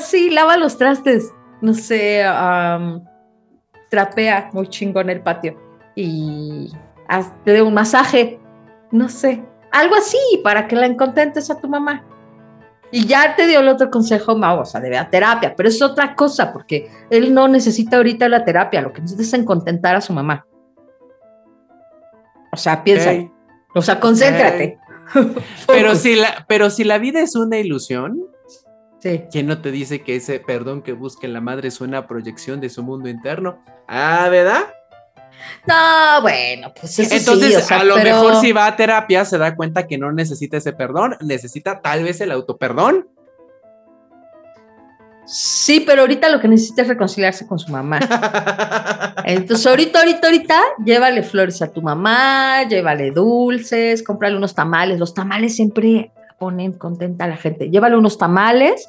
sí, 0.00 0.30
lava 0.30 0.56
los 0.56 0.78
trastes, 0.78 1.32
no 1.60 1.74
sé, 1.74 2.24
trapea 3.90 4.50
muy 4.52 4.68
chingón 4.68 5.10
el 5.10 5.22
patio 5.22 5.58
y 5.94 6.72
hazle 7.08 7.62
un 7.62 7.74
masaje, 7.74 8.40
no 8.90 9.08
sé, 9.08 9.44
algo 9.70 9.94
así 9.94 10.18
para 10.42 10.66
que 10.66 10.76
la 10.76 10.96
contentes 10.96 11.50
a 11.50 11.60
tu 11.60 11.68
mamá. 11.68 12.04
Y 12.94 13.06
ya 13.06 13.34
te 13.34 13.46
dio 13.46 13.60
el 13.60 13.68
otro 13.68 13.90
consejo, 13.90 14.36
Mau, 14.36 14.60
o 14.60 14.64
sea, 14.66 14.78
debe 14.80 14.98
a 14.98 15.08
terapia, 15.08 15.56
pero 15.56 15.70
es 15.70 15.80
otra 15.80 16.14
cosa, 16.14 16.52
porque 16.52 16.90
él 17.08 17.32
no 17.32 17.48
necesita 17.48 17.96
ahorita 17.96 18.28
la 18.28 18.44
terapia, 18.44 18.82
lo 18.82 18.92
que 18.92 19.00
necesita 19.00 19.22
es 19.22 19.32
en 19.32 19.46
contentar 19.46 19.96
a 19.96 20.02
su 20.02 20.12
mamá. 20.12 20.46
O 22.52 22.56
sea, 22.58 22.84
piensa, 22.84 23.12
o 23.74 23.80
sea, 23.80 23.98
concéntrate. 23.98 24.78
pero, 25.66 25.94
si 25.94 26.16
la, 26.16 26.44
pero 26.46 26.68
si 26.68 26.84
la 26.84 26.98
vida 26.98 27.22
es 27.22 27.34
una 27.34 27.58
ilusión, 27.58 28.26
sí. 28.98 29.22
¿quién 29.32 29.46
no 29.46 29.62
te 29.62 29.70
dice 29.70 30.02
que 30.02 30.16
ese 30.16 30.38
perdón 30.38 30.82
que 30.82 30.92
busca 30.92 31.26
la 31.28 31.40
madre 31.40 31.68
es 31.68 31.80
una 31.80 32.06
proyección 32.06 32.60
de 32.60 32.68
su 32.68 32.82
mundo 32.82 33.08
interno? 33.08 33.58
Ah, 33.88 34.28
¿verdad? 34.30 34.64
No, 35.66 36.22
bueno, 36.22 36.72
pues 36.78 36.98
eso 36.98 37.14
Entonces, 37.14 37.70
a 37.70 37.84
lo 37.84 37.96
mejor 37.96 38.36
si 38.40 38.52
va 38.52 38.66
a 38.66 38.76
terapia 38.76 39.24
se 39.24 39.38
da 39.38 39.54
cuenta 39.56 39.86
que 39.86 39.98
no 39.98 40.12
necesita 40.12 40.56
ese 40.56 40.72
perdón, 40.72 41.16
necesita 41.20 41.80
tal 41.80 42.04
vez 42.04 42.20
el 42.20 42.32
autoperdón. 42.32 43.08
Sí, 45.24 45.84
pero 45.86 46.02
ahorita 46.02 46.28
lo 46.30 46.40
que 46.40 46.48
necesita 46.48 46.82
es 46.82 46.88
reconciliarse 46.88 47.46
con 47.46 47.58
su 47.58 47.70
mamá. 47.70 48.00
Entonces, 49.24 49.66
ahorita, 49.66 50.00
ahorita, 50.00 50.26
ahorita, 50.26 50.60
llévale 50.84 51.22
flores 51.22 51.62
a 51.62 51.72
tu 51.72 51.80
mamá, 51.80 52.64
llévale 52.68 53.12
dulces, 53.12 54.02
cómprale 54.02 54.36
unos 54.36 54.54
tamales. 54.54 54.98
Los 54.98 55.14
tamales 55.14 55.54
siempre 55.54 56.10
ponen 56.38 56.72
contenta 56.72 57.26
a 57.26 57.28
la 57.28 57.36
gente. 57.36 57.70
Llévale 57.70 57.96
unos 57.96 58.18
tamales 58.18 58.88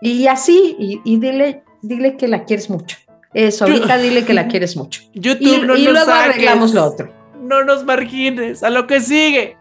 y 0.00 0.26
así, 0.26 0.74
y, 0.78 1.18
dile, 1.18 1.62
dile 1.82 2.16
que 2.16 2.28
la 2.28 2.44
quieres 2.44 2.70
mucho. 2.70 2.96
Eso, 3.34 3.64
ahorita 3.64 3.98
dile 3.98 4.24
que 4.24 4.34
la 4.34 4.46
quieres 4.46 4.76
mucho. 4.76 5.02
YouTube, 5.14 5.62
y, 5.62 5.66
no 5.66 5.76
y 5.76 5.86
luego 5.86 6.10
arreglamos 6.10 6.74
lo 6.74 6.84
otro. 6.84 7.12
No 7.40 7.64
nos 7.64 7.84
margines, 7.84 8.62
a 8.62 8.70
lo 8.70 8.86
que 8.86 9.00
sigue. 9.00 9.56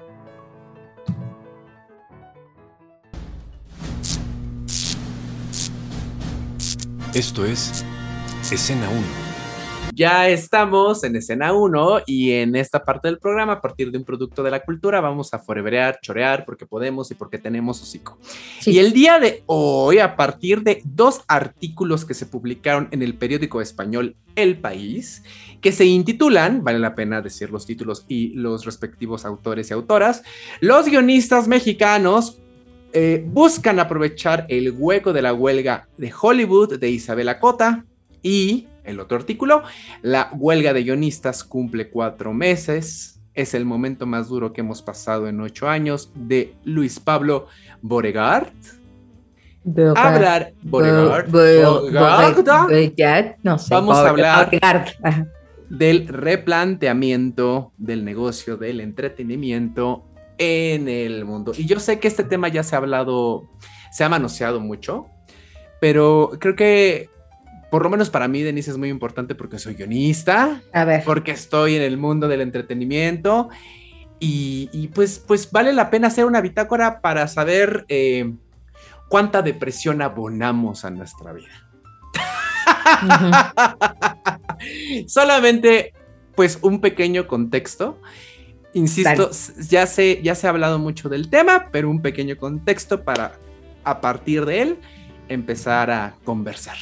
Esto 7.13 7.45
es 7.45 7.83
Escena 8.51 8.87
1. 8.89 9.20
Ya 9.93 10.29
estamos 10.29 11.03
en 11.03 11.17
escena 11.17 11.51
1 11.51 12.03
y 12.05 12.31
en 12.31 12.55
esta 12.55 12.83
parte 12.83 13.09
del 13.09 13.19
programa, 13.19 13.53
a 13.53 13.61
partir 13.61 13.91
de 13.91 13.97
un 13.97 14.05
producto 14.05 14.41
de 14.41 14.49
la 14.49 14.61
cultura, 14.61 15.01
vamos 15.01 15.33
a 15.33 15.39
foreverear, 15.39 15.99
chorear, 16.01 16.45
porque 16.45 16.65
podemos 16.65 17.11
y 17.11 17.15
porque 17.15 17.37
tenemos 17.37 17.81
hocico. 17.81 18.17
Y 18.65 18.79
el 18.79 18.93
día 18.93 19.19
de 19.19 19.43
hoy, 19.47 19.99
a 19.99 20.15
partir 20.15 20.61
de 20.61 20.81
dos 20.85 21.21
artículos 21.27 22.05
que 22.05 22.13
se 22.13 22.25
publicaron 22.25 22.87
en 22.91 23.01
el 23.01 23.15
periódico 23.15 23.59
español 23.59 24.15
El 24.35 24.59
País, 24.59 25.23
que 25.59 25.73
se 25.73 25.85
intitulan, 25.85 26.63
vale 26.63 26.79
la 26.79 26.95
pena 26.95 27.21
decir 27.21 27.51
los 27.51 27.65
títulos 27.65 28.05
y 28.07 28.29
los 28.33 28.65
respectivos 28.65 29.25
autores 29.25 29.69
y 29.69 29.73
autoras, 29.73 30.23
Los 30.61 30.87
guionistas 30.87 31.47
mexicanos 31.49 32.39
eh, 32.93 33.23
buscan 33.27 33.79
aprovechar 33.79 34.45
el 34.47 34.71
hueco 34.71 35.11
de 35.11 35.21
la 35.21 35.33
huelga 35.33 35.87
de 35.97 36.13
Hollywood 36.19 36.79
de 36.79 36.89
Isabela 36.89 37.39
Cota 37.39 37.85
y 38.23 38.67
el 38.83 38.99
otro 38.99 39.17
artículo, 39.17 39.63
la 40.01 40.29
huelga 40.33 40.73
de 40.73 40.83
guionistas 40.83 41.43
cumple 41.43 41.89
cuatro 41.89 42.33
meses, 42.33 43.21
es 43.33 43.53
el 43.53 43.65
momento 43.65 44.05
más 44.05 44.27
duro 44.27 44.51
que 44.53 44.61
hemos 44.61 44.81
pasado 44.81 45.27
en 45.27 45.39
ocho 45.39 45.69
años 45.69 46.11
de 46.15 46.53
Luis 46.63 46.99
Pablo 46.99 47.47
Boregard. 47.81 48.51
Hablar 49.95 50.53
no 53.43 53.59
sé, 53.59 53.73
Vamos 53.73 53.97
a 53.97 54.09
hablar 54.09 54.49
del 55.69 56.07
replanteamiento 56.07 57.71
del 57.77 58.03
negocio 58.03 58.57
del 58.57 58.81
entretenimiento 58.81 60.03
en 60.37 60.89
el 60.89 61.23
mundo. 61.23 61.53
Y 61.55 61.65
yo 61.65 61.79
sé 61.79 61.99
que 61.99 62.07
este 62.07 62.23
tema 62.23 62.47
ya 62.47 62.63
se 62.63 62.75
ha 62.75 62.79
hablado, 62.79 63.47
se 63.91 64.03
ha 64.03 64.09
manoseado 64.09 64.59
mucho, 64.59 65.05
pero 65.79 66.31
creo 66.39 66.55
que 66.55 67.09
por 67.71 67.83
lo 67.83 67.89
menos 67.89 68.09
para 68.09 68.27
mí, 68.27 68.43
Denise, 68.43 68.69
es 68.69 68.77
muy 68.77 68.89
importante 68.89 69.33
porque 69.33 69.57
soy 69.57 69.75
guionista, 69.75 70.61
a 70.73 70.83
ver. 70.83 71.03
porque 71.05 71.31
estoy 71.31 71.77
en 71.77 71.81
el 71.81 71.97
mundo 71.97 72.27
del 72.27 72.41
entretenimiento 72.41 73.49
y, 74.23 74.89
pues, 74.93 75.17
pues 75.17 75.51
vale 75.51 75.73
la 75.73 75.89
pena 75.89 76.09
hacer 76.09 76.25
una 76.25 76.41
bitácora 76.41 77.01
para 77.01 77.27
saber 77.27 77.85
eh, 77.87 78.31
cuánta 79.09 79.41
depresión 79.41 80.03
abonamos 80.03 80.85
a 80.85 80.91
nuestra 80.91 81.33
vida. 81.33 81.67
Solamente, 85.07 85.93
pues, 86.35 86.59
un 86.61 86.81
pequeño 86.81 87.25
contexto. 87.25 87.99
Insisto, 88.73 89.31
ya 89.69 89.87
se, 89.87 90.21
ya 90.21 90.35
se 90.35 90.45
ha 90.45 90.51
hablado 90.51 90.77
mucho 90.77 91.09
del 91.09 91.29
tema, 91.29 91.69
pero 91.71 91.89
un 91.89 92.01
pequeño 92.01 92.37
contexto 92.37 93.03
para 93.03 93.39
a 93.83 94.01
partir 94.01 94.45
de 94.45 94.61
él 94.61 94.79
empezar 95.29 95.89
a 95.89 96.13
conversar. 96.23 96.77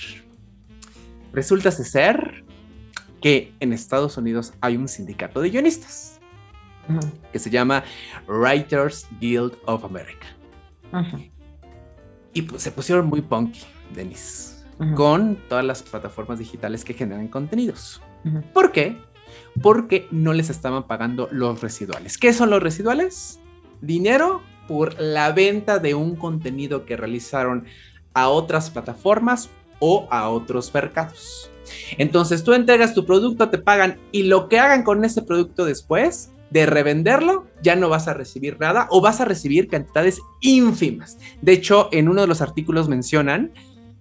Resulta 1.33 1.71
ser 1.71 2.43
que 3.21 3.53
en 3.59 3.73
Estados 3.73 4.17
Unidos 4.17 4.53
hay 4.61 4.77
un 4.77 4.87
sindicato 4.87 5.41
de 5.41 5.49
guionistas 5.49 6.19
que 7.31 7.37
se 7.37 7.49
llama 7.49 7.83
Writers 8.27 9.07
Guild 9.19 9.57
of 9.65 9.83
America. 9.83 10.27
Y 12.33 12.41
pues, 12.41 12.63
se 12.63 12.71
pusieron 12.71 13.07
muy 13.07 13.21
punky, 13.21 13.61
Denis, 13.93 14.65
con 14.95 15.37
todas 15.47 15.65
las 15.65 15.83
plataformas 15.83 16.39
digitales 16.39 16.83
que 16.83 16.93
generan 16.93 17.27
contenidos. 17.27 18.01
¿Por 18.53 18.71
qué? 18.71 18.97
porque 19.61 20.07
no 20.11 20.33
les 20.33 20.49
estaban 20.49 20.83
pagando 20.87 21.27
los 21.31 21.61
residuales. 21.61 22.17
¿Qué 22.17 22.33
son 22.33 22.49
los 22.49 22.61
residuales? 22.61 23.39
Dinero 23.81 24.41
por 24.67 24.99
la 24.99 25.31
venta 25.31 25.79
de 25.79 25.95
un 25.95 26.15
contenido 26.15 26.85
que 26.85 26.97
realizaron 26.97 27.65
a 28.13 28.29
otras 28.29 28.69
plataformas 28.69 29.49
o 29.79 30.07
a 30.11 30.29
otros 30.29 30.73
mercados. 30.73 31.49
Entonces 31.97 32.43
tú 32.43 32.53
entregas 32.53 32.93
tu 32.93 33.05
producto, 33.05 33.49
te 33.49 33.57
pagan 33.57 33.99
y 34.11 34.23
lo 34.23 34.49
que 34.49 34.59
hagan 34.59 34.83
con 34.83 35.05
ese 35.05 35.21
producto 35.21 35.65
después 35.65 36.31
de 36.49 36.65
revenderlo, 36.65 37.45
ya 37.61 37.75
no 37.75 37.89
vas 37.89 38.07
a 38.07 38.13
recibir 38.13 38.59
nada 38.59 38.87
o 38.89 39.01
vas 39.01 39.21
a 39.21 39.25
recibir 39.25 39.67
cantidades 39.67 40.19
ínfimas. 40.41 41.19
De 41.41 41.51
hecho, 41.51 41.89
en 41.91 42.09
uno 42.09 42.21
de 42.21 42.27
los 42.27 42.41
artículos 42.41 42.89
mencionan 42.89 43.51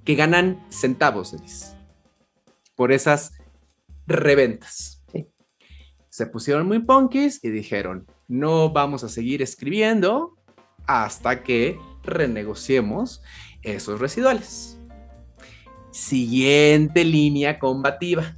que 0.05 0.15
ganan 0.15 0.65
centavos 0.71 1.37
por 2.75 2.93
esas 2.93 3.33
reventas 4.07 4.99
se 6.19 6.27
pusieron 6.27 6.67
muy 6.67 6.81
punkis 6.81 7.39
y 7.45 7.51
dijeron, 7.51 8.05
no 8.27 8.71
vamos 8.71 9.05
a 9.05 9.09
seguir 9.09 9.41
escribiendo 9.41 10.37
hasta 10.85 11.45
que 11.45 11.79
renegociemos 12.03 13.23
esos 13.63 14.01
residuales. 14.01 14.78
Siguiente 15.99 17.05
línea 17.05 17.59
combativa. 17.59 18.37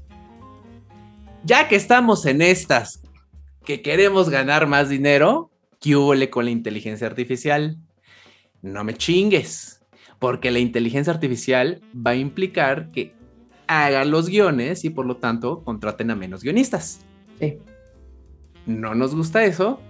Ya 1.45 1.69
que 1.69 1.77
estamos 1.77 2.27
en 2.27 2.43
estas, 2.43 3.03
que 3.65 3.83
queremos 3.83 4.29
ganar 4.29 4.67
más 4.67 4.89
dinero, 4.89 5.51
¿qué 5.81 6.31
con 6.31 6.45
la 6.45 6.51
inteligencia 6.51 7.07
artificial? 7.07 7.77
No 8.63 8.85
me 8.85 8.95
chingues, 8.95 9.81
porque 10.19 10.51
la 10.51 10.59
inteligencia 10.59 11.13
artificial 11.13 11.81
va 11.95 12.13
a 12.13 12.17
implicar 12.17 12.91
que 12.91 13.15
hagan 13.67 14.11
los 14.11 14.29
guiones 14.29 14.85
y 14.85 14.91
por 14.91 15.07
lo 15.07 15.17
tanto 15.17 15.63
contraten 15.65 16.11
a 16.11 16.17
menos 16.17 16.43
guionistas. 16.43 17.01
Sí 17.39 17.59
no 18.67 18.95
nos 18.95 19.15
gusta 19.15 19.45
eso, 19.45 19.81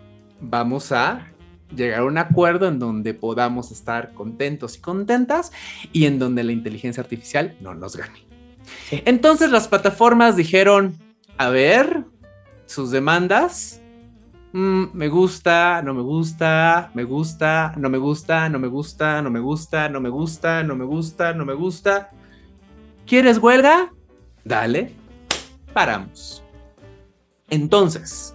vamos 0.40 0.92
a 0.92 1.29
llegar 1.74 2.00
a 2.00 2.04
un 2.04 2.18
acuerdo 2.18 2.68
en 2.68 2.78
donde 2.78 3.14
podamos 3.14 3.70
estar 3.70 4.12
contentos 4.12 4.76
y 4.76 4.80
contentas 4.80 5.52
y 5.92 6.06
en 6.06 6.18
donde 6.18 6.44
la 6.44 6.52
inteligencia 6.52 7.02
artificial 7.02 7.56
no 7.60 7.74
nos 7.74 7.96
gane. 7.96 8.24
Entonces 8.90 9.50
las 9.50 9.68
plataformas 9.68 10.36
dijeron, 10.36 10.96
a 11.38 11.48
ver, 11.48 12.04
sus 12.66 12.90
demandas, 12.90 13.80
mm, 14.52 14.84
me 14.92 15.08
gusta, 15.08 15.82
no 15.82 15.94
me 15.94 16.02
gusta, 16.02 16.90
me 16.94 17.04
gusta, 17.04 17.74
no 17.76 17.88
me 17.88 17.98
gusta, 17.98 18.48
no 18.48 18.58
me 18.58 18.68
gusta, 18.68 19.20
no 19.20 19.30
me 19.30 19.40
gusta, 19.40 19.88
no 19.88 20.00
me 20.00 20.08
gusta, 20.10 20.62
no 20.62 20.76
me 20.76 20.84
gusta, 20.84 21.32
no 21.34 21.44
me 21.44 21.54
gusta. 21.54 22.10
¿Quieres 23.06 23.38
huelga? 23.38 23.92
Dale, 24.44 24.94
paramos. 25.72 26.42
Entonces, 27.48 28.34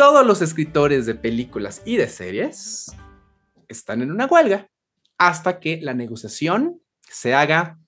todos 0.00 0.26
los 0.26 0.40
escritores 0.40 1.04
de 1.04 1.14
películas 1.14 1.82
y 1.84 1.98
de 1.98 2.08
series 2.08 2.90
están 3.68 4.00
en 4.00 4.10
una 4.10 4.24
huelga 4.24 4.66
hasta 5.18 5.60
que 5.60 5.78
la 5.82 5.92
negociación 5.92 6.80
se 7.02 7.34
haga 7.34 7.78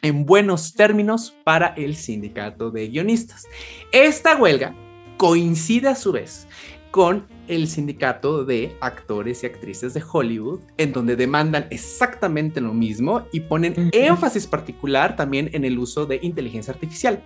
en 0.00 0.26
buenos 0.26 0.74
términos 0.74 1.34
para 1.42 1.74
el 1.76 1.96
sindicato 1.96 2.70
de 2.70 2.86
guionistas. 2.86 3.48
Esta 3.90 4.36
huelga 4.36 4.76
coincide 5.16 5.88
a 5.88 5.96
su 5.96 6.12
vez 6.12 6.46
con 6.92 7.26
el 7.48 7.66
sindicato 7.66 8.44
de 8.44 8.76
actores 8.80 9.42
y 9.42 9.46
actrices 9.46 9.92
de 9.92 10.04
Hollywood, 10.08 10.60
en 10.76 10.92
donde 10.92 11.16
demandan 11.16 11.66
exactamente 11.70 12.60
lo 12.60 12.74
mismo 12.74 13.26
y 13.32 13.40
ponen 13.40 13.90
énfasis 13.92 14.46
particular 14.46 15.16
también 15.16 15.50
en 15.52 15.64
el 15.64 15.80
uso 15.80 16.06
de 16.06 16.20
inteligencia 16.22 16.72
artificial, 16.72 17.24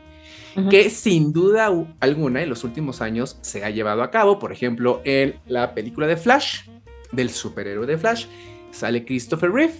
Que 0.70 0.88
sin 0.88 1.32
duda 1.32 1.70
alguna 1.98 2.42
en 2.42 2.48
los 2.48 2.62
últimos 2.62 3.00
años 3.00 3.38
se 3.40 3.64
ha 3.64 3.70
llevado 3.70 4.02
a 4.02 4.10
cabo. 4.10 4.38
Por 4.38 4.52
ejemplo, 4.52 5.00
en 5.04 5.40
la 5.46 5.74
película 5.74 6.06
de 6.06 6.16
Flash, 6.16 6.68
del 7.10 7.30
superhéroe 7.30 7.86
de 7.86 7.98
Flash, 7.98 8.26
sale 8.70 9.04
Christopher 9.04 9.50
Reeve. 9.50 9.74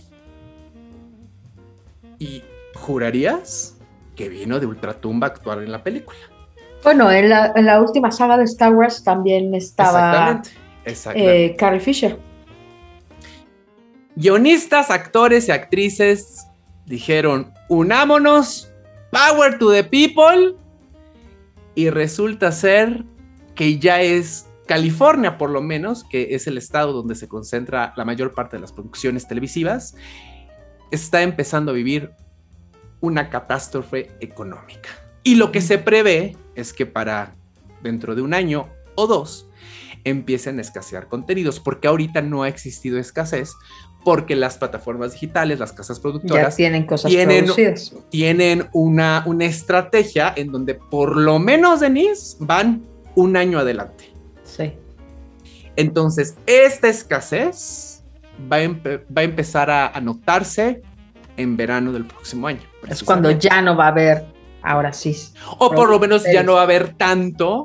¿Y 2.19 2.43
jurarías 2.75 3.79
que 4.17 4.29
vino 4.29 4.59
de 4.59 4.67
Ultratumba 4.67 5.29
a 5.29 5.31
actuar 5.31 5.63
en 5.63 5.71
la 5.71 5.83
película? 5.83 6.19
Bueno, 6.83 7.11
en 7.11 7.29
la, 7.31 7.53
en 7.55 7.67
la 7.67 7.81
última 7.81 8.11
saga 8.11 8.37
de 8.37 8.45
Star 8.45 8.75
Wars 8.75 9.03
también 9.03 9.55
estaba 9.55 10.01
Exactamente. 10.01 10.51
Exactamente. 10.85 11.45
eh, 11.47 11.57
Carrie 11.57 11.81
Fisher. 11.81 12.19
Guionistas, 14.17 14.91
actores 14.91 15.49
y 15.49 15.53
actrices 15.53 16.47
dijeron, 16.87 17.53
unámonos, 17.69 18.71
power 19.11 19.59
to 19.59 19.73
the 19.73 19.83
people. 19.83 20.57
Y 21.75 21.91
resulta 21.91 22.53
ser 22.53 23.05
que 23.55 23.79
ya 23.79 24.01
es 24.01 24.47
California, 24.67 25.39
por 25.39 25.51
lo 25.51 25.61
menos, 25.61 26.05
que 26.05 26.35
es 26.35 26.47
el 26.47 26.59
estado 26.59 26.93
donde 26.93 27.15
se 27.15 27.29
concentra 27.29 27.93
la 27.97 28.05
mayor 28.05 28.33
parte 28.33 28.57
de 28.57 28.61
las 28.61 28.73
producciones 28.73 29.29
televisivas, 29.29 29.95
está 30.91 31.23
empezando 31.23 31.73
a 31.73 31.75
vivir 31.75 32.13
una 33.01 33.29
catástrofe 33.29 34.11
económica. 34.21 34.89
Y 35.23 35.35
lo 35.37 35.53
que 35.53 35.61
se 35.61 35.79
prevé 35.79 36.37
es 36.55 36.73
que 36.73 36.87
para 36.87 37.37
dentro 37.83 38.15
de 38.15 38.23
un 38.23 38.35
año 38.35 38.69
o 38.95 39.07
dos 39.07 39.49
empiecen 40.05 40.59
a 40.59 40.63
escasear 40.63 41.09
contenidos, 41.09 41.61
porque 41.61 41.89
ahorita 41.89 42.23
no 42.23 42.43
ha 42.43 42.49
existido 42.49 42.99
escasez, 42.99 43.55
porque 44.05 44.37
las 44.37 44.59
plataformas 44.59 45.13
digitales, 45.13 45.59
las 45.59 45.73
casas 45.73 45.97
Ya 45.99 46.03
productoras, 46.03 46.57
tienen 46.57 46.85
cosas 46.87 47.11
tienen- 47.11 47.45
producidas. 47.47 47.95
tienen 48.11 48.69
una, 48.73 49.23
una 49.27 49.47
estrategia 49.47 50.33
en 50.37 50.53
donde 50.53 50.75
por 50.75 51.17
lo 51.17 51.39
menos, 51.39 51.81
Denise, 51.81 52.37
van 52.41 52.83
un 53.15 53.37
año 53.37 53.59
adelante. 53.59 54.11
Sí. 54.45 54.73
Entonces, 55.77 56.37
esta 56.47 56.89
escasez 56.89 58.03
va 58.51 58.57
a, 58.57 58.65
empe- 58.65 59.03
va 59.17 59.23
a 59.23 59.25
empezar 59.25 59.71
a, 59.71 59.89
a 59.89 60.01
notarse 60.01 60.83
en 61.37 61.57
verano 61.57 61.93
del 61.93 62.05
próximo 62.05 62.47
año. 62.47 62.61
Es 62.89 63.03
cuando 63.03 63.31
ya 63.31 63.61
no 63.63 63.77
va 63.77 63.87
a 63.87 63.89
haber, 63.89 64.27
ahora 64.63 64.93
sí. 64.93 65.17
O 65.59 65.71
por 65.75 65.89
lo 65.91 65.99
menos 65.99 66.25
ya 66.33 66.43
no 66.43 66.55
va 66.55 66.61
a 66.61 66.65
haber 66.65 66.95
tanto 66.95 67.65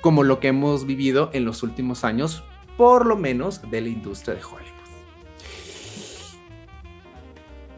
como 0.00 0.22
lo 0.24 0.40
que 0.40 0.48
hemos 0.48 0.86
vivido 0.86 1.30
en 1.32 1.44
los 1.44 1.62
últimos 1.62 2.04
años, 2.04 2.42
por 2.76 3.06
lo 3.06 3.16
menos 3.16 3.60
de 3.70 3.80
la 3.80 3.88
industria 3.88 4.34
de 4.34 4.42
Hollywood. 4.42 4.75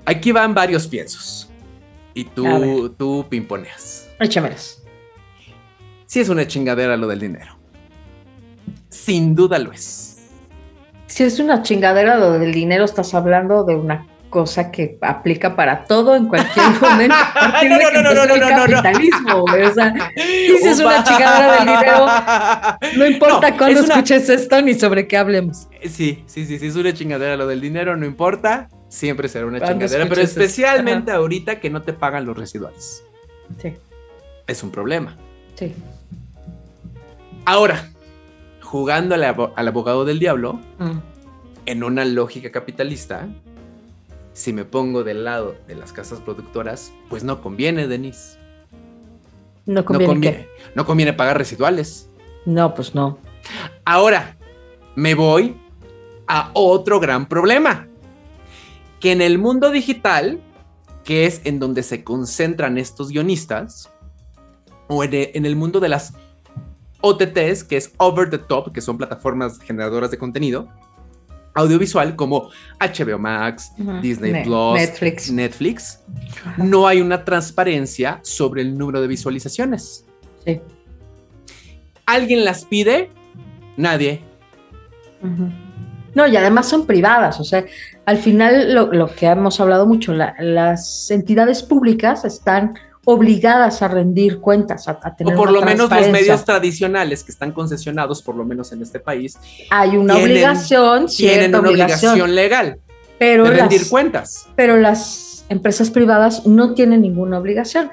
Aquí 0.08 0.32
van 0.32 0.54
varios 0.54 0.86
piensos. 0.86 1.50
Y 2.14 2.24
tú, 2.24 2.88
tú 2.98 3.26
pimponeas. 3.28 4.08
Échamelas. 4.18 4.82
Sí 6.06 6.20
es 6.20 6.28
una 6.30 6.46
chingadera 6.46 6.96
lo 6.96 7.06
del 7.06 7.20
dinero. 7.20 7.56
Sin 8.88 9.34
duda 9.34 9.58
lo 9.58 9.72
es. 9.72 10.16
Si 11.06 11.22
es 11.24 11.38
una 11.38 11.62
chingadera 11.62 12.16
lo 12.16 12.32
del 12.38 12.52
dinero, 12.52 12.84
estás 12.84 13.12
hablando 13.14 13.64
de 13.64 13.74
una 13.76 14.06
cosa 14.30 14.70
que 14.70 14.98
aplica 15.00 15.56
para 15.56 15.84
todo 15.84 16.14
en 16.16 16.26
cualquier 16.26 16.66
momento. 16.80 17.14
No, 17.64 17.78
no, 17.78 17.90
no, 17.90 18.02
no, 18.02 18.14
no, 18.14 18.26
no, 18.26 18.36
no, 18.36 18.66
no. 18.66 18.72
capitalismo, 18.82 19.40
güey, 19.42 19.62
o 19.64 19.72
sea, 19.74 19.94
si 20.16 20.52
es 20.68 20.78
una 20.80 21.04
chingadera 21.04 21.56
del 21.56 21.66
dinero, 21.66 22.06
no 22.96 23.06
importa 23.06 23.50
No, 23.50 23.56
cuándo 23.56 23.80
es 23.80 23.86
una- 23.86 23.94
escuches 23.94 24.28
esto 24.28 24.60
ni 24.62 24.74
sobre 24.74 25.06
qué 25.06 25.16
hablemos. 25.16 25.68
Sí, 25.82 26.24
sí, 26.26 26.44
sí, 26.46 26.58
sí, 26.58 26.66
es 26.66 26.76
una 26.76 26.92
chingadera 26.92 27.36
lo 27.36 27.46
del 27.46 27.60
dinero, 27.60 27.96
no 27.96 28.04
importa. 28.06 28.68
Siempre 28.88 29.28
será 29.28 29.46
una 29.46 29.60
chingadera, 29.60 30.08
pero 30.08 30.22
especialmente 30.22 31.10
ahorita 31.12 31.60
que 31.60 31.68
no 31.70 31.82
te 31.82 31.92
pagan 31.92 32.24
los 32.26 32.36
residuales. 32.36 33.04
Sí, 33.60 33.74
Es 34.46 34.62
un 34.62 34.70
problema. 34.70 35.16
sí. 35.54 35.74
Ahora, 37.44 37.88
jugando 38.62 39.14
al, 39.14 39.24
abo- 39.24 39.52
al 39.56 39.68
abogado 39.68 40.04
del 40.04 40.18
diablo, 40.18 40.60
Mm. 40.78 40.98
en 41.66 41.82
una 41.84 42.04
lógica 42.04 42.50
capitalista, 42.52 43.26
si 44.34 44.52
me 44.52 44.64
pongo 44.64 45.02
del 45.02 45.24
lado 45.24 45.54
de 45.66 45.74
las 45.74 45.92
casas 45.92 46.20
productoras, 46.20 46.92
pues 47.08 47.24
no 47.24 47.40
conviene, 47.40 47.86
Denise. 47.88 48.38
No 49.66 49.80
No 49.80 49.84
conviene, 49.84 50.12
conviene, 50.12 50.36
que- 50.36 50.48
no 50.74 50.84
conviene 50.86 51.12
pagar 51.14 51.38
residuales. 51.38 52.08
No, 52.46 52.74
pues 52.74 52.94
no. 52.94 53.18
Ahora, 53.84 54.36
me 54.94 55.14
voy 55.14 55.56
a 56.26 56.50
otro 56.54 57.00
gran 57.00 57.26
problema. 57.26 57.87
Que 59.00 59.12
en 59.12 59.20
el 59.22 59.38
mundo 59.38 59.70
digital, 59.70 60.40
que 61.04 61.26
es 61.26 61.40
en 61.44 61.58
donde 61.58 61.82
se 61.82 62.02
concentran 62.04 62.78
estos 62.78 63.10
guionistas, 63.10 63.90
o 64.88 65.04
en 65.04 65.14
e- 65.14 65.30
el 65.34 65.56
mundo 65.56 65.80
de 65.80 65.88
las 65.88 66.14
OTTs, 67.00 67.62
que 67.64 67.76
es 67.76 67.92
over 67.98 68.28
the 68.28 68.38
top, 68.38 68.72
que 68.72 68.80
son 68.80 68.98
plataformas 68.98 69.58
generadoras 69.60 70.10
de 70.10 70.18
contenido 70.18 70.68
audiovisual 71.54 72.14
como 72.16 72.50
HBO 72.80 73.18
Max. 73.18 73.72
Disney 74.00 74.32
Ne- 74.32 74.44
Plus, 74.44 74.74
Netflix. 74.74 75.30
Netflix, 75.30 76.00
no 76.56 76.86
hay 76.86 77.00
una 77.00 77.24
transparencia 77.24 78.20
sobre 78.22 78.62
el 78.62 78.76
número 78.78 79.00
de 79.00 79.08
visualizaciones. 79.08 80.04
Sí. 80.44 80.60
¿Alguien 82.06 82.44
las 82.44 82.64
pide? 82.64 83.10
Nadie. 83.76 84.22
No, 86.14 86.26
y 86.26 86.36
además 86.36 86.68
son 86.68 86.86
privadas, 86.86 87.38
o 87.40 87.44
sea, 87.44 87.64
al 88.06 88.16
final 88.18 88.74
lo, 88.74 88.86
lo 88.92 89.14
que 89.14 89.26
hemos 89.26 89.60
hablado 89.60 89.86
mucho, 89.86 90.12
la- 90.12 90.34
las 90.40 91.10
entidades 91.10 91.62
públicas 91.62 92.24
están 92.24 92.74
obligadas 93.04 93.80
a 93.82 93.88
rendir 93.88 94.38
cuentas, 94.40 94.86
a, 94.88 94.98
a 95.02 95.14
tener 95.16 95.34
O 95.34 95.36
por 95.36 95.48
una 95.48 95.60
lo 95.60 95.64
menos 95.66 95.90
los 95.90 96.08
medios 96.10 96.44
tradicionales 96.44 97.24
que 97.24 97.32
están 97.32 97.52
concesionados, 97.52 98.22
por 98.22 98.34
lo 98.36 98.44
menos 98.44 98.72
en 98.72 98.82
este 98.82 99.00
país, 99.00 99.38
Hay 99.70 99.96
una 99.96 100.14
tienen- 100.14 100.30
obligación, 100.32 101.06
tienen 101.06 101.50
una 101.54 101.60
obligación, 101.68 102.12
obligación 102.12 102.34
legal 102.34 102.78
pero, 103.18 103.44
de 103.44 103.50
rendir 103.50 103.80
las, 103.80 103.88
cuentas. 103.90 104.46
pero 104.56 104.76
las 104.76 105.44
empresas 105.48 105.90
privadas 105.90 106.46
no 106.46 106.74
tienen 106.74 107.00
ninguna 107.02 107.38
obligación. 107.38 107.90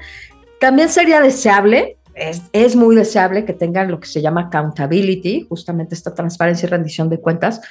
También 0.59 0.89
sería 0.89 1.21
deseable, 1.21 1.97
es, 2.13 2.41
es 2.53 2.75
muy 2.75 2.95
deseable 2.95 3.45
que 3.45 3.53
tengan 3.53 3.89
lo 3.91 3.99
que 3.99 4.07
se 4.07 4.21
llama 4.21 4.41
accountability, 4.47 5.45
justamente 5.49 5.95
esta 5.95 6.13
transparencia 6.13 6.67
y 6.67 6.69
rendición 6.69 7.09
de 7.09 7.19
cuentas. 7.19 7.61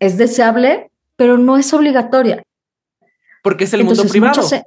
Es 0.00 0.18
deseable, 0.18 0.90
pero 1.16 1.38
no 1.38 1.56
es 1.56 1.72
obligatoria. 1.72 2.42
Porque 3.42 3.64
es 3.64 3.72
el 3.72 3.84
mundo 3.84 4.04
privado. 4.04 4.42
Muchas, 4.42 4.64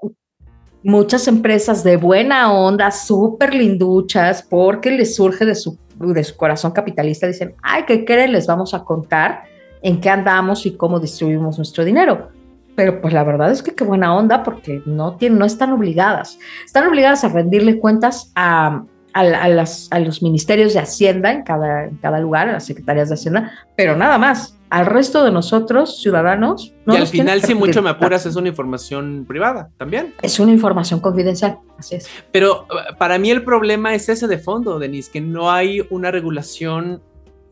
muchas 0.84 1.28
empresas 1.28 1.84
de 1.84 1.98
buena 1.98 2.54
onda, 2.54 2.92
súper 2.92 3.54
linduchas, 3.54 4.44
porque 4.44 4.92
les 4.92 5.16
surge 5.16 5.46
de 5.46 5.56
su, 5.56 5.78
de 5.98 6.24
su 6.24 6.36
corazón 6.36 6.72
capitalista, 6.72 7.28
dicen, 7.28 7.56
ay, 7.62 7.84
¿qué 7.88 8.06
creen? 8.06 8.32
Les 8.32 8.48
vamos 8.48 8.74
a 8.74 8.84
contar 8.84 9.44
en 9.82 10.00
qué 10.00 10.10
andamos 10.10 10.66
y 10.66 10.76
cómo 10.76 11.00
distribuimos 11.00 11.58
nuestro 11.58 11.84
dinero. 11.84 12.30
Pero 12.76 13.02
pues 13.02 13.14
la 13.14 13.24
verdad 13.24 13.52
es 13.52 13.62
que 13.62 13.76
qué 13.76 13.84
buena 13.84 14.16
onda, 14.16 14.44
porque 14.44 14.82
no, 14.86 15.16
tienen, 15.16 15.38
no 15.38 15.46
están 15.46 15.72
obligadas. 15.72 16.40
Están 16.66 16.88
obligadas 16.88 17.24
a 17.24 17.30
rendirle 17.30 17.80
cuentas 17.80 18.32
a, 18.36 18.84
a, 19.14 19.20
a 19.20 19.50
las, 19.50 19.88
a 19.92 20.00
los 20.00 20.24
ministerios 20.24 20.74
de 20.74 20.80
Hacienda 20.80 21.32
en 21.32 21.44
cada, 21.44 21.86
en 21.86 21.98
cada 21.98 22.20
lugar, 22.20 22.50
a 22.50 22.54
las 22.54 22.66
secretarías 22.66 23.10
de 23.10 23.16
Hacienda, 23.16 23.52
pero 23.76 23.96
nada 23.96 24.18
más. 24.18 24.58
Al 24.74 24.88
resto 24.88 25.24
de 25.24 25.30
nosotros, 25.30 26.02
ciudadanos, 26.02 26.74
no 26.88 26.96
y 26.96 26.98
al 26.98 27.06
final, 27.06 27.44
si 27.44 27.54
mucho 27.54 27.84
me 27.84 27.92
apuras, 27.92 28.26
es 28.26 28.36
una 28.36 28.48
información 28.50 29.24
privada 29.28 29.70
también. 29.78 30.16
Es 30.24 30.40
una 30.40 30.52
información 30.52 31.00
confidencial, 31.00 31.60
así 31.78 31.98
es. 31.98 32.10
Pero 32.32 32.66
uh, 32.72 32.98
para 32.98 33.20
mí 33.20 33.30
el 33.30 33.44
problema 33.44 33.94
es 33.94 34.10
ese 34.10 34.26
de 34.28 34.40
fondo, 34.40 34.80
Denise, 34.80 35.12
que 35.12 35.22
no 35.22 35.52
hay 35.52 35.86
una 35.92 36.10
regulación 36.10 37.04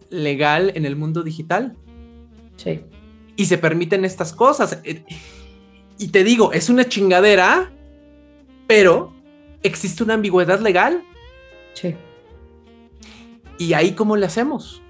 legal 0.09 0.71
en 0.73 0.83
el 0.85 0.95
mundo 0.95 1.21
digital 1.21 1.75
Sí. 2.55 2.81
y 3.35 3.45
se 3.45 3.59
permiten 3.59 4.03
estas 4.03 4.33
cosas. 4.33 4.79
Eh, 4.83 5.03
Y 5.99 6.07
te 6.07 6.23
digo, 6.23 6.51
es 6.53 6.71
una 6.71 6.85
chingadera, 6.85 7.71
pero 8.65 9.13
existe 9.61 10.03
una 10.03 10.15
ambigüedad 10.15 10.59
legal. 10.59 11.03
Sí. 11.73 11.93
¿Y 13.59 13.73
ahí 13.73 13.91
cómo 13.91 14.15
le 14.17 14.25
hacemos? 14.25 14.80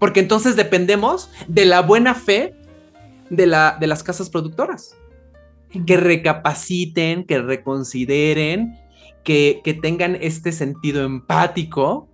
Porque 0.00 0.18
entonces 0.18 0.56
dependemos 0.56 1.30
de 1.46 1.66
la 1.66 1.82
buena 1.82 2.16
fe 2.16 2.56
de, 3.28 3.46
la, 3.46 3.76
de 3.78 3.86
las 3.86 4.02
casas 4.02 4.28
productoras. 4.28 4.96
Que 5.86 5.96
recapaciten, 5.96 7.24
que 7.24 7.40
reconsideren, 7.40 8.76
que, 9.22 9.60
que 9.62 9.74
tengan 9.74 10.16
este 10.20 10.50
sentido 10.50 11.04
empático, 11.04 12.08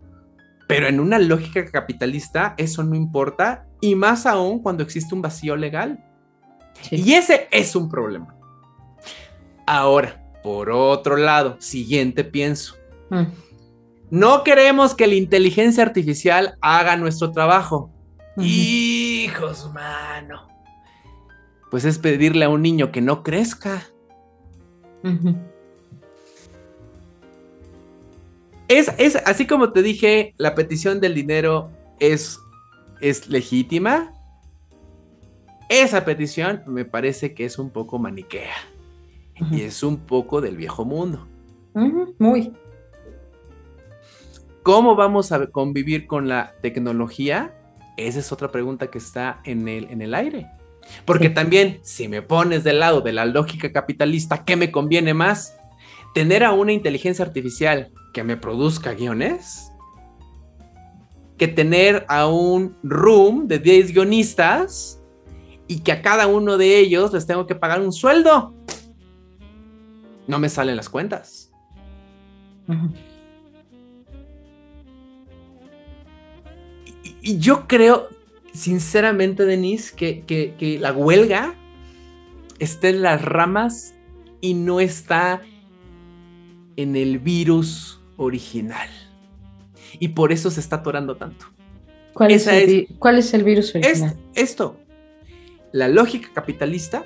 pero 0.66 0.89
en 0.89 1.01
una 1.01 1.18
lógica 1.18 1.64
capitalista 1.64 2.55
eso 2.59 2.82
no 2.84 2.95
importa, 2.95 3.66
y 3.80 3.95
más 3.95 4.26
aún 4.26 4.61
cuando 4.61 4.82
existe 4.82 5.14
un 5.14 5.22
vacío 5.22 5.57
legal. 5.57 6.05
sí. 6.82 6.97
Y 6.97 7.14
ese 7.14 7.49
es 7.51 7.74
un 7.74 7.89
problema. 7.89 8.37
Ahora, 9.66 10.22
por 10.43 10.70
otro 10.70 11.16
lado, 11.16 11.57
siguiente 11.61 12.24
pienso. 12.24 12.76
Mm. 13.11 13.24
No 14.11 14.45
queremos 14.45 14.95
que 14.95 15.07
la 15.07 15.15
inteligencia 15.15 15.83
artificial 15.83 16.57
haga 16.61 16.97
nuestro 16.97 17.33
trabajo. 17.33 17.91
Hijos, 18.39 19.71
mano. 19.73 20.47
Pues 21.71 21.85
es 21.85 21.99
pedirle 21.99 22.45
a 22.45 22.49
un 22.49 22.63
niño 22.63 22.93
que 22.93 23.01
no 23.01 23.23
crezca. 23.23 23.83
es, 28.69 28.93
es, 28.99 29.17
así 29.27 29.47
como 29.47 29.73
te 29.73 29.83
dije, 29.83 30.35
la 30.37 30.55
petición 30.55 31.01
del 31.01 31.15
dinero 31.15 31.71
es, 31.99 32.39
es 33.01 33.29
legítima. 33.29 34.13
Esa 35.69 36.05
petición 36.05 36.63
me 36.67 36.85
parece 36.85 37.35
que 37.35 37.45
es 37.45 37.59
un 37.59 37.71
poco 37.71 37.99
maniquea. 37.99 38.55
Y 39.51 39.63
es 39.63 39.83
un 39.83 39.99
poco 39.99 40.41
del 40.41 40.57
viejo 40.57 40.85
mundo. 40.85 41.27
Muy. 42.19 42.53
¿Cómo 44.67 44.97
vamos 44.97 45.31
a 45.31 45.47
convivir 45.47 46.09
con 46.09 46.27
la 46.27 46.57
tecnología? 46.61 47.55
Esa 47.97 48.19
es 48.19 48.33
otra 48.33 48.51
pregunta 48.51 48.89
que 48.89 48.99
está 48.99 49.41
en 49.45 49.69
el, 49.69 49.85
en 49.91 50.03
el 50.03 50.12
aire. 50.12 50.49
Porque 51.05 51.31
también, 51.31 51.79
si 51.85 52.09
me 52.09 52.21
pones 52.21 52.64
del 52.64 52.81
lado 52.81 53.01
de 53.01 53.12
la 53.12 53.27
lógica 53.27 53.71
capitalista, 53.71 54.45
¿qué 54.45 54.57
me 54.57 54.73
conviene 54.73 55.14
más? 55.14 55.57
¿Tener 56.14 56.43
a 56.43 56.51
una 56.51 56.73
inteligencia 56.73 57.25
artificial 57.25 57.93
que 58.12 58.25
me 58.25 58.37
produzca 58.37 58.95
guiones? 58.95 59.71
¿Que 61.39 61.47
tener 61.47 62.05
a 62.09 62.27
un 62.27 62.77
room 62.83 63.47
de 63.47 63.61
10 63.61 63.93
guionistas 63.93 65.01
y 65.69 65.79
que 65.79 65.93
a 65.93 66.03
cada 66.03 66.27
uno 66.27 66.57
de 66.57 66.77
ellos 66.77 67.12
les 67.12 67.25
tengo 67.25 67.47
que 67.47 67.55
pagar 67.55 67.81
un 67.81 67.93
sueldo? 67.93 68.53
No 70.27 70.41
me 70.41 70.49
salen 70.49 70.75
las 70.75 70.89
cuentas. 70.89 71.53
Y, 77.27 77.39
yo 77.39 77.66
creo, 77.66 78.09
sinceramente, 78.53 79.45
Denise, 79.45 79.95
que, 79.97 80.79
la 80.81 80.93
huelga 80.93 81.55
está 82.59 82.89
en 82.89 83.03
las 83.03 83.22
ramas 83.22 83.95
y 84.41 84.55
no 84.55 84.81
está 84.81 85.43
en 86.77 86.95
el 86.95 87.18
virus 87.18 88.01
original. 88.16 88.89
Y 89.99 90.09
por 90.09 90.33
eso 90.33 90.51
se 90.51 90.61
está 90.61 90.77
atorando 90.77 91.16
tanto. 91.16 91.47
¿Cuál, 92.12 92.31
es 92.31 92.47
el, 92.47 92.89
¿cuál 92.99 93.18
es 93.18 93.35
el, 93.35 93.45
virus 93.45 93.74
original? 93.74 94.16
esto, 94.35 94.79
la 95.72 95.89
lógica 95.89 96.31
capitalista 96.33 97.05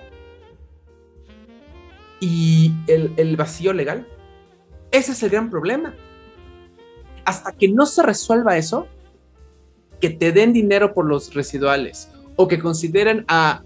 y 2.21 2.73
el, 2.87 3.13
el, 3.17 3.37
vacío 3.37 3.73
legal. 3.73 4.07
Ese 4.93 5.13
es 5.13 5.23
el 5.23 5.31
gran 5.31 5.51
problema. 5.51 5.95
Hasta 7.25 7.53
que 7.53 7.69
no 7.69 7.87
se 7.87 8.03
resuelva 8.03 8.57
eso, 8.57 8.87
que 10.01 10.11
te 10.11 10.33
den 10.33 10.53
dinero 10.53 10.95
por 10.95 11.07
los 11.07 11.35
residuales 11.35 12.11
o 12.37 12.49
que 12.49 12.59
consideren 12.59 13.25
a 13.29 13.63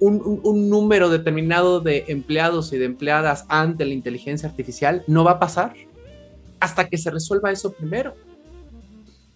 un, 0.00 0.68
número 0.70 1.08
determinado 1.08 1.80
de 1.80 2.04
empleados 2.08 2.72
y 2.72 2.78
de 2.78 2.84
empleadas 2.84 3.44
ante 3.48 3.84
la 3.84 3.94
inteligencia 3.94 4.48
artificial, 4.48 5.02
no 5.06 5.24
va 5.24 5.32
a 5.32 5.38
pasar 5.38 5.74
hasta 6.60 6.88
que 6.88 6.98
se 6.98 7.10
resuelva 7.10 7.50
eso 7.50 7.72
primero. 7.72 8.14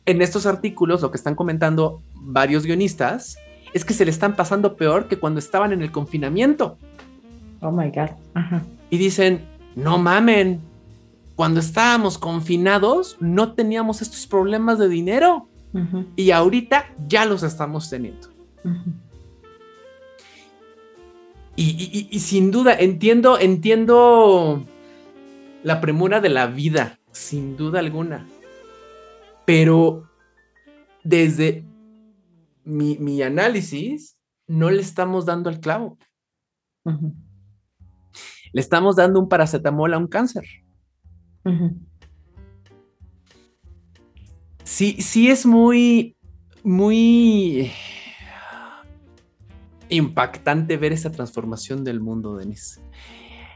En 0.06 0.22
estos 0.22 0.46
artículos, 0.46 1.02
lo 1.02 1.10
que 1.10 1.16
están 1.16 1.34
comentando 1.34 2.02
varios 2.14 2.64
guionistas 2.64 3.36
es 3.72 3.84
que 3.84 3.94
se 3.94 4.04
le 4.04 4.10
están 4.10 4.36
pasando 4.36 4.76
peor 4.76 5.08
que 5.08 5.18
cuando 5.18 5.38
estaban 5.38 5.72
en 5.72 5.82
el 5.82 5.92
confinamiento. 5.92 6.78
Oh 7.60 7.70
my 7.70 7.90
God. 7.90 8.10
Y 8.90 8.98
dicen, 8.98 9.44
no 9.76 9.98
mamen, 9.98 10.60
cuando 11.36 11.60
estábamos 11.60 12.18
confinados 12.18 13.16
no 13.20 13.54
teníamos 13.54 14.02
estos 14.02 14.26
problemas 14.26 14.78
de 14.78 14.88
dinero. 14.88 15.48
Y 16.16 16.30
ahorita 16.30 16.94
ya 17.06 17.24
los 17.24 17.42
estamos 17.42 17.88
teniendo. 17.88 18.28
y, 21.56 22.18
sin 22.18 22.50
duda, 22.50 22.74
entiendo, 22.78 23.38
entiendo 23.38 24.64
la 25.62 25.80
premura 25.80 26.20
de 26.20 26.28
la 26.28 26.46
vida, 26.46 26.98
sin 27.12 27.56
duda 27.56 27.78
alguna. 27.80 28.26
Pero 29.46 30.08
desde 31.04 31.64
mi, 32.64 33.22
análisis, 33.22 34.18
no 34.46 34.70
le 34.70 34.80
estamos 34.80 35.26
dando 35.26 35.50
al 35.50 35.60
clavo. 35.60 35.98
Le 36.84 38.60
estamos 38.60 38.96
dando 38.96 39.20
un 39.20 39.28
paracetamol 39.28 39.94
a 39.94 39.98
un 39.98 40.08
cáncer 40.08 40.44
sí, 44.64 44.96
sí 45.00 45.30
es 45.30 45.46
muy, 45.46 46.16
muy 46.62 47.72
impactante 49.88 50.76
ver 50.76 50.92
esa 50.92 51.12
transformación 51.12 51.84
del 51.84 52.00
mundo, 52.00 52.36
Denise. 52.36 52.80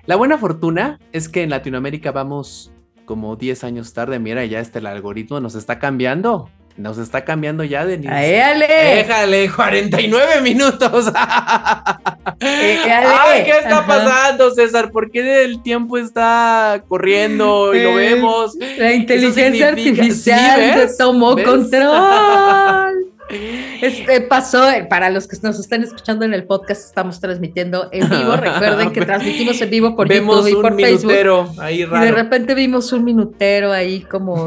La 0.07 0.16
buena 0.16 0.38
fortuna 0.38 1.00
es 1.12 1.28
que 1.28 1.42
en 1.42 1.50
Latinoamérica 1.50 2.12
vamos 2.12 2.72
como 3.07 3.36
10 3.36 3.64
años 3.64 3.92
tarde. 3.92 4.18
Mira, 4.18 4.44
ya 4.44 4.61
este 4.61 4.78
el 4.80 4.86
algoritmo 4.86 5.40
nos 5.40 5.54
está 5.54 5.78
cambiando. 5.78 6.50
Nos 6.77 6.99
está 6.99 7.24
cambiando 7.24 7.64
ya, 7.64 7.87
Denise. 7.87 8.12
¡Éale! 8.12 8.66
¡Déjale! 8.66 9.51
¡49 9.51 10.43
minutos! 10.43 11.11
¡Ay, 12.41 13.45
qué 13.45 13.53
está 13.62 13.87
pasando, 13.87 14.51
César! 14.51 14.91
¿Por 14.91 15.11
qué 15.11 15.45
el 15.45 15.62
tiempo 15.62 15.97
está 15.97 16.83
corriendo 16.87 17.74
y 17.74 17.83
lo 17.83 17.95
vemos? 17.95 18.55
La 18.77 18.93
inteligencia 18.93 19.68
artificial 19.68 20.91
tomó 20.99 21.37
control. 21.43 23.07
Este 23.83 24.20
pasó, 24.20 24.70
eh, 24.70 24.87
para 24.89 25.11
los 25.11 25.27
que 25.27 25.37
nos 25.43 25.59
están 25.59 25.83
escuchando 25.83 26.24
en 26.24 26.33
el 26.33 26.45
podcast, 26.45 26.85
estamos 26.85 27.18
transmitiendo 27.20 27.89
en 27.91 28.09
vivo. 28.09 28.37
Recuerden 28.37 28.93
que 28.93 29.05
transmitimos 29.05 29.61
en 29.61 29.70
vivo 29.70 29.97
por 29.97 30.09
YouTube 30.09 30.47
y 30.49 30.55
por 30.55 30.77
Facebook. 30.77 31.59
Ahí 31.59 31.85
raro. 31.85 32.05
Y 32.05 32.07
de 32.07 32.12
repente 32.12 32.55
vimos 32.55 32.93
un 32.93 33.05
minutero 33.05 33.72
ahí 33.72 34.03
como 34.03 34.47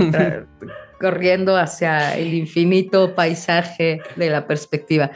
corriendo 0.99 1.57
hacia 1.57 2.17
el 2.17 2.33
infinito 2.33 3.15
paisaje 3.15 4.01
de 4.15 4.29
la 4.29 4.45
perspectiva. 4.45 5.11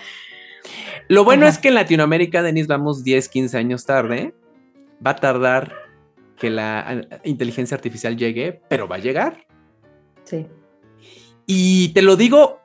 Lo 1.08 1.24
bueno 1.24 1.46
es 1.46 1.58
que 1.58 1.68
en 1.68 1.76
Latinoamérica, 1.76 2.42
Denis, 2.42 2.68
vamos 2.68 3.04
10, 3.04 3.30
15 3.30 3.58
años 3.58 3.86
tarde. 3.86 4.34
Va 5.06 5.12
a 5.12 5.16
tardar 5.16 5.74
que 6.40 6.50
la 6.50 7.06
inteligencia 7.24 7.76
artificial 7.76 8.18
llegue, 8.18 8.62
pero 8.70 8.88
va 8.88 8.96
a 8.96 9.00
llegar. 9.00 9.46
Sí. 10.24 10.48
Y 11.46 11.90
te 11.90 12.02
lo 12.02 12.16
digo 12.16 12.60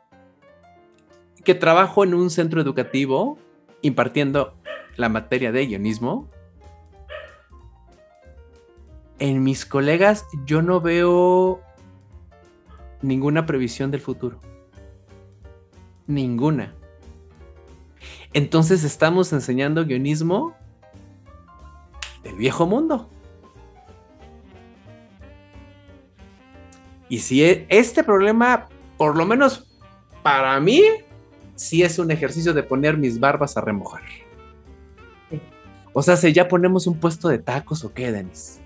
que 1.45 1.55
trabajo 1.55 2.05
en 2.05 2.15
un 2.15 2.31
centro 2.31 2.61
educativo 2.61 3.39
impartiendo 3.83 4.55
la 4.97 5.09
materia 5.09 5.53
de 5.53 5.67
guionismo. 5.67 6.29
En 9.19 9.43
mis 9.43 9.67
colegas 9.67 10.27
yo 10.47 10.63
no 10.63 10.81
veo 10.81 11.61
ninguna 13.03 13.47
previsión 13.47 13.91
del 13.91 14.01
futuro. 14.01 14.41
Ninguna. 16.07 16.75
Entonces 18.33 18.85
estamos 18.85 19.33
enseñando 19.33 19.85
guionismo 19.85 20.55
del 22.23 22.37
viejo 22.37 22.67
mundo. 22.67 23.09
Y 27.09 27.21
si 27.21 27.43
e, 27.43 27.67
este 27.69 28.05
problema, 28.05 28.69
por 28.97 29.17
lo 29.17 29.25
menos 29.25 29.67
para 30.23 30.59
mí, 30.61 30.83
sí 31.55 31.83
es 31.83 31.99
un 31.99 32.11
ejercicio 32.11 32.53
de 32.53 32.63
poner 32.63 32.97
mis 32.97 33.19
barbas 33.19 33.57
a 33.57 33.61
remojar. 33.61 34.03
O 35.93 36.03
sea, 36.03 36.17
si 36.17 36.33
ya 36.33 36.47
ponemos 36.47 36.87
un 36.87 37.01
puesto 37.01 37.29
de 37.29 37.39
tacos 37.39 37.83
o 37.85 37.93
qué, 37.93 38.13
Denis. 38.13 38.61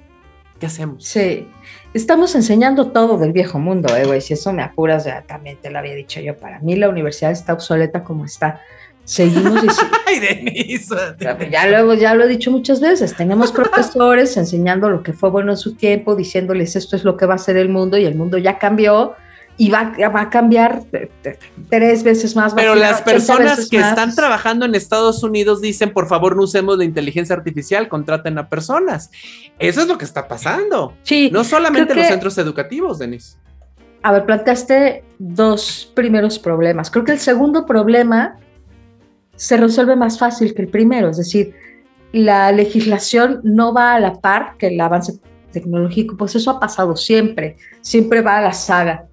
¿Qué 0.59 0.67
hacemos? 0.67 1.05
Sí, 1.05 1.49
estamos 1.95 2.35
enseñando 2.35 2.91
todo 2.91 3.19
del 3.19 3.33
viejo 3.33 3.59
mundo, 3.59 3.95
eh, 3.97 4.05
güey. 4.05 4.21
Si 4.21 4.35
eso 4.35 4.53
me 4.53 4.63
apuras, 4.63 5.05
ya 5.05 5.23
también 5.23 5.59
te 5.61 5.71
lo 5.71 5.79
había 5.79 5.95
dicho 5.95 6.21
yo. 6.21 6.37
Para 6.37 6.61
mí 6.61 6.77
la 6.77 6.89
universidad 6.89 7.33
está 7.33 7.53
obsoleta 7.53 8.03
como 8.03 8.25
está. 8.25 8.61
Seguimos 9.05 9.63
diciendo. 9.63 9.97
¡Ay, 10.07 10.21
Denise! 10.21 10.95
Ya 11.51 11.67
luego, 11.67 11.95
ya 11.95 12.15
lo 12.15 12.25
he 12.25 12.29
dicho 12.29 12.51
muchas 12.51 12.81
veces. 12.81 13.17
Tenemos 13.17 13.53
profesores 13.53 14.37
enseñando 14.37 14.89
lo 14.89 15.03
que 15.03 15.13
fue 15.13 15.31
bueno 15.31 15.53
en 15.53 15.59
su 15.59 15.75
tiempo, 15.75 16.15
diciéndoles 16.15 16.77
esto 16.77 16.97
es 16.97 17.05
lo 17.05 17.17
que 17.17 17.27
va 17.27 17.35
a 17.35 17.39
ser 17.39 17.57
el 17.57 17.69
mundo 17.69 17.99
y 17.99 18.05
el 18.05 18.15
mundo 18.15 18.39
ya 18.39 18.59
cambió 18.59 19.15
y 19.57 19.71
va, 19.71 19.93
va 20.15 20.23
a 20.23 20.31
cambiar 20.31 20.83
tres 21.69 22.03
veces 22.03 22.35
más. 22.35 22.55
Pero 22.55 22.75
las 22.75 23.03
personas 23.03 23.69
que 23.69 23.79
están 23.79 24.15
trabajando 24.15 24.65
en 24.65 24.75
Estados 24.75 25.23
Unidos 25.23 25.61
dicen, 25.61 25.93
por 25.93 26.09
favor, 26.09 26.37
no 26.37 26.43
usemos 26.43 26.79
la 26.79 26.85
inteligencia 26.85 27.37
artificial, 27.37 27.89
contraten 27.89 28.39
a 28.39 28.49
personas. 28.49 29.11
Eso 29.59 29.83
es 29.83 29.89
lo 29.89 29.99
que 29.99 30.05
está 30.05 30.27
pasando. 30.27 30.95
Sí. 31.03 31.31
No 31.33 31.45
solamente 31.45 31.93
en 31.93 31.99
los 31.99 32.09
centros 32.09 32.39
educativos, 32.39 32.99
Denis. 32.99 33.39
A 34.03 34.13
ver, 34.13 34.27
planteaste 34.27 35.05
dos 35.19 35.93
primeros 35.95 36.39
problemas. 36.39 36.91
Creo 36.91 37.05
que 37.05 37.13
el 37.13 37.21
segundo 37.21 37.67
problema 37.67 38.37
se 39.37 39.57
resuelve 39.57 39.97
más 39.97 40.19
fácil 40.19 40.55
que 40.55 40.63
el 40.63 40.69
primero, 40.69 41.11
es 41.11 41.17
decir, 41.17 41.55
la 42.13 42.53
legislación 42.53 43.41
no 43.43 43.73
va 43.73 43.95
a 43.95 44.01
la 44.01 44.21
par 44.21 44.57
que 44.59 44.69
el 44.69 44.81
avance 44.81 45.15
tecnológico, 45.51 46.17
pues 46.17 46.35
eso 46.35 46.51
ha 46.51 46.61
pasado 46.61 46.97
siempre, 46.97 47.57
siempre 47.81 48.21
va 48.21 48.39
a 48.39 48.43
la 48.43 48.53
saga. 48.53 49.07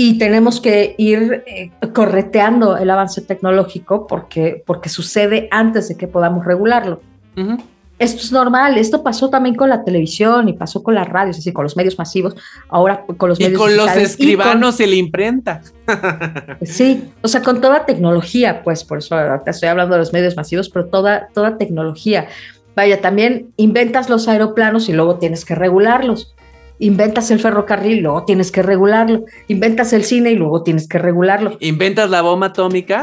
Y 0.00 0.16
tenemos 0.16 0.60
que 0.60 0.94
ir 0.96 1.42
eh, 1.48 1.72
correteando 1.92 2.76
el 2.76 2.88
avance 2.88 3.20
tecnológico 3.20 4.06
porque, 4.06 4.62
porque 4.64 4.88
sucede 4.88 5.48
antes 5.50 5.88
de 5.88 5.96
que 5.96 6.06
podamos 6.06 6.44
regularlo. 6.46 7.00
Esto 7.98 8.22
es 8.22 8.30
normal, 8.30 8.78
esto 8.78 9.02
pasó 9.02 9.28
también 9.28 9.56
con 9.56 9.68
la 9.68 9.82
televisión 9.82 10.48
y 10.48 10.52
pasó 10.52 10.84
con 10.84 10.94
las 10.94 11.08
radios, 11.08 11.36
es 11.36 11.42
decir, 11.42 11.52
con 11.52 11.64
los 11.64 11.76
medios 11.76 11.98
masivos, 11.98 12.36
ahora 12.68 13.04
con 13.16 13.28
los 13.28 13.40
y 13.40 13.42
medios 13.42 13.60
con 13.60 13.76
los 13.76 13.96
escribanos 13.96 14.78
y 14.78 14.84
y 14.84 14.86
la 14.86 14.94
imprenta. 14.94 15.62
con- 15.84 16.58
sí, 16.62 17.10
o 17.22 17.26
sea, 17.26 17.42
con 17.42 17.60
toda 17.60 17.84
tecnología, 17.84 18.62
pues 18.62 18.84
por 18.84 18.98
eso 18.98 19.16
ahorita 19.16 19.50
estoy 19.50 19.68
hablando 19.68 19.96
de 19.96 19.98
los 19.98 20.12
medios 20.12 20.36
masivos, 20.36 20.68
pero 20.70 20.86
toda, 20.86 21.26
toda 21.34 21.58
tecnología. 21.58 22.28
Vaya, 22.76 23.00
también 23.00 23.48
inventas 23.56 24.08
los 24.08 24.28
aeroplanos 24.28 24.88
y 24.88 24.92
luego 24.92 25.16
tienes 25.16 25.44
que 25.44 25.56
regularlos. 25.56 26.36
Inventas 26.80 27.30
el 27.30 27.40
ferrocarril, 27.40 28.02
luego 28.02 28.24
tienes 28.24 28.52
que 28.52 28.62
regularlo. 28.62 29.24
Inventas 29.48 29.92
el 29.92 30.04
cine 30.04 30.30
y 30.30 30.36
luego 30.36 30.62
tienes 30.62 30.86
que 30.86 30.98
regularlo. 30.98 31.56
Inventas 31.60 32.08
la 32.10 32.22
bomba 32.22 32.48
atómica. 32.48 33.02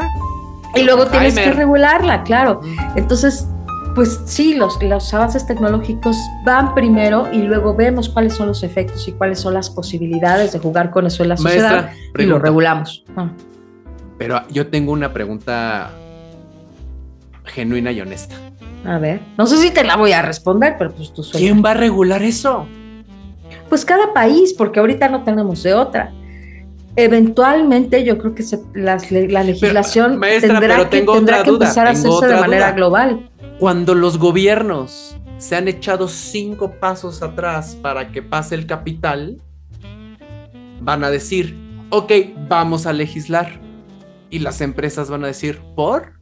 Y 0.74 0.82
luego 0.82 1.06
tienes 1.06 1.34
que 1.34 1.52
regularla, 1.52 2.22
claro. 2.22 2.60
Entonces, 2.96 3.46
pues 3.94 4.20
sí, 4.26 4.54
los, 4.54 4.82
los 4.82 5.12
avances 5.14 5.46
tecnológicos 5.46 6.16
van 6.44 6.74
primero 6.74 7.32
y 7.32 7.42
luego 7.42 7.74
vemos 7.74 8.08
cuáles 8.08 8.34
son 8.34 8.48
los 8.48 8.62
efectos 8.62 9.08
y 9.08 9.12
cuáles 9.12 9.40
son 9.40 9.54
las 9.54 9.70
posibilidades 9.70 10.52
de 10.52 10.58
jugar 10.58 10.90
con 10.90 11.06
eso 11.06 11.22
en 11.22 11.30
la 11.30 11.36
sociedad 11.38 11.84
Maestra, 11.84 11.94
y 12.18 12.26
lo 12.26 12.38
regulamos. 12.38 13.04
Ah, 13.16 13.30
Pero 14.18 14.42
yo 14.50 14.66
tengo 14.66 14.92
una 14.92 15.12
pregunta 15.14 15.90
genuina 17.44 17.90
y 17.90 18.00
honesta. 18.00 18.36
A 18.84 18.98
ver, 18.98 19.20
no 19.38 19.46
sé 19.46 19.56
si 19.56 19.70
te 19.70 19.82
la 19.82 19.96
voy 19.96 20.12
a 20.12 20.22
responder, 20.22 20.76
pero 20.78 20.92
pues 20.92 21.12
tú. 21.12 21.24
¿Quién 21.32 21.62
va 21.64 21.70
a 21.70 21.74
regular 21.74 22.22
eso? 22.22 22.68
Pues 23.68 23.84
cada 23.84 24.12
país, 24.12 24.52
porque 24.52 24.80
ahorita 24.80 25.08
no 25.08 25.24
tenemos 25.24 25.62
de 25.62 25.74
otra. 25.74 26.12
Eventualmente 26.94 28.04
yo 28.04 28.16
creo 28.18 28.34
que 28.34 28.42
se- 28.42 28.62
la 28.74 28.96
legislación 29.42 30.16
maestra, 30.18 30.60
tendrá, 30.60 30.76
pero 30.76 30.90
que, 30.90 31.00
tendrá 31.02 31.42
que 31.42 31.50
duda, 31.50 31.66
empezar 31.66 31.86
a 31.86 31.90
hacerse 31.90 32.26
de 32.26 32.36
manera 32.40 32.66
duda. 32.68 32.72
global. 32.76 33.30
Cuando 33.58 33.94
los 33.94 34.18
gobiernos 34.18 35.16
se 35.38 35.56
han 35.56 35.68
echado 35.68 36.08
cinco 36.08 36.72
pasos 36.80 37.22
atrás 37.22 37.76
para 37.82 38.12
que 38.12 38.22
pase 38.22 38.54
el 38.54 38.66
capital, 38.66 39.42
van 40.80 41.04
a 41.04 41.10
decir, 41.10 41.54
ok, 41.90 42.12
vamos 42.48 42.86
a 42.86 42.92
legislar. 42.94 43.60
Y 44.30 44.38
las 44.38 44.60
empresas 44.60 45.10
van 45.10 45.24
a 45.24 45.26
decir, 45.28 45.60
¿por? 45.74 46.14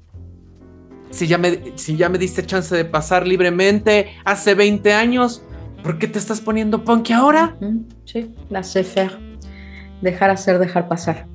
Si 1.11 1.29
ya 1.29 1.39
me, 1.39 1.73
si 1.77 1.97
ya 1.97 2.09
me 2.09 2.19
diste 2.19 2.45
chance 2.45 2.75
de 2.75 2.85
pasar 2.85 3.27
libremente 3.27 4.09
hace 4.25 4.55
20 4.55 4.93
años, 4.93 5.43
¿por 5.85 5.99
qué 5.99 6.09
te 6.09 6.19
estás 6.19 6.41
poniendo 6.41 6.83
punk 6.83 7.11
ahora? 7.13 7.55
Sí, 8.05 8.35
la 8.49 8.65
faire. 8.65 9.13
Dejar 10.01 10.31
hacer, 10.31 10.59
dejar 10.59 10.89
pasar. 10.89 11.27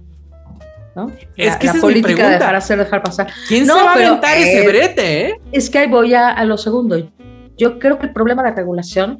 ¿no? 0.95 1.11
Es 1.37 1.53
la, 1.53 1.59
que 1.59 1.67
la 1.67 1.71
esa 1.71 1.71
es 1.71 1.73
mi 1.75 1.79
política 1.79 2.27
de 2.27 2.33
dejar 2.33 2.55
hacer, 2.55 2.79
dejar 2.79 3.03
pasar. 3.03 3.27
¿Quién 3.47 3.67
No, 3.67 3.77
se 3.77 3.83
va 3.83 3.91
a 3.91 3.93
aventar 3.93 4.37
ese 4.37 4.63
eh, 4.63 4.67
brete, 4.67 5.27
eh? 5.27 5.39
Es 5.51 5.69
que 5.69 5.77
ahí 5.77 5.87
voy 5.87 6.15
a, 6.15 6.29
a 6.29 6.43
lo 6.43 6.57
segundo. 6.57 7.09
Yo 7.57 7.79
creo 7.79 7.99
que 7.99 8.07
el 8.07 8.13
problema 8.13 8.43
de 8.43 8.51
regulación 8.51 9.19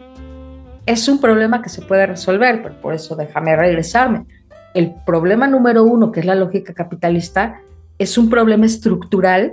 es 0.86 1.08
un 1.08 1.22
problema 1.22 1.62
que 1.62 1.70
se 1.70 1.84
puede 1.84 2.08
resolver, 2.08 2.64
pero 2.64 2.82
por 2.82 2.96
eso 2.96 3.16
déjame 3.16 3.56
regresarme. 3.56 4.26
El 4.74 4.96
problema 5.06 5.48
número 5.48 5.84
uno, 5.84 6.12
que 6.12 6.22
es 6.22 6.26
la 6.26 6.36
lógica 6.36 6.74
capitalista, 6.74 7.62
es 8.00 8.18
un 8.18 8.30
problema 8.30 8.66
estructural 8.66 9.52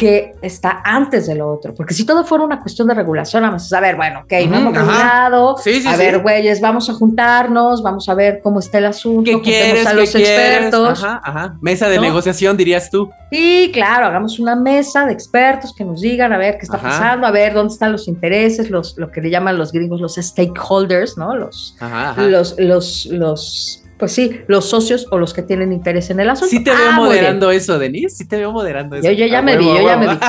que 0.00 0.32
está 0.42 0.80
antes 0.84 1.26
de 1.26 1.34
lo 1.34 1.52
otro. 1.52 1.74
Porque 1.74 1.92
si 1.94 2.04
todo 2.06 2.24
fuera 2.24 2.42
una 2.44 2.60
cuestión 2.60 2.88
de 2.88 2.94
regulación, 2.94 3.42
vamos 3.42 3.70
a 3.72 3.80
ver, 3.80 3.96
bueno, 3.96 4.20
ok, 4.20 4.32
no 4.48 4.56
hemos 4.56 4.74
regulado, 4.74 5.56
Sí, 5.58 5.80
sí, 5.82 5.86
a 5.86 5.92
sí. 5.92 5.98
ver, 5.98 6.20
güeyes, 6.20 6.60
vamos 6.60 6.88
a 6.88 6.94
juntarnos, 6.94 7.82
vamos 7.82 8.08
a 8.08 8.14
ver 8.14 8.40
cómo 8.42 8.60
está 8.60 8.78
el 8.78 8.86
asunto, 8.86 9.30
¿Qué 9.30 9.40
quieres? 9.42 9.86
a 9.86 9.90
¿Qué 9.90 9.96
los 9.96 10.10
quieres? 10.10 10.30
expertos. 10.30 11.04
Ajá, 11.04 11.20
ajá. 11.22 11.56
Mesa 11.60 11.88
de 11.88 11.96
¿No? 11.96 12.02
negociación, 12.02 12.56
dirías 12.56 12.90
tú. 12.90 13.10
Sí, 13.30 13.70
claro, 13.72 14.06
hagamos 14.06 14.38
una 14.40 14.56
mesa 14.56 15.04
de 15.06 15.12
expertos 15.12 15.74
que 15.76 15.84
nos 15.84 16.00
digan 16.00 16.32
a 16.32 16.38
ver 16.38 16.54
qué 16.56 16.62
está 16.64 16.78
Ajá. 16.78 16.88
pasando, 16.88 17.26
a 17.26 17.30
ver 17.30 17.52
dónde 17.54 17.72
están 17.72 17.92
los 17.92 18.08
intereses, 18.08 18.70
los, 18.70 18.96
lo 18.96 19.10
que 19.10 19.20
le 19.20 19.30
llaman 19.30 19.58
los 19.58 19.70
gringos 19.72 20.00
los 20.00 20.14
stakeholders, 20.16 21.16
¿no? 21.18 21.36
Los, 21.36 21.76
Ajá, 21.78 22.10
ajá. 22.10 22.22
los, 22.22 22.54
los, 22.58 23.06
los, 23.06 23.82
pues 24.00 24.10
sí, 24.12 24.40
los 24.48 24.68
socios 24.68 25.06
o 25.12 25.18
los 25.18 25.32
que 25.32 25.42
tienen 25.42 25.72
interés 25.72 26.10
en 26.10 26.18
el 26.18 26.28
asunto. 26.30 26.50
Sí 26.50 26.64
te 26.64 26.70
veo 26.70 26.88
Ah, 26.90 26.96
moderando 26.96 27.50
eso, 27.52 27.78
Denise. 27.78 28.16
Sí 28.16 28.26
te 28.26 28.36
veo 28.38 28.50
moderando 28.50 28.96
eso. 28.96 29.06
Yo- 29.06 29.12
yo 29.12 29.26
ya 29.26 29.40
me 29.42 29.56
vi, 29.56 29.66
huevo, 29.66 29.78
yo 29.80 29.86
a 29.86 29.90
ya 29.92 29.96
me 29.98 30.06
huevo. 30.08 30.20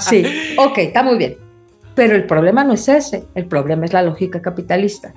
Sí, 0.00 0.24
ok, 0.58 0.78
está 0.78 1.02
muy 1.04 1.18
bien. 1.18 1.36
Pero 1.94 2.16
el 2.16 2.24
problema 2.26 2.64
no 2.64 2.72
es 2.72 2.88
ese, 2.88 3.24
el 3.36 3.44
problema 3.46 3.84
es 3.84 3.92
la 3.92 4.02
lógica 4.02 4.42
capitalista. 4.42 5.12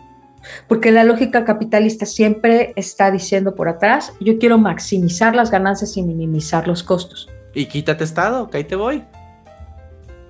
Porque 0.68 0.91
la 0.91 1.06
lógica 1.06 1.45
capitalista 1.45 2.06
siempre 2.06 2.74
está 2.76 3.10
diciendo 3.10 3.56
por 3.56 3.70
atrás, 3.70 4.12
yo 4.20 4.38
quiero 4.38 4.58
maximizar 4.58 5.34
las 5.36 5.49
ganancias 5.49 5.95
y 5.95 6.04
minimizar 6.04 6.68
los 6.68 6.84
costos. 6.84 7.30
Y 7.54 7.68
quítate 7.68 8.04
estado, 8.04 8.49
que 8.49 8.58
ahí 8.58 8.64
te 8.66 8.76
voy. 8.76 9.04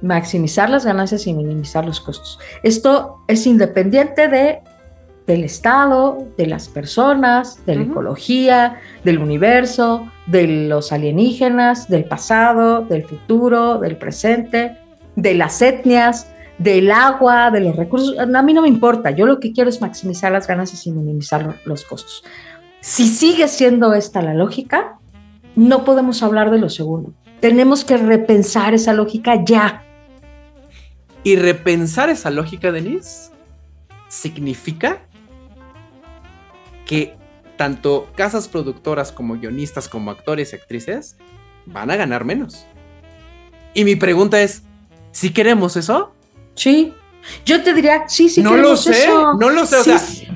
maximizar 0.02 0.70
las 0.70 0.86
ganancias 0.86 1.26
y 1.28 1.34
minimizar 1.34 1.86
los 1.86 2.00
costos. 2.02 2.38
Esto 2.62 3.20
es 3.28 3.48
independiente 3.48 4.28
de, 4.28 4.60
del 5.26 5.44
Estado, 5.44 6.28
de 6.38 6.48
las 6.48 6.68
personas, 6.68 7.66
de 7.66 7.76
la 7.78 7.84
ecología, 7.84 8.82
del 9.04 9.20
universo, 9.20 10.12
de 10.28 10.68
los 10.68 10.92
alienígenas, 10.92 11.88
del 11.88 12.06
pasado, 12.06 12.82
del 12.82 13.04
futuro, 13.06 13.78
del 13.80 13.96
presente, 13.98 14.78
de 15.16 15.34
las 15.34 15.62
etnias, 15.62 16.28
del 16.58 16.92
agua, 16.92 17.52
de 17.52 17.62
los 17.62 17.76
recursos. 17.76 18.18
A 18.20 18.26
mí 18.42 18.54
no 18.54 18.62
me 18.62 18.68
importa, 18.68 19.12
yo 19.12 19.26
lo 19.26 19.40
que 19.40 19.54
quiero 19.54 19.70
es 19.70 19.80
maximizar 19.82 20.32
las 20.32 20.46
ganancias 20.48 20.86
y 20.88 20.92
minimizar 20.92 21.44
lo- 21.46 21.56
los 21.66 21.86
costos. 21.86 22.24
Si 22.82 23.08
sigue 23.08 23.48
siendo 23.48 23.94
esta 23.94 24.22
la 24.22 24.34
lógica, 24.34 25.00
no 25.56 25.86
podemos 25.86 26.22
hablar 26.22 26.52
de 26.52 26.60
lo 26.60 26.70
segundo. 26.70 27.14
Tenemos 27.40 27.86
que 27.86 27.96
repensar 27.98 28.74
esa 28.74 28.92
lógica 28.94 29.44
ya. 29.46 29.84
Y 31.24 31.38
repensar 31.38 32.10
esa 32.10 32.30
lógica, 32.30 32.72
Denise, 32.74 33.32
significa 34.10 35.02
que 36.94 37.16
tanto 37.58 38.08
casas 38.16 38.48
productoras 38.48 39.12
como 39.12 39.36
guionistas, 39.36 39.88
como 39.88 40.12
actores 40.12 40.54
y 40.54 40.56
actrices 40.56 41.16
van 41.66 41.92
a 41.92 41.96
ganar 41.96 42.26
menos. 42.26 42.66
Y 43.74 43.84
mi 43.86 43.96
pregunta 43.96 44.42
es, 44.42 44.64
¿si 45.12 45.32
queremos 45.32 45.76
eso? 45.78 46.14
Sí. 46.56 46.94
Yo 47.46 47.64
te 47.64 47.74
diría, 47.74 48.04
sí, 48.08 48.28
sí 48.30 48.42
no 48.44 48.52
lo 48.52 48.56
queremos 48.58 48.84
sé, 48.84 49.04
eso. 49.04 49.34
no 49.40 49.50
lo 49.50 49.66
sé, 49.66 49.76
o 49.78 49.84
Sí, 49.84 49.90
sea, 49.98 50.34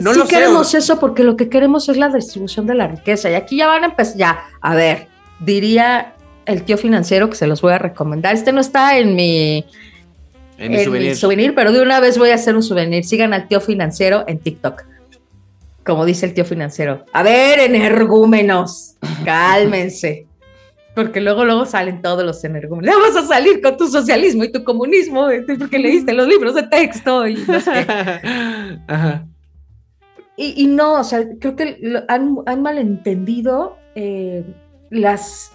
no 0.00 0.12
sí 0.12 0.18
lo 0.18 0.26
sé. 0.26 0.34
queremos 0.34 0.74
eso 0.74 1.00
porque 1.00 1.22
lo 1.24 1.36
que 1.36 1.48
queremos 1.48 1.88
es 1.88 1.96
la 1.96 2.08
distribución 2.10 2.66
de 2.66 2.74
la 2.74 2.88
riqueza. 2.88 3.30
Y 3.30 3.34
aquí 3.34 3.56
ya 3.56 3.66
van 3.66 3.82
a 3.84 3.86
empezar, 3.86 4.16
ya, 4.16 4.44
a 4.60 4.74
ver, 4.74 5.08
diría 5.40 6.14
el 6.44 6.62
tío 6.64 6.76
financiero 6.78 7.28
que 7.30 7.36
se 7.36 7.46
los 7.46 7.62
voy 7.62 7.72
a 7.72 7.78
recomendar. 7.78 8.34
Este 8.34 8.52
no 8.52 8.60
está 8.60 8.98
en 8.98 9.16
mi, 9.16 9.64
En 10.58 10.70
mi 10.72 10.78
en 10.78 10.84
souvenir. 10.84 11.08
mi 11.10 11.14
souvenir, 11.16 11.54
pero 11.54 11.72
de 11.72 11.80
una 11.80 11.98
vez 12.00 12.18
voy 12.18 12.30
a 12.30 12.34
hacer 12.34 12.54
un 12.54 12.62
souvenir. 12.62 13.04
Sigan 13.04 13.32
al 13.32 13.48
tío 13.48 13.60
financiero 13.60 14.24
en 14.28 14.38
TikTok. 14.38 14.82
Como 15.86 16.04
dice 16.04 16.26
el 16.26 16.34
tío 16.34 16.44
financiero. 16.44 17.04
A 17.12 17.22
ver, 17.22 17.60
energúmenos, 17.60 18.96
cálmense. 19.24 20.26
Porque 20.94 21.20
luego, 21.20 21.44
luego 21.44 21.66
salen 21.66 22.00
todos 22.02 22.24
los 22.24 22.42
energúmenos. 22.42 22.94
Ya 22.94 23.00
vas 23.00 23.16
a 23.16 23.26
salir 23.28 23.60
con 23.60 23.76
tu 23.76 23.86
socialismo 23.86 24.44
y 24.44 24.50
tu 24.50 24.64
comunismo, 24.64 25.28
este, 25.28 25.56
porque 25.56 25.78
leíste 25.78 26.12
los 26.14 26.26
libros 26.26 26.54
de 26.54 26.62
texto 26.64 27.26
y 27.28 27.34
no 27.34 27.60
sé. 27.60 27.70
Ajá. 28.88 29.26
Y, 30.38 30.64
y 30.64 30.66
no, 30.66 31.00
o 31.00 31.04
sea, 31.04 31.24
creo 31.38 31.54
que 31.54 31.78
lo- 31.80 32.02
han, 32.08 32.36
han 32.46 32.62
malentendido 32.62 33.76
eh, 33.94 34.42
las 34.90 35.52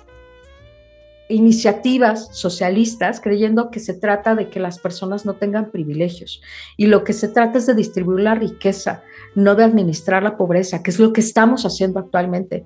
iniciativas 1.27 2.29
socialistas 2.37 3.21
creyendo 3.21 3.71
que 3.71 3.79
se 3.79 3.93
trata 3.93 4.35
de 4.35 4.49
que 4.49 4.59
las 4.59 4.79
personas 4.79 5.25
no 5.25 5.35
tengan 5.35 5.71
privilegios. 5.71 6.41
Y 6.77 6.87
lo 6.87 7.03
que 7.03 7.13
se 7.13 7.29
trata 7.29 7.57
es 7.57 7.65
de 7.65 7.73
distribuir 7.73 8.19
la 8.23 8.35
riqueza, 8.35 9.03
no 9.35 9.55
de 9.55 9.63
administrar 9.63 10.23
la 10.23 10.37
pobreza, 10.37 10.83
que 10.83 10.91
es 10.91 10.99
lo 10.99 11.13
que 11.13 11.21
estamos 11.21 11.65
haciendo 11.65 11.99
actualmente. 11.99 12.65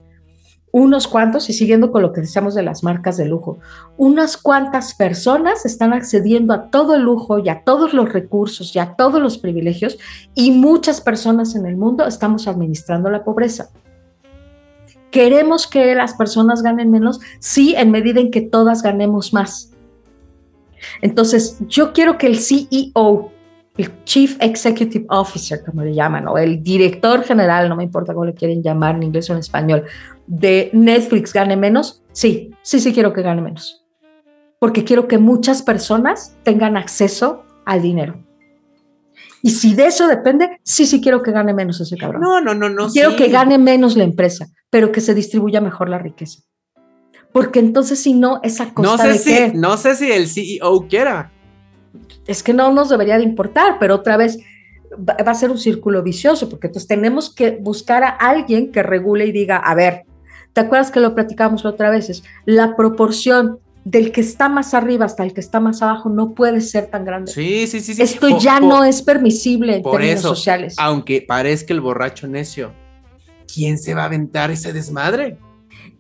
Unos 0.72 1.08
cuantos, 1.08 1.50
y 1.50 1.54
siguiendo 1.54 1.92
con 1.92 2.02
lo 2.02 2.12
que 2.12 2.20
decíamos 2.22 2.54
de 2.54 2.64
las 2.64 2.84
marcas 2.84 3.16
de 3.16 3.26
lujo, 3.26 3.60
unas 3.96 4.36
cuantas 4.36 4.94
personas 4.94 5.66
están 5.66 5.94
accediendo 5.94 6.54
a 6.54 6.70
todo 6.70 6.96
el 6.96 7.04
lujo 7.04 7.40
y 7.40 7.48
a 7.48 7.64
todos 7.64 7.94
los 7.94 8.12
recursos 8.12 8.76
y 8.76 8.80
a 8.80 8.96
todos 8.96 9.22
los 9.22 9.38
privilegios 9.38 9.98
y 10.34 10.52
muchas 10.52 11.00
personas 11.00 11.56
en 11.56 11.66
el 11.66 11.78
mundo 11.78 12.06
estamos 12.06 12.48
administrando 12.48 13.10
la 13.10 13.24
pobreza. 13.24 13.70
¿Queremos 15.12 15.66
que 15.66 15.96
las 15.96 16.14
personas 16.14 16.62
ganen 16.62 16.92
menos? 16.92 17.22
Sí, 17.40 17.74
en 17.78 17.90
medida 17.90 18.20
en 18.20 18.30
que 18.30 18.42
todas 18.42 18.84
ganemos 18.84 19.32
más. 19.32 19.72
Entonces, 21.02 21.58
yo 21.68 21.94
quiero 21.94 22.18
que 22.18 22.28
el 22.28 22.40
CEO, 22.40 23.32
el 23.78 24.04
Chief 24.06 24.38
Executive 24.40 25.06
Officer, 25.10 25.64
como 25.66 25.84
le 25.84 25.94
llaman, 25.94 26.28
o 26.28 26.38
el 26.38 26.64
director 26.64 27.24
general, 27.24 27.68
no 27.68 27.76
me 27.76 27.84
importa 27.84 28.14
cómo 28.14 28.26
le 28.26 28.34
quieren 28.34 28.64
llamar 28.64 28.96
en 28.96 29.04
inglés 29.04 29.30
o 29.30 29.34
en 29.34 29.40
español, 29.40 29.84
de 30.28 30.70
Netflix 30.74 31.34
gane 31.34 31.58
menos. 31.58 32.02
Sí, 32.12 32.52
sí, 32.62 32.80
sí 32.80 32.94
quiero 32.94 33.14
que 33.14 33.22
gane 33.22 33.42
menos. 33.42 33.86
Porque 34.60 34.84
quiero 34.84 35.08
que 35.08 35.18
muchas 35.18 35.62
personas 35.62 36.38
tengan 36.44 36.78
acceso 36.78 37.44
al 37.66 37.82
dinero. 37.82 38.24
Y 39.42 39.52
si 39.52 39.76
de 39.76 39.88
eso 39.88 40.08
depende, 40.08 40.60
sí, 40.64 40.86
sí 40.88 41.02
quiero 41.02 41.22
que 41.22 41.32
gane 41.32 41.54
menos 41.54 41.80
ese 41.80 41.98
cabrón. 41.98 42.22
No, 42.22 42.42
no, 42.42 42.56
no, 42.56 42.70
no. 42.70 42.88
quiero 42.90 43.12
sí. 43.12 43.18
que 43.18 43.28
gane 43.28 43.58
menos 43.58 43.96
la 43.96 44.04
empresa, 44.04 44.48
pero 44.70 44.92
que 44.92 45.02
se 45.02 45.14
distribuya 45.14 45.62
mejor 45.62 45.90
la 45.90 46.00
riqueza. 46.00 46.40
Porque 47.32 47.60
entonces, 47.60 48.02
si 48.02 48.14
no, 48.14 48.40
esa 48.44 48.66
No 48.66 48.74
costa 48.74 49.04
sé 49.04 49.08
de 49.10 49.18
si, 49.20 49.34
qué? 49.34 49.52
no 49.54 49.78
sé 49.78 49.96
si 49.96 50.10
el 50.10 50.28
CEO 50.30 50.88
quiera. 50.88 51.32
Es 52.28 52.44
que 52.44 52.54
no 52.54 52.72
nos 52.74 52.90
debería 52.90 53.18
de 53.18 53.24
importar, 53.24 53.78
pero 53.80 53.96
otra 53.96 54.18
vez 54.18 54.40
va, 54.94 55.16
va 55.26 55.32
a 55.32 55.36
ser 55.36 55.52
un 55.52 55.58
círculo 55.58 56.02
vicioso, 56.04 56.50
porque 56.50 56.68
entonces 56.68 56.88
tenemos 56.88 57.34
que 57.34 57.52
buscar 57.52 58.04
a 58.04 58.10
alguien 58.10 58.72
que 58.72 58.84
regule 58.84 59.26
y 59.26 59.32
diga, 59.32 59.58
a 59.58 59.76
ver, 59.76 60.04
¿te 60.54 60.62
acuerdas 60.62 60.92
que 60.92 61.00
lo 61.00 61.14
platicamos 61.16 61.64
la 61.64 61.72
otra 61.72 61.90
vez? 61.90 62.10
Es 62.10 62.24
la 62.46 62.76
proporción 62.76 63.60
del 63.84 64.12
que 64.12 64.22
está 64.22 64.50
más 64.50 64.74
arriba 64.74 65.06
hasta 65.06 65.24
el 65.24 65.32
que 65.34 65.42
está 65.42 65.60
más 65.60 65.84
abajo 65.84 66.10
no 66.10 66.34
puede 66.34 66.60
ser 66.62 66.88
tan 66.88 67.06
grande. 67.06 67.32
Sí, 67.32 67.68
sí, 67.68 67.80
sí. 67.82 67.94
sí. 67.94 68.02
Esto 68.02 68.30
Po- 68.30 68.40
ya 68.40 68.60
po- 68.60 68.66
no 68.68 68.84
es 68.84 69.04
permisible 69.04 69.76
en 69.76 69.82
por 69.84 69.98
términos 69.98 70.22
eso, 70.22 70.30
sociales. 70.30 70.74
Aunque 70.80 71.22
parezca 71.22 71.72
el 71.72 71.82
borracho 71.82 72.28
necio, 72.28 72.72
¿quién 73.54 73.78
se 73.78 73.94
va 73.94 74.02
a 74.02 74.06
aventar 74.06 74.50
ese 74.50 74.74
desmadre? 74.74 75.38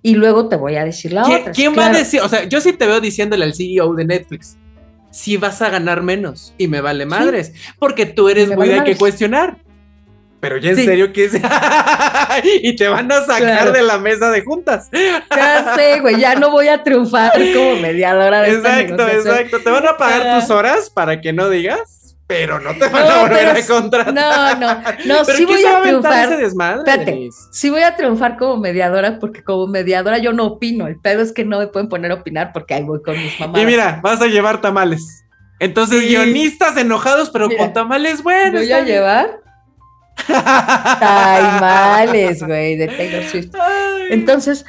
Y 0.02 0.16
luego 0.16 0.48
te 0.50 0.56
voy 0.56 0.78
a 0.78 0.84
decir 0.86 1.14
la 1.14 1.24
¿Quién, 1.24 1.42
otra. 1.42 1.52
quién 1.52 1.72
va 1.74 1.76
claro. 1.76 1.96
a 1.96 2.00
decir? 2.00 2.22
O 2.22 2.30
sea, 2.30 2.46
yo 2.46 2.60
sí 2.60 2.74
te 2.74 2.88
veo 2.88 3.00
diciéndole 3.00 3.46
al 3.46 3.54
CEO 3.54 3.94
de 3.94 4.06
Netflix, 4.06 4.58
si 5.16 5.38
vas 5.38 5.62
a 5.62 5.70
ganar 5.70 6.02
menos 6.04 6.54
y 6.58 6.68
me 6.68 6.82
vale 6.82 7.06
madres, 7.06 7.54
porque 7.80 8.06
tú 8.06 8.28
eres 8.28 8.50
muy 8.50 8.68
vale 8.68 8.74
de 8.80 8.84
que 8.84 8.98
cuestionar. 8.98 9.56
Pero 10.42 10.58
ya 10.58 10.72
en 10.72 10.76
Sí. 10.76 10.84
serio 10.86 11.14
que 11.14 11.24
es. 11.26 11.34
y 12.62 12.76
te 12.76 12.88
van 12.90 13.10
a 13.12 13.22
sacar 13.22 13.40
Claro. 13.42 13.72
de 13.72 13.82
la 13.82 13.98
mesa 13.98 14.30
de 14.30 14.42
juntas. 14.44 14.90
Ya 14.92 15.74
sé, 15.76 16.02
güey, 16.02 16.20
ya 16.20 16.36
no 16.36 16.52
voy 16.52 16.68
a 16.68 16.84
triunfar 16.84 17.32
como 17.54 17.78
mediadora 17.78 18.42
de 18.42 18.52
Exacto, 18.56 19.08
exacto. 19.08 19.60
Te 19.62 19.70
van 19.70 19.88
a 19.88 19.96
pagar 19.96 20.40
tus 20.42 20.50
horas 20.50 20.90
para 20.90 21.22
que 21.22 21.32
no 21.32 21.50
digas, 21.50 22.05
pero 22.28 22.60
no 22.60 22.74
te 22.74 22.88
van 22.88 23.04
No, 23.08 23.12
a 23.12 23.20
volver 23.22 23.38
pero 23.54 23.60
a 23.60 23.68
contratar. 23.80 24.14
No, 24.14 24.56
no, 24.56 24.74
no, 24.82 24.82
Pero 25.26 25.38
sí 25.38 25.46
¿quién 25.46 25.48
voy 25.48 25.66
a 25.66 25.82
triunfar. 25.84 26.26
ese 26.26 26.38
desmadre, 26.38 26.80
Espérate. 26.92 27.30
Sí 27.52 27.70
voy 27.70 27.82
a 27.84 27.96
triunfar 27.96 28.36
como 28.38 28.58
mediadora 28.58 29.20
porque 29.20 29.44
como 29.44 29.68
mediadora 29.68 30.18
yo 30.18 30.34
no 30.34 30.46
opino. 30.46 30.88
El 30.88 31.00
pedo 31.00 31.22
es 31.22 31.32
que 31.34 31.46
no 31.46 31.60
me 31.60 31.68
pueden 31.68 31.88
poner 31.88 32.12
a 32.12 32.16
opinar 32.16 32.52
porque 32.54 32.74
ahí 32.74 32.84
voy 32.84 33.02
con 33.04 33.16
mis 33.16 33.40
mamás. 33.40 33.62
Y 33.62 33.66
mira, 33.66 34.00
vas 34.02 34.22
a 34.22 34.28
llevar 34.28 34.60
tamales. 34.62 35.24
Entonces, 35.60 36.02
Sí. 36.02 36.08
guionistas 36.10 36.76
enojados, 36.78 37.30
pero 37.30 37.48
Mira, 37.48 37.64
con 37.64 37.74
tamales 37.74 38.24
buenos. 38.24 38.62
voy 38.62 38.72
a 38.72 38.82
llevar 38.82 39.40
taimales, 41.00 42.42
güey, 42.44 42.76
de 42.76 42.88
Taylor 42.88 43.24
Swift. 43.26 43.54
Entonces, 44.10 44.66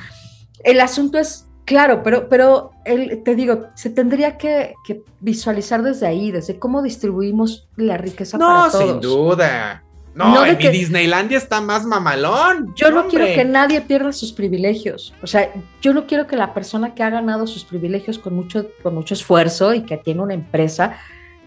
el 0.65 0.81
asunto 0.81 1.19
es 1.19 1.46
claro, 1.67 2.03
pero, 2.03 2.29
pero 2.31 2.71
el- 2.87 3.23
te 3.23 3.35
digo, 3.35 3.67
se 3.75 3.91
tendría 3.91 4.39
que, 4.39 4.73
que 4.87 5.03
visualizar 5.21 5.83
desde 5.83 6.07
ahí, 6.07 6.31
desde 6.31 6.59
cómo 6.59 6.81
distribuimos 6.83 7.69
la 7.77 7.99
riqueza 7.99 8.39
no, 8.39 8.47
para 8.47 8.71
todos. 8.71 8.85
sin 8.85 9.01
duda. 9.01 9.83
No, 10.15 10.33
No 10.35 10.47
en 10.47 10.57
que- 10.57 10.71
mi 10.71 10.79
Disneylandia 10.79 11.37
está 11.37 11.61
más 11.61 11.85
mamalón. 11.85 12.73
Yo 12.75 12.91
no 12.91 13.01
Hombre. 13.03 13.11
quiero 13.19 13.35
que 13.35 13.45
nadie 13.45 13.83
pierda 13.83 14.15
sus 14.15 14.33
privilegios. 14.33 15.13
O 15.23 15.27
sea, 15.27 15.53
yo 15.83 15.93
no 15.93 16.07
quiero 16.07 16.27
que 16.27 16.37
la 16.37 16.55
persona 16.55 16.95
que 16.95 17.03
ha 17.03 17.11
ganado 17.11 17.47
sus 17.47 17.67
privilegios 17.67 18.19
con 18.19 18.35
mucho, 18.35 18.67
con 18.83 18.95
mucho 18.95 19.13
esfuerzo 19.13 19.75
y 19.75 19.83
que 19.83 19.99
tiene 19.99 20.23
una 20.23 20.33
empresa, 20.33 20.95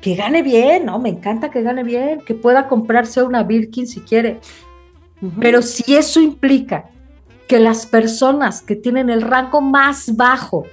que 0.01 0.13
gane 0.13 0.43
bien, 0.43 0.85
¿no? 0.85 0.99
Me 0.99 1.09
encanta 1.09 1.49
que 1.49 1.63
gane 1.63 1.83
bien, 1.83 2.21
que 2.21 2.35
pueda 2.35 2.67
comprarse 2.67 3.23
una 3.23 3.41
Birkin 3.41 3.87
si 3.87 4.01
quiere. 4.01 4.39
Pero 5.41 5.61
si 5.63 5.95
eso 5.95 6.21
implica 6.21 6.85
que 7.49 7.59
las 7.59 7.87
personas 7.87 8.61
que 8.61 8.75
tienen 8.75 9.09
el 9.09 9.23
rango 9.23 9.59
más 9.59 10.15
bajo 10.15 10.67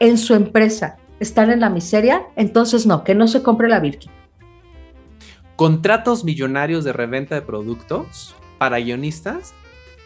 en 0.00 0.16
su 0.16 0.34
empresa 0.34 0.96
están 1.20 1.50
en 1.50 1.60
la 1.60 1.68
miseria, 1.68 2.26
entonces 2.36 2.86
no, 2.86 3.04
que 3.04 3.14
no 3.14 3.28
se 3.28 3.42
compre 3.42 3.68
la 3.68 3.80
Birkin. 3.80 4.10
Contratos 5.56 6.24
millonarios 6.24 6.84
de 6.84 6.94
reventa 6.94 7.34
de 7.34 7.42
productos 7.42 8.34
para 8.56 8.78
guionistas 8.78 9.52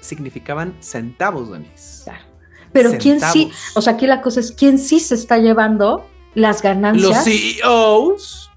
significaban 0.01 0.75
centavos, 0.81 1.53
Denise. 1.53 2.03
Claro. 2.05 2.25
Pero 2.73 2.91
quién 2.99 3.21
sí, 3.21 3.53
o 3.77 3.81
sea, 3.81 3.93
aquí 3.93 4.09
la 4.09 4.21
cosa 4.21 4.41
es 4.41 4.51
quién 4.51 4.81
sí 4.81 4.99
se 4.99 5.15
está 5.15 5.39
llevando 5.39 6.05
las 6.35 6.61
ganancias. 6.61 7.09
Los 7.09 7.25
CEOs. 7.25 8.51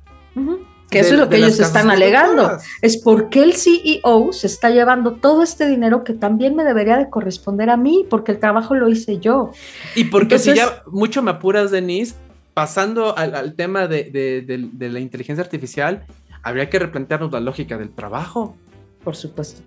Que 0.90 1.00
de- 1.02 1.06
eso 1.06 1.14
es 1.14 1.20
lo 1.20 1.30
que 1.30 1.38
ellos 1.38 1.60
están 1.60 1.92
alegando. 1.92 2.58
Es 2.82 2.98
porque 2.98 3.44
el 3.44 3.54
CEO 3.54 4.34
se 4.34 4.48
está 4.48 4.70
llevando 4.72 5.14
todo 5.14 5.44
este 5.44 5.68
dinero 5.68 6.04
que 6.04 6.14
también 6.14 6.56
me 6.56 6.64
debería 6.64 6.98
de 6.98 7.10
corresponder 7.10 7.70
a 7.70 7.78
mí, 7.78 8.06
porque 8.10 8.32
el 8.32 8.40
trabajo 8.40 8.74
lo 8.76 8.90
hice 8.90 9.20
yo. 9.20 9.52
Y 9.96 10.06
porque 10.06 10.40
si 10.40 10.54
ya 10.56 10.82
mucho 10.88 11.22
me 11.22 11.32
apuras, 11.32 11.70
Denise, 11.72 12.16
pasando 12.54 13.16
al, 13.18 13.36
al 13.36 13.54
tema 13.54 13.88
de- 13.88 14.10
de 14.12 14.90
la 14.90 15.00
inteligencia 15.00 15.44
artificial, 15.44 16.06
habría 16.44 16.70
que 16.70 16.80
replantearnos 16.80 17.32
la 17.32 17.40
lógica 17.40 17.78
del 17.78 17.92
trabajo. 17.92 18.56
Por 19.04 19.16
supuesto. 19.16 19.62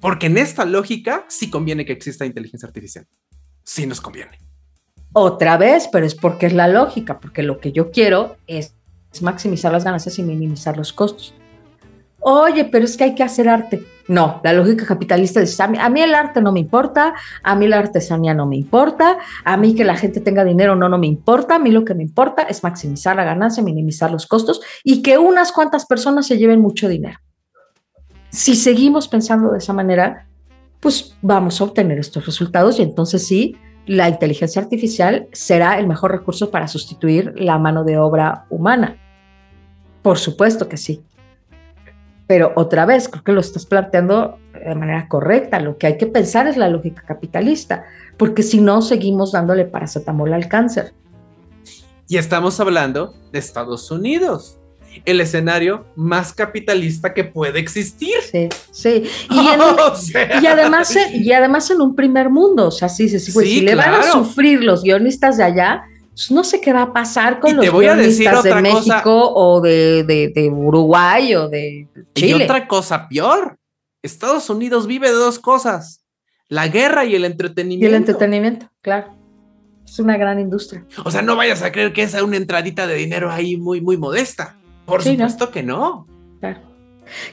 Porque 0.00 0.26
en 0.26 0.38
esta 0.38 0.64
lógica 0.64 1.24
sí 1.28 1.50
conviene 1.50 1.84
que 1.84 1.92
exista 1.92 2.24
inteligencia 2.26 2.66
artificial. 2.66 3.06
Sí 3.64 3.86
nos 3.86 4.00
conviene. 4.00 4.38
Otra 5.12 5.56
vez, 5.56 5.88
pero 5.90 6.04
es 6.06 6.14
porque 6.14 6.46
es 6.46 6.52
la 6.52 6.68
lógica, 6.68 7.18
porque 7.18 7.42
lo 7.42 7.58
que 7.58 7.72
yo 7.72 7.90
quiero 7.90 8.36
es, 8.46 8.75
maximizar 9.22 9.72
las 9.72 9.84
ganancias 9.84 10.18
y 10.18 10.22
minimizar 10.22 10.76
los 10.76 10.92
costos. 10.92 11.34
Oye, 12.20 12.64
pero 12.64 12.84
es 12.84 12.96
que 12.96 13.04
hay 13.04 13.14
que 13.14 13.22
hacer 13.22 13.48
arte. 13.48 13.84
No, 14.08 14.40
la 14.42 14.52
lógica 14.52 14.84
capitalista 14.84 15.40
dice, 15.40 15.62
a 15.62 15.68
mí, 15.68 15.78
a 15.80 15.88
mí 15.88 16.00
el 16.00 16.14
arte 16.14 16.40
no 16.40 16.50
me 16.50 16.60
importa, 16.60 17.14
a 17.42 17.54
mí 17.54 17.68
la 17.68 17.78
artesanía 17.78 18.34
no 18.34 18.46
me 18.46 18.56
importa, 18.56 19.18
a 19.44 19.56
mí 19.56 19.74
que 19.74 19.84
la 19.84 19.96
gente 19.96 20.20
tenga 20.20 20.44
dinero 20.44 20.74
no, 20.74 20.88
no 20.88 20.98
me 20.98 21.06
importa, 21.06 21.56
a 21.56 21.58
mí 21.58 21.70
lo 21.70 21.84
que 21.84 21.94
me 21.94 22.02
importa 22.02 22.42
es 22.42 22.64
maximizar 22.64 23.14
la 23.14 23.24
ganancia, 23.24 23.62
minimizar 23.62 24.10
los 24.10 24.26
costos 24.26 24.60
y 24.82 25.02
que 25.02 25.18
unas 25.18 25.52
cuantas 25.52 25.86
personas 25.86 26.26
se 26.26 26.38
lleven 26.38 26.60
mucho 26.60 26.88
dinero. 26.88 27.18
Si 28.30 28.56
seguimos 28.56 29.08
pensando 29.08 29.52
de 29.52 29.58
esa 29.58 29.72
manera, 29.72 30.26
pues 30.80 31.16
vamos 31.22 31.60
a 31.60 31.64
obtener 31.64 31.98
estos 31.98 32.26
resultados 32.26 32.78
y 32.78 32.82
entonces 32.82 33.26
sí, 33.26 33.56
la 33.86 34.08
inteligencia 34.08 34.60
artificial 34.60 35.28
será 35.32 35.78
el 35.78 35.86
mejor 35.86 36.10
recurso 36.10 36.50
para 36.50 36.68
sustituir 36.68 37.34
la 37.36 37.58
mano 37.58 37.84
de 37.84 37.98
obra 37.98 38.46
humana. 38.50 38.98
Por 40.06 40.18
supuesto 40.18 40.68
que 40.68 40.76
sí. 40.76 41.02
Pero 42.28 42.52
otra 42.54 42.86
vez, 42.86 43.08
creo 43.08 43.24
que 43.24 43.32
lo 43.32 43.40
estás 43.40 43.66
planteando 43.66 44.38
de 44.52 44.72
manera 44.76 45.08
correcta. 45.08 45.58
Lo 45.58 45.78
que 45.78 45.88
hay 45.88 45.98
que 45.98 46.06
pensar 46.06 46.46
es 46.46 46.56
la 46.56 46.68
lógica 46.68 47.02
capitalista, 47.04 47.82
porque 48.16 48.44
si 48.44 48.60
no, 48.60 48.82
seguimos 48.82 49.32
dándole 49.32 49.64
paracetamol 49.64 50.32
al 50.32 50.46
cáncer. 50.46 50.94
Y 52.06 52.18
estamos 52.18 52.60
hablando 52.60 53.14
de 53.32 53.40
Estados 53.40 53.90
Unidos, 53.90 54.60
el 55.04 55.20
escenario 55.20 55.86
más 55.96 56.32
capitalista 56.32 57.12
que 57.12 57.24
puede 57.24 57.58
existir. 57.58 58.14
Sí, 58.30 58.48
sí. 58.70 59.02
Y, 59.28 59.38
en 59.54 59.60
un- 59.60 59.80
O 59.90 59.96
sea, 59.96 60.40
y 60.40 60.46
además, 60.46 60.94
eh, 60.94 61.16
y 61.16 61.32
además 61.32 61.68
en 61.72 61.80
un 61.80 61.96
primer 61.96 62.30
mundo, 62.30 62.68
o 62.68 62.70
sea, 62.70 62.88
sí, 62.88 63.08
sí, 63.08 63.18
sí, 63.18 63.32
si 63.32 63.60
le 63.60 63.74
van 63.74 63.92
a 63.92 64.04
sufrir 64.04 64.62
los 64.62 64.84
guionistas 64.84 65.36
de 65.36 65.42
allá, 65.42 65.82
no 66.30 66.44
sé 66.44 66.60
qué 66.60 66.72
va 66.72 66.82
a 66.82 66.92
pasar 66.92 67.40
con 67.40 67.50
Y 67.50 67.54
los 67.54 67.64
te 67.64 67.70
voy 67.70 67.86
a 67.86 67.94
decir 67.94 68.26
guionistas 68.28 68.42
de 68.44 68.50
cosa. 68.50 68.60
México 68.94 69.32
o 69.34 69.60
de, 69.60 70.02
de- 70.04 70.32
de 70.34 70.48
Uruguay 70.50 71.34
o 71.34 71.48
de 71.48 71.86
Y 71.94 72.20
Chile. 72.20 72.44
otra 72.44 72.66
cosa 72.66 73.08
peor, 73.08 73.58
Estados 74.02 74.48
Unidos 74.50 74.86
vive 74.86 75.08
de 75.08 75.14
dos 75.14 75.38
cosas, 75.38 76.04
la 76.48 76.68
guerra 76.68 77.04
y 77.04 77.14
el 77.14 77.22
Y 77.22 77.26
entretenimiento. 77.26 77.86
el 77.88 77.94
entretenimiento, 77.94 78.70
claro. 78.80 79.14
Es 79.84 79.98
una 80.00 80.16
gran 80.16 80.40
industria. 80.40 80.84
O 81.04 81.10
sea, 81.10 81.22
no 81.22 81.36
vayas 81.36 81.62
a 81.62 81.70
creer 81.70 81.92
que 81.92 82.02
es 82.02 82.14
una 82.14 82.36
entradita 82.36 82.86
de 82.86 82.94
dinero 82.96 83.30
ahí 83.30 83.56
muy, 83.56 83.80
muy 83.80 83.96
modesta. 83.96 84.56
Por 84.84 85.02
Sí, 85.02 85.16
¿no? 85.16 85.28
supuesto 85.28 85.52
que 85.52 85.62
no. 85.62 86.06
Claro. 86.40 86.60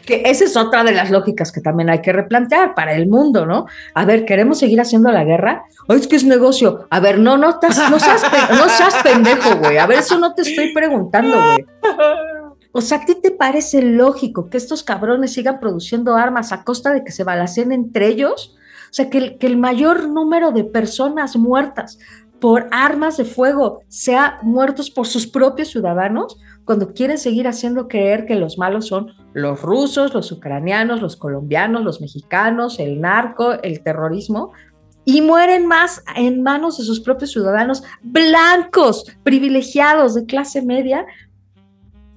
Que 0.06 0.24
esa 0.26 0.46
es 0.46 0.56
otra 0.58 0.84
de 0.84 0.92
las 0.92 1.12
lógicas 1.12 1.52
que 1.52 1.62
también 1.62 1.90
hay 1.90 2.02
que 2.02 2.14
replantear 2.14 2.76
para 2.76 2.94
el 2.94 3.08
mundo, 3.08 3.46
¿no? 3.46 3.66
A 3.94 4.06
ver, 4.06 4.26
¿queremos 4.26 4.60
seguir 4.60 4.80
haciendo 4.82 5.12
la 5.12 5.24
guerra? 5.24 5.64
O 5.88 5.94
es 5.94 6.08
que 6.08 6.16
es 6.16 6.24
negocio. 6.26 6.88
A 6.90 7.00
ver, 7.00 7.20
no, 7.20 7.38
no, 7.38 7.60
tas- 7.60 7.90
no, 7.90 8.00
seas, 8.00 8.24
no 8.58 8.70
seas 8.70 8.96
pendejo, 9.04 9.58
güey. 9.58 9.78
A 9.78 9.86
ver, 9.88 10.00
eso 10.00 10.18
no 10.18 10.34
te 10.34 10.44
estoy 10.44 10.74
preguntando, 10.74 11.36
güey. 11.42 11.66
O 12.72 12.82
sea, 12.82 12.98
¿a 13.00 13.06
ti 13.06 13.16
te 13.22 13.32
parece 13.32 13.82
lógico 13.84 14.50
que 14.50 14.58
estos 14.58 14.84
cabrones 14.84 15.34
sigan 15.34 15.60
produciendo 15.60 16.16
armas 16.16 16.52
a 16.52 16.64
costa 16.64 16.92
de 16.92 17.04
que 17.04 17.12
se 17.12 17.24
balacen 17.24 17.72
entre 17.72 18.08
ellos? 18.08 18.56
O 18.90 18.94
sea, 18.94 19.10
que 19.10 19.18
el, 19.20 19.38
que 19.38 19.46
el 19.48 19.58
mayor 19.58 20.08
número 20.10 20.52
de 20.52 20.64
personas 20.64 21.36
muertas 21.36 22.00
por 22.40 22.68
armas 22.72 23.18
de 23.18 23.26
fuego 23.26 23.82
sea 23.88 24.40
muertos 24.42 24.90
por 24.92 25.08
sus 25.08 25.28
propios 25.28 25.70
ciudadanos, 25.70 26.38
cuando 26.66 26.93
quieren 26.93 27.18
seguir 27.18 27.47
haciendo 27.47 27.88
creer 27.88 28.26
que 28.26 28.36
los 28.36 28.57
malos 28.57 28.88
son 28.88 29.11
los 29.34 29.61
rusos, 29.61 30.14
los 30.14 30.32
ucranianos, 30.32 31.01
los 31.01 31.18
colombianos, 31.18 31.84
los 31.84 32.01
mexicanos, 32.01 32.80
el 32.80 33.01
narco, 33.01 33.53
el 33.61 33.82
terrorismo, 33.82 34.51
y 35.05 35.22
mueren 35.22 35.68
más 35.68 36.03
en 36.16 36.43
manos 36.43 36.78
de 36.78 36.86
sus 36.86 37.01
propios 37.01 37.32
ciudadanos 37.32 37.84
blancos, 38.01 39.05
privilegiados, 39.24 40.16
de 40.16 40.26
clase 40.26 40.61
media, 40.61 41.05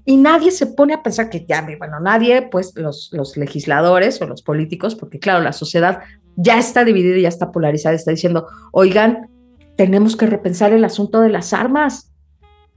y 0.09 0.17
nadie 0.17 0.53
se 0.53 0.67
pone 0.67 0.95
a 0.95 1.03
pensar 1.03 1.29
que 1.29 1.45
ya, 1.47 1.67
bueno, 1.79 1.99
nadie, 1.99 2.43
pues 2.43 2.75
los, 2.77 3.11
legisladores 3.37 4.23
o 4.23 4.27
los 4.27 4.41
políticos, 4.41 4.95
porque 4.95 5.19
claro, 5.19 5.43
la 5.43 5.53
sociedad 5.53 5.99
ya 6.37 6.59
está 6.59 6.85
dividida, 6.85 7.19
ya 7.19 7.29
está 7.29 7.51
polarizada, 7.51 7.97
está 7.97 8.13
diciendo, 8.13 8.47
oigan, 8.71 9.29
tenemos 9.77 10.17
que 10.17 10.27
repensar 10.27 10.73
el 10.73 10.85
asunto 10.85 11.21
de 11.21 11.31
las 11.31 11.53
armas. 11.53 12.13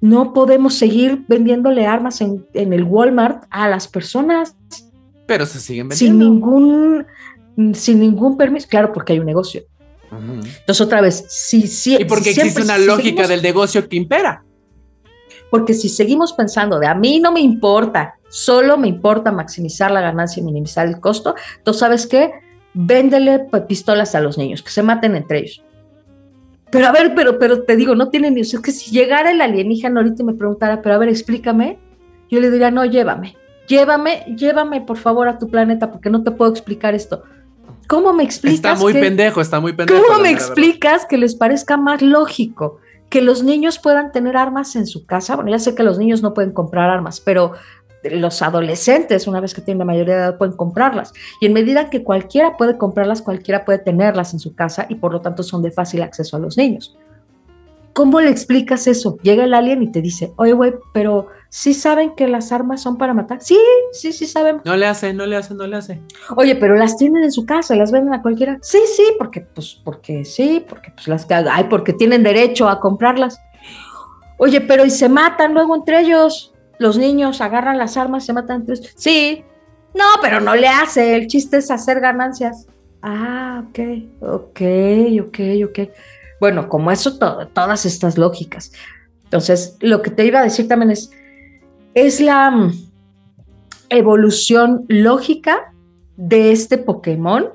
No 0.01 0.33
podemos 0.33 0.75
seguir 0.75 1.23
vendiéndole 1.27 1.85
armas 1.85 2.21
en, 2.21 2.45
en 2.53 2.71
el 2.73 2.83
Walmart 2.83 3.43
a 3.49 3.67
las 3.67 3.87
personas 3.87 4.55
Pero 5.25 5.45
se 5.45 5.59
siguen 5.59 5.91
sin 5.91 6.17
vendiendo. 6.19 6.33
ningún, 7.55 7.73
sin 7.75 7.99
ningún 7.99 8.37
permiso. 8.37 8.67
Claro, 8.69 8.91
porque 8.93 9.13
hay 9.13 9.19
un 9.19 9.25
negocio. 9.25 9.63
Entonces, 10.11 10.81
otra 10.81 11.01
vez, 11.01 11.25
si, 11.29 11.67
si, 11.67 11.95
Y 11.95 12.05
porque 12.05 12.33
siempre- 12.33 12.43
existe 12.49 12.63
una 12.63 12.77
si 12.77 12.85
lógica 12.85 13.23
seguimos- 13.23 13.27
del 13.29 13.41
negocio 13.43 13.87
que 13.89 13.95
impera. 13.97 14.43
Porque 15.51 15.73
si 15.73 15.89
seguimos 15.89 16.33
pensando 16.33 16.79
de 16.79 16.87
a 16.87 16.95
mí 16.95 17.19
no 17.19 17.31
me 17.31 17.41
importa, 17.41 18.15
solo 18.29 18.77
me 18.77 18.87
importa 18.87 19.31
maximizar 19.31 19.91
la 19.91 20.01
ganancia 20.01 20.41
y 20.41 20.43
minimizar 20.43 20.87
el 20.87 20.99
costo, 20.99 21.35
entonces, 21.57 21.79
¿sabes 21.79 22.07
qué? 22.07 22.31
Véndele 22.73 23.39
pues, 23.51 23.63
pistolas 23.63 24.13
a 24.15 24.21
los 24.21 24.37
niños, 24.37 24.61
que 24.63 24.69
se 24.71 24.81
maten 24.83 25.15
entre 25.15 25.39
ellos. 25.39 25.63
Pero 26.71 26.87
a 26.87 26.91
ver, 26.91 27.13
pero, 27.15 27.39
pero 27.39 27.63
te 27.63 27.75
digo, 27.75 27.95
no 27.95 28.09
tienen 28.09 28.35
ni. 28.35 28.41
Es 28.41 28.59
que 28.59 28.71
si 28.71 28.91
llegara 28.91 29.31
el 29.31 29.41
alienígena 29.41 29.99
ahorita 30.01 30.21
y 30.21 30.25
me 30.25 30.33
preguntara, 30.33 30.81
pero 30.81 30.95
a 30.95 30.97
ver, 30.99 31.09
explícame, 31.09 31.79
yo 32.29 32.39
le 32.39 32.51
diría, 32.51 32.69
no, 32.69 32.85
llévame, 32.85 33.35
llévame, 33.67 34.23
llévame 34.37 34.81
por 34.81 34.97
favor 34.97 35.27
a 35.27 35.39
tu 35.39 35.49
planeta, 35.49 35.91
porque 35.91 36.09
no 36.09 36.23
te 36.23 36.31
puedo 36.31 36.51
explicar 36.51 36.93
esto. 36.93 37.23
¿Cómo 37.87 38.13
me 38.13 38.23
explicas? 38.23 38.55
Está 38.73 38.75
muy 38.75 38.93
que- 38.93 38.99
pendejo, 38.99 39.41
está 39.41 39.59
muy 39.59 39.73
pendejo. 39.73 39.99
¿Cómo 40.07 40.19
me 40.21 40.29
explicas 40.29 41.05
que 41.07 41.17
les 41.17 41.33
parezca 41.33 41.75
más 41.75 42.03
lógico 42.03 42.77
que 43.09 43.23
los 43.23 43.41
niños 43.41 43.79
puedan 43.79 44.11
tener 44.11 44.37
armas 44.37 44.75
en 44.75 44.85
su 44.85 45.07
casa? 45.07 45.35
Bueno, 45.35 45.49
ya 45.49 45.57
sé 45.57 45.73
que 45.73 45.81
los 45.81 45.97
niños 45.97 46.21
no 46.21 46.35
pueden 46.35 46.51
comprar 46.51 46.91
armas, 46.91 47.19
pero 47.19 47.53
los 48.03 48.41
adolescentes, 48.41 49.27
una 49.27 49.41
vez 49.41 49.53
que 49.53 49.61
tienen 49.61 49.79
la 49.79 49.85
mayoría 49.85 50.15
de 50.15 50.21
edad, 50.21 50.37
pueden 50.37 50.55
comprarlas. 50.55 51.13
Y 51.41 51.45
en 51.47 51.53
medida 51.53 51.89
que 51.89 52.03
cualquiera 52.03 52.57
puede 52.57 52.77
comprarlas, 52.77 53.21
cualquiera 53.21 53.65
puede 53.65 53.79
tenerlas 53.79 54.33
en 54.33 54.39
su 54.39 54.55
casa 54.55 54.85
y 54.89 54.95
por 54.95 55.11
lo 55.11 55.21
tanto 55.21 55.43
son 55.43 55.61
de 55.61 55.71
fácil 55.71 56.01
acceso 56.01 56.37
a 56.37 56.39
los 56.39 56.57
niños. 56.57 56.97
¿Cómo 57.93 58.21
le 58.21 58.29
explicas 58.29 58.87
eso? 58.87 59.17
Llega 59.23 59.43
el 59.43 59.53
alien 59.53 59.83
y 59.83 59.91
te 59.91 60.01
dice, 60.01 60.31
oye, 60.37 60.53
güey, 60.53 60.73
pero 60.93 61.27
¿sí 61.49 61.73
saben 61.73 62.15
que 62.15 62.27
las 62.27 62.51
armas 62.51 62.81
son 62.81 62.97
para 62.97 63.13
matar? 63.13 63.41
Sí, 63.41 63.59
sí, 63.91 64.13
sí 64.13 64.25
saben. 64.25 64.61
No 64.63 64.77
le 64.77 64.85
hace, 64.85 65.13
no 65.13 65.25
le 65.25 65.35
hace, 65.35 65.53
no 65.53 65.67
le 65.67 65.75
hace. 65.75 66.01
Oye, 66.37 66.55
pero 66.55 66.75
las 66.75 66.95
tienen 66.95 67.23
en 67.23 67.31
su 67.31 67.45
casa, 67.45 67.75
las 67.75 67.91
venden 67.91 68.13
a 68.13 68.21
cualquiera. 68.21 68.57
Sí, 68.61 68.79
sí, 68.95 69.03
porque, 69.17 69.41
pues, 69.41 69.81
porque 69.83 70.23
sí, 70.23 70.63
porque 70.69 70.91
pues 70.91 71.07
las 71.09 71.25
que 71.25 71.33
ay, 71.33 71.65
porque 71.69 71.91
tienen 71.91 72.23
derecho 72.23 72.69
a 72.69 72.79
comprarlas. 72.79 73.41
Oye, 74.37 74.61
pero 74.61 74.85
y 74.85 74.89
se 74.89 75.09
matan 75.09 75.53
luego 75.53 75.75
entre 75.75 75.99
ellos. 75.99 76.53
Los 76.79 76.97
niños 76.97 77.41
agarran 77.41 77.77
las 77.77 77.97
armas, 77.97 78.25
se 78.25 78.33
matan 78.33 78.61
entre 78.61 78.75
ellos. 78.75 78.91
Sí. 78.95 79.43
No, 79.93 80.05
pero 80.21 80.39
no 80.39 80.55
le 80.55 80.67
hace. 80.67 81.15
El 81.15 81.27
chiste 81.27 81.57
es 81.57 81.69
hacer 81.71 81.99
ganancias. 81.99 82.67
Ah, 83.01 83.63
ok, 83.67 83.79
ok, 84.21 84.61
ok, 85.27 85.39
ok. 85.69 85.89
Bueno, 86.39 86.69
como 86.69 86.89
eso, 86.91 87.17
to- 87.19 87.47
todas 87.53 87.85
estas 87.85 88.17
lógicas. 88.17 88.71
Entonces, 89.25 89.77
lo 89.81 90.01
que 90.01 90.09
te 90.09 90.25
iba 90.25 90.39
a 90.39 90.43
decir 90.43 90.67
también 90.67 90.91
es, 90.91 91.11
es 91.93 92.19
la 92.21 92.49
mm, 92.51 92.71
evolución 93.89 94.85
lógica 94.87 95.73
de 96.17 96.51
este 96.51 96.77
Pokémon 96.77 97.49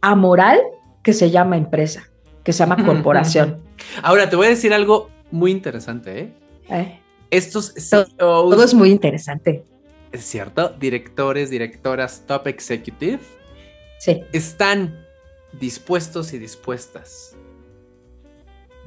amoral 0.00 0.60
que 1.02 1.12
se 1.12 1.30
llama 1.30 1.56
empresa, 1.56 2.04
que 2.44 2.52
se 2.52 2.60
llama 2.60 2.76
corporación. 2.84 3.60
Ahora 4.02 4.28
te 4.30 4.36
voy 4.36 4.46
a 4.46 4.50
decir 4.50 4.72
algo 4.72 5.10
muy 5.30 5.50
interesante, 5.50 6.20
¿eh? 6.20 6.32
¿eh? 6.70 6.98
Estos 7.32 7.72
Todo- 7.74 8.04
CEOs, 8.04 8.16
Todo 8.50 8.62
es 8.64 8.74
muy 8.74 8.90
interesante. 8.90 9.64
es 10.12 10.22
cierto, 10.24 10.68
directores, 10.78 11.48
directoras, 11.50 12.24
top 12.26 12.46
executive, 12.48 13.18
Sí. 13.98 14.22
están 14.32 15.04
dispuestos 15.58 16.32
y 16.34 16.38
dispuestas 16.38 17.34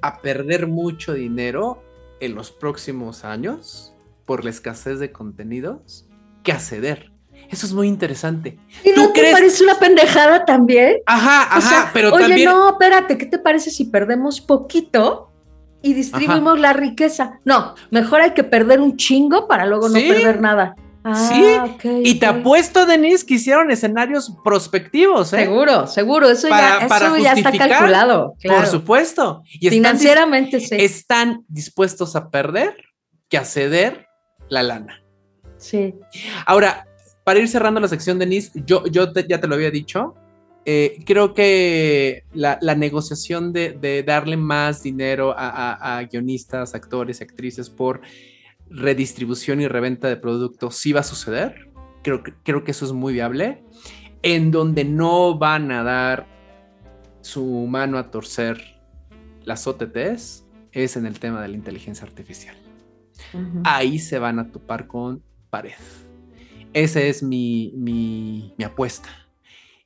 a 0.02 0.22
perder 0.22 0.68
mucho 0.68 1.14
dinero 1.14 1.82
en 2.20 2.36
los 2.36 2.52
próximos 2.52 3.26
años 3.26 3.94
por 4.26 4.44
la 4.44 4.52
escasez 4.52 5.00
de 5.00 5.12
contenidos 5.12 6.06
que 6.44 6.52
a 6.52 6.60
ceder. 6.60 7.12
Eso 7.50 7.66
es 7.66 7.74
muy 7.74 7.88
interesante. 7.88 8.60
¿Y 8.84 8.94
¿Tú 8.94 9.02
no 9.02 9.08
te 9.12 9.20
crees- 9.22 9.34
parece 9.34 9.64
una 9.64 9.80
pendejada 9.80 10.46
también? 10.46 10.98
Ajá, 11.08 11.44
ajá, 11.44 11.58
O 11.58 11.62
sea, 11.62 11.90
pero 11.94 12.14
oye, 12.14 12.28
también. 12.28 12.50
no, 12.50 12.70
espérate, 12.72 13.18
¿qué 13.18 13.26
te 13.26 13.40
parece 13.40 13.72
si 13.72 13.86
perdemos 13.86 14.40
poquito 14.42 15.32
y 15.86 15.94
distribuimos 15.94 16.60
la 16.60 16.74
riqueza? 16.74 17.40
No, 17.46 17.76
mejor 17.92 18.22
hay 18.22 18.32
que 18.32 18.44
perder 18.44 18.82
un 18.82 18.98
chingo 18.98 19.48
para 19.48 19.66
luego 19.66 19.88
no 19.90 19.94
perder 19.96 20.42
nada. 20.42 20.76
Ah, 21.08 21.14
Sí, 21.16 21.44
ok, 21.72 21.86
Y 22.04 22.16
te 22.16 22.26
apuesto, 22.26 22.88
Denise, 22.88 23.24
que 23.26 23.36
hicieron 23.36 23.70
escenarios 23.70 24.36
prospectivos, 24.44 25.32
¿eh? 25.34 25.44
Seguro, 25.44 25.86
seguro, 25.86 26.28
eso, 26.30 26.50
Para- 26.50 26.80
ya, 26.82 26.88
para 26.88 27.06
eso 27.08 27.18
ya 27.18 27.34
está 27.34 27.52
calculado. 27.56 28.34
Por 28.44 28.66
supuesto. 28.66 29.44
Y 29.46 29.68
están, 29.68 29.72
Financieramente, 29.72 30.60
sí. 30.60 30.76
están 30.80 31.46
dispuestos 31.48 32.16
a 32.16 32.30
perder 32.32 32.76
que 33.30 33.38
a 33.38 33.46
ceder 33.46 34.08
la 34.50 34.64
lana. 34.64 35.02
sí. 35.58 35.94
Ahora, 36.48 36.88
para 37.24 37.40
ir 37.40 37.48
cerrando 37.48 37.80
la 37.80 37.88
sección, 37.88 38.18
Denise, 38.20 38.52
yo, 38.66 38.86
yo 38.88 39.12
te- 39.12 39.26
ya 39.28 39.40
te 39.40 39.48
lo 39.48 39.56
había 39.56 39.70
dicho. 39.72 40.16
Eh, 40.66 41.00
creo 41.06 41.34
que 41.34 42.24
la, 42.34 42.58
la 42.62 42.76
negociación 42.76 43.54
de, 43.54 43.72
de 43.74 44.04
darle 44.04 44.36
más 44.38 44.82
dinero 44.84 45.32
a, 45.38 45.50
a- 45.50 45.98
a 45.98 46.04
guionistas, 46.04 46.74
actores, 46.76 47.22
actrices 47.22 47.70
por 47.70 48.02
redistribución 48.70 49.62
y 49.62 49.68
reventa 49.68 50.08
de 50.08 50.18
productos 50.18 50.76
sí 50.76 50.92
va 50.92 51.02
a 51.02 51.04
suceder. 51.04 51.70
Creo, 52.04 52.24
que- 52.24 52.34
creo 52.44 52.64
que 52.64 52.72
eso 52.72 52.86
es 52.86 52.92
muy 52.92 53.14
viable. 53.14 53.64
En 54.24 54.50
donde 54.52 54.84
no 54.86 55.38
van 55.38 55.72
a 55.72 55.84
dar 55.84 56.26
su 57.22 57.46
mano 57.68 57.98
a 57.98 58.10
torcer 58.12 58.80
las 59.44 59.68
OTTs 59.68 60.46
es 60.72 60.98
en 60.98 61.06
el 61.06 61.20
tema 61.20 61.42
de 61.42 61.48
la 61.48 61.56
inteligencia 61.56 62.06
artificial 62.06 62.56
ahí 63.64 63.98
se 64.00 64.20
van 64.20 64.40
a 64.40 64.52
topar 64.52 64.88
con 64.88 65.22
pared. 65.50 65.72
Esa 66.74 67.02
es 67.02 67.24
mi, 67.24 67.72
mi, 67.76 68.54
mi 68.58 68.66
apuesta. 68.66 69.08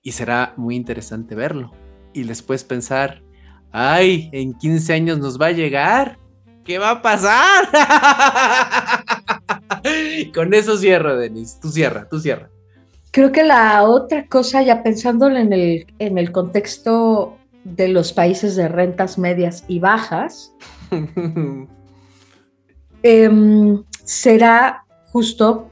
Y 0.10 0.12
será 0.12 0.53
muy 0.57 0.76
interesante 0.76 1.36
verlo. 1.36 1.72
Y 2.14 2.24
después 2.24 2.64
pensar, 2.64 3.22
ay, 3.72 4.28
en 4.32 4.55
15 4.55 4.91
años 4.91 5.20
nos 5.20 5.39
va 5.39 5.45
a 5.45 5.51
llegar. 5.51 6.18
¿Qué 6.66 6.80
va 6.80 6.89
a 6.89 7.01
pasar? 7.03 7.68
Con 10.34 10.55
eso 10.55 10.78
cierro, 10.78 11.16
Denis. 11.16 11.60
Tú 11.62 11.70
cierra, 11.70 12.10
tú 12.10 12.20
cierra. 12.20 12.49
Creo 13.12 13.32
que 13.32 13.43
la 13.43 13.84
otra 13.84 14.26
cosa, 14.26 14.64
ya 14.64 14.82
pensándolo 14.82 15.38
en 15.38 15.53
el, 15.53 15.86
en 15.99 16.18
el 16.18 16.32
contexto 16.32 17.38
de 17.64 17.89
los 17.89 18.12
países 18.12 18.55
de 18.55 18.68
rentas 18.68 19.20
medias 19.20 19.64
y 19.68 19.78
bajas, 19.78 20.55
em, 23.03 23.84
será 24.03 24.86
justo 25.12 25.70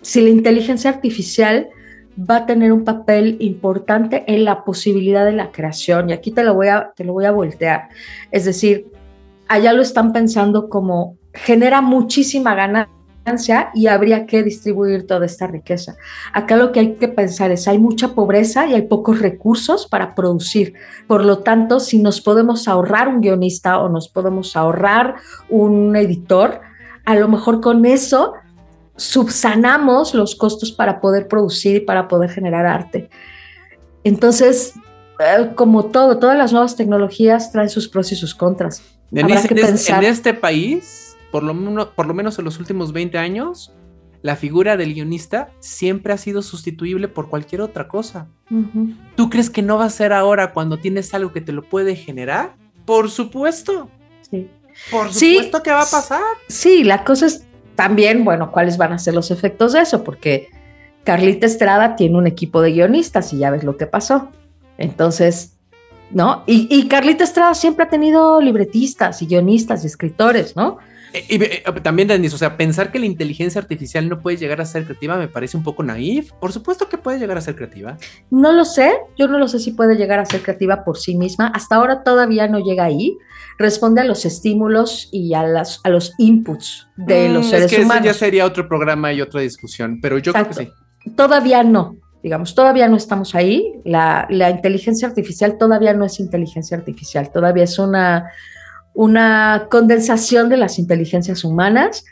si 0.00 0.22
la 0.22 0.30
inteligencia 0.30 0.88
artificial 0.88 1.68
va 2.28 2.36
a 2.36 2.46
tener 2.46 2.72
un 2.72 2.84
papel 2.84 3.36
importante 3.40 4.24
en 4.26 4.44
la 4.44 4.64
posibilidad 4.64 5.24
de 5.24 5.32
la 5.32 5.50
creación. 5.52 6.10
Y 6.10 6.12
aquí 6.12 6.30
te 6.30 6.44
lo 6.44 6.54
voy 6.54 6.68
a, 6.68 6.92
te 6.94 7.04
lo 7.04 7.12
voy 7.12 7.24
a 7.24 7.30
voltear. 7.30 7.88
Es 8.30 8.44
decir, 8.44 8.86
allá 9.48 9.72
lo 9.72 9.82
están 9.82 10.12
pensando 10.12 10.68
como 10.68 11.16
genera 11.32 11.80
muchísima 11.80 12.54
ganancia 12.54 13.70
y 13.74 13.86
habría 13.86 14.26
que 14.26 14.42
distribuir 14.42 15.06
toda 15.06 15.26
esta 15.26 15.46
riqueza. 15.46 15.96
Acá 16.32 16.56
lo 16.56 16.72
que 16.72 16.80
hay 16.80 16.94
que 16.94 17.08
pensar 17.08 17.50
es, 17.50 17.68
hay 17.68 17.78
mucha 17.78 18.14
pobreza 18.14 18.66
y 18.66 18.74
hay 18.74 18.82
pocos 18.82 19.20
recursos 19.20 19.86
para 19.86 20.14
producir. 20.14 20.74
Por 21.06 21.24
lo 21.24 21.38
tanto, 21.38 21.80
si 21.80 21.98
nos 21.98 22.20
podemos 22.20 22.66
ahorrar 22.66 23.08
un 23.08 23.20
guionista 23.20 23.78
o 23.78 23.88
nos 23.88 24.08
podemos 24.08 24.56
ahorrar 24.56 25.16
un 25.48 25.94
editor, 25.96 26.60
a 27.04 27.14
lo 27.14 27.28
mejor 27.28 27.60
con 27.60 27.84
eso 27.84 28.34
subsanamos 29.00 30.12
los 30.14 30.34
costos 30.34 30.72
para 30.72 31.00
poder 31.00 31.26
producir 31.26 31.76
y 31.76 31.80
para 31.80 32.06
poder 32.06 32.28
generar 32.28 32.66
arte. 32.66 33.08
Entonces, 34.04 34.74
eh, 35.18 35.52
como 35.54 35.86
todo, 35.86 36.18
todas 36.18 36.36
las 36.36 36.52
nuevas 36.52 36.76
tecnologías 36.76 37.50
traen 37.50 37.70
sus 37.70 37.88
pros 37.88 38.12
y 38.12 38.16
sus 38.16 38.34
contras. 38.34 38.82
Que 39.12 39.20
en, 39.20 39.30
este, 39.30 39.54
pensar. 39.54 40.04
en 40.04 40.10
este 40.10 40.34
país, 40.34 41.16
por 41.32 41.42
lo, 41.42 41.54
menos, 41.54 41.86
por 41.88 42.06
lo 42.06 42.12
menos 42.12 42.38
en 42.38 42.44
los 42.44 42.58
últimos 42.58 42.92
20 42.92 43.16
años, 43.16 43.72
la 44.20 44.36
figura 44.36 44.76
del 44.76 44.92
guionista 44.92 45.48
siempre 45.60 46.12
ha 46.12 46.18
sido 46.18 46.42
sustituible 46.42 47.08
por 47.08 47.30
cualquier 47.30 47.62
otra 47.62 47.88
cosa. 47.88 48.28
¿Tú 49.16 49.30
crees 49.30 49.48
que 49.48 49.62
no 49.62 49.78
va 49.78 49.86
a 49.86 49.90
ser 49.90 50.12
ahora 50.12 50.52
cuando 50.52 50.76
tienes 50.76 51.14
algo 51.14 51.32
que 51.32 51.40
te 51.40 51.52
lo 51.52 51.62
puede 51.62 51.96
generar? 51.96 52.54
Por 52.84 53.10
supuesto. 53.10 53.88
Sí. 54.30 54.50
Por 54.90 55.10
Sí. 55.10 55.36
supuesto 55.36 55.62
que 55.62 55.70
va 55.70 55.82
a 55.82 55.90
pasar. 55.90 56.20
Sí, 56.48 56.84
la 56.84 57.02
cosa 57.02 57.26
es 57.26 57.46
también, 57.80 58.26
bueno, 58.26 58.52
cuáles 58.52 58.76
van 58.76 58.92
a 58.92 58.98
ser 58.98 59.14
los 59.14 59.30
efectos 59.30 59.72
de 59.72 59.80
eso, 59.80 60.04
porque 60.04 60.50
Carlita 61.02 61.46
Estrada 61.46 61.96
tiene 61.96 62.18
un 62.18 62.26
equipo 62.26 62.60
de 62.60 62.72
guionistas 62.72 63.32
y 63.32 63.38
ya 63.38 63.50
ves 63.50 63.64
lo 63.64 63.78
que 63.78 63.86
pasó. 63.86 64.28
Entonces, 64.76 65.54
¿no? 66.10 66.42
Y, 66.44 66.68
y 66.70 66.88
Carlita 66.88 67.24
Estrada 67.24 67.54
siempre 67.54 67.86
ha 67.86 67.88
tenido 67.88 68.38
libretistas 68.42 69.22
y 69.22 69.26
guionistas 69.28 69.82
y 69.82 69.86
escritores, 69.86 70.56
¿no? 70.56 70.76
Y, 71.12 71.44
y, 71.44 71.62
también, 71.82 72.08
Denis, 72.08 72.34
o 72.34 72.38
sea, 72.38 72.56
pensar 72.56 72.92
que 72.92 72.98
la 72.98 73.06
inteligencia 73.06 73.60
artificial 73.60 74.08
no 74.08 74.20
puede 74.20 74.36
llegar 74.36 74.60
a 74.60 74.64
ser 74.64 74.84
creativa 74.84 75.16
me 75.16 75.28
parece 75.28 75.56
un 75.56 75.62
poco 75.62 75.82
naif. 75.82 76.32
Por 76.32 76.52
supuesto 76.52 76.88
que 76.88 76.98
puede 76.98 77.18
llegar 77.18 77.38
a 77.38 77.40
ser 77.40 77.56
creativa. 77.56 77.96
No 78.30 78.52
lo 78.52 78.64
sé, 78.64 78.92
yo 79.16 79.28
no 79.28 79.38
lo 79.38 79.48
sé 79.48 79.58
si 79.58 79.72
puede 79.72 79.96
llegar 79.96 80.18
a 80.18 80.26
ser 80.26 80.42
creativa 80.42 80.84
por 80.84 80.98
sí 80.98 81.16
misma. 81.16 81.48
Hasta 81.48 81.76
ahora 81.76 82.02
todavía 82.02 82.48
no 82.48 82.58
llega 82.60 82.84
ahí. 82.84 83.16
Responde 83.58 84.00
a 84.00 84.04
los 84.04 84.24
estímulos 84.24 85.08
y 85.12 85.34
a, 85.34 85.42
las, 85.42 85.80
a 85.84 85.90
los 85.90 86.14
inputs 86.18 86.88
de 86.96 87.28
Mm, 87.28 87.32
los 87.34 87.46
seres 87.46 87.66
es 87.66 87.78
que 87.78 87.82
humanos. 87.82 88.04
Eso 88.04 88.12
ya 88.12 88.18
sería 88.18 88.46
otro 88.46 88.68
programa 88.68 89.12
y 89.12 89.20
otra 89.20 89.40
discusión, 89.40 90.00
pero 90.00 90.18
yo 90.18 90.30
Exacto. 90.32 90.54
creo 90.56 90.68
que 90.68 91.08
sí. 91.08 91.14
Todavía 91.16 91.62
no, 91.62 91.96
digamos, 92.22 92.54
todavía 92.54 92.88
no 92.88 92.96
estamos 92.96 93.34
ahí. 93.34 93.80
La, 93.84 94.26
la 94.30 94.50
inteligencia 94.50 95.08
artificial 95.08 95.58
todavía 95.58 95.94
no 95.94 96.04
es 96.04 96.20
inteligencia 96.20 96.76
artificial, 96.76 97.30
todavía 97.32 97.64
es 97.64 97.78
una, 97.78 98.30
una 98.94 99.68
condensación 99.70 100.48
de 100.48 100.56
las 100.56 100.78
inteligencias 100.78 101.44
humanas 101.44 102.04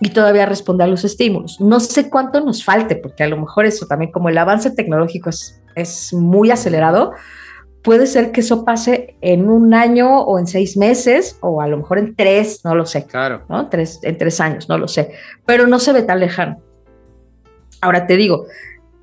y 0.00 0.10
todavía 0.10 0.46
responde 0.46 0.84
a 0.84 0.86
los 0.86 1.04
estímulos. 1.04 1.60
No 1.60 1.80
sé 1.80 2.10
cuánto 2.10 2.40
nos 2.40 2.64
falte, 2.64 2.96
porque 2.96 3.24
a 3.24 3.28
lo 3.28 3.38
mejor 3.38 3.64
eso 3.64 3.86
también, 3.86 4.12
como 4.12 4.28
el 4.28 4.38
avance 4.38 4.70
tecnológico 4.70 5.30
es, 5.30 5.62
es 5.74 6.12
muy 6.12 6.50
acelerado, 6.50 7.12
puede 7.82 8.06
ser 8.06 8.32
que 8.32 8.40
eso 8.40 8.64
pase 8.64 9.16
en 9.20 9.48
un 9.48 9.72
año 9.72 10.20
o 10.20 10.38
en 10.38 10.46
seis 10.46 10.76
meses 10.76 11.38
o 11.40 11.62
a 11.62 11.68
lo 11.68 11.78
mejor 11.78 11.98
en 11.98 12.14
tres, 12.14 12.62
no 12.64 12.74
lo 12.74 12.84
sé. 12.84 13.06
Claro. 13.06 13.44
¿no? 13.48 13.68
Tres, 13.68 14.00
en 14.02 14.18
tres 14.18 14.40
años, 14.40 14.68
no 14.68 14.76
lo 14.76 14.88
sé, 14.88 15.12
pero 15.46 15.66
no 15.66 15.78
se 15.78 15.92
ve 15.92 16.02
tan 16.02 16.20
lejano. 16.20 16.60
Ahora 17.80 18.06
te 18.06 18.16
digo, 18.16 18.46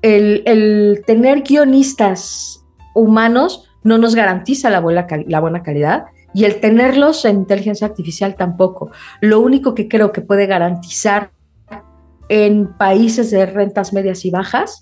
el, 0.02 0.42
el 0.44 1.02
tener 1.06 1.42
guionistas 1.42 2.62
humanos 2.94 3.70
no 3.84 3.98
nos 3.98 4.14
garantiza 4.14 4.70
la 4.70 4.80
buena, 4.80 5.06
cal- 5.06 5.24
la 5.28 5.40
buena 5.40 5.62
calidad 5.62 6.06
y 6.34 6.44
el 6.44 6.58
tenerlos 6.60 7.24
en 7.24 7.36
inteligencia 7.36 7.86
artificial 7.86 8.34
tampoco. 8.34 8.90
Lo 9.20 9.38
único 9.38 9.74
que 9.74 9.86
creo 9.86 10.10
que 10.10 10.20
puede 10.20 10.46
garantizar 10.46 11.30
en 12.28 12.76
países 12.76 13.30
de 13.30 13.46
rentas 13.46 13.92
medias 13.92 14.24
y 14.24 14.30
bajas 14.30 14.80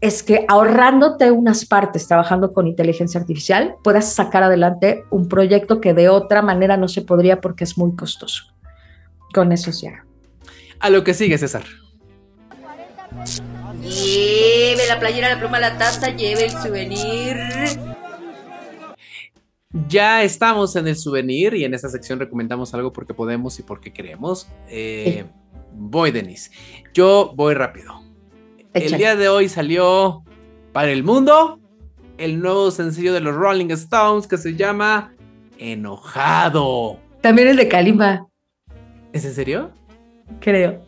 es 0.00 0.24
que 0.24 0.44
ahorrándote 0.48 1.30
unas 1.30 1.64
partes 1.64 2.08
trabajando 2.08 2.52
con 2.52 2.66
inteligencia 2.66 3.20
artificial, 3.20 3.76
puedas 3.84 4.12
sacar 4.12 4.42
adelante 4.42 5.04
un 5.10 5.28
proyecto 5.28 5.80
que 5.80 5.94
de 5.94 6.08
otra 6.08 6.42
manera 6.42 6.76
no 6.76 6.88
se 6.88 7.02
podría 7.02 7.40
porque 7.40 7.62
es 7.62 7.78
muy 7.78 7.94
costoso. 7.94 8.44
Con 9.32 9.52
eso 9.52 9.70
cierro. 9.72 10.02
A 10.80 10.90
lo 10.90 11.04
que 11.04 11.14
sigue, 11.14 11.38
César. 11.38 11.62
Lleve 13.80 14.86
la 14.88 14.98
playera, 14.98 15.28
la 15.28 15.38
pluma, 15.38 15.60
la 15.60 15.78
taza, 15.78 16.08
lleve 16.10 16.46
el 16.46 16.50
souvenir. 16.50 17.36
Ya 19.88 20.22
estamos 20.22 20.76
en 20.76 20.86
el 20.86 20.96
souvenir 20.96 21.54
y 21.54 21.64
en 21.64 21.74
esta 21.74 21.88
sección 21.88 22.18
recomendamos 22.18 22.74
algo 22.74 22.92
porque 22.92 23.14
podemos 23.14 23.58
y 23.58 23.62
porque 23.62 23.92
queremos. 23.92 24.48
Eh, 24.68 25.24
Voy, 25.74 26.10
Denis. 26.10 26.50
Yo 26.94 27.32
voy 27.34 27.54
rápido. 27.54 28.02
El 28.74 28.96
día 28.96 29.16
de 29.16 29.28
hoy 29.28 29.48
salió 29.48 30.24
para 30.72 30.90
el 30.90 31.02
mundo 31.02 31.60
el 32.18 32.40
nuevo 32.40 32.70
sencillo 32.70 33.12
de 33.12 33.20
los 33.20 33.34
Rolling 33.34 33.70
Stones 33.70 34.26
que 34.26 34.38
se 34.38 34.54
llama 34.54 35.14
Enojado. 35.58 36.98
También 37.20 37.48
el 37.48 37.56
de 37.56 37.68
Kalimba, 37.68 38.26
¿Es 39.12 39.24
en 39.24 39.34
serio? 39.34 39.70
creo. 40.40 40.82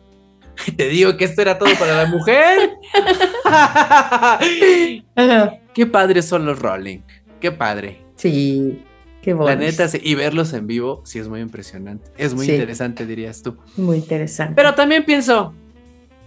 Te 0.77 0.87
digo 0.87 1.17
que 1.17 1.25
esto 1.25 1.41
era 1.41 1.59
todo 1.59 1.69
para 1.77 2.03
la 2.03 2.09
mujer. 2.09 2.71
Qué 5.73 5.85
padres 5.85 6.25
son 6.25 6.45
los 6.45 6.57
Rolling. 6.59 6.99
Qué 7.41 7.51
padre. 7.51 8.04
Sí, 8.15 8.83
qué 9.21 9.33
bueno. 9.33 9.49
La 9.51 9.55
neta, 9.65 9.87
sí. 9.87 9.99
y 10.03 10.15
verlos 10.15 10.53
en 10.53 10.67
vivo 10.67 11.01
sí 11.05 11.19
es 11.19 11.27
muy 11.27 11.41
impresionante. 11.41 12.09
Es 12.17 12.33
muy 12.33 12.45
Sí. 12.45 12.53
interesante, 12.53 13.05
dirías 13.05 13.41
tú. 13.41 13.57
Muy 13.77 13.97
interesante. 13.97 14.53
Pero 14.55 14.73
también 14.75 15.03
pienso, 15.05 15.53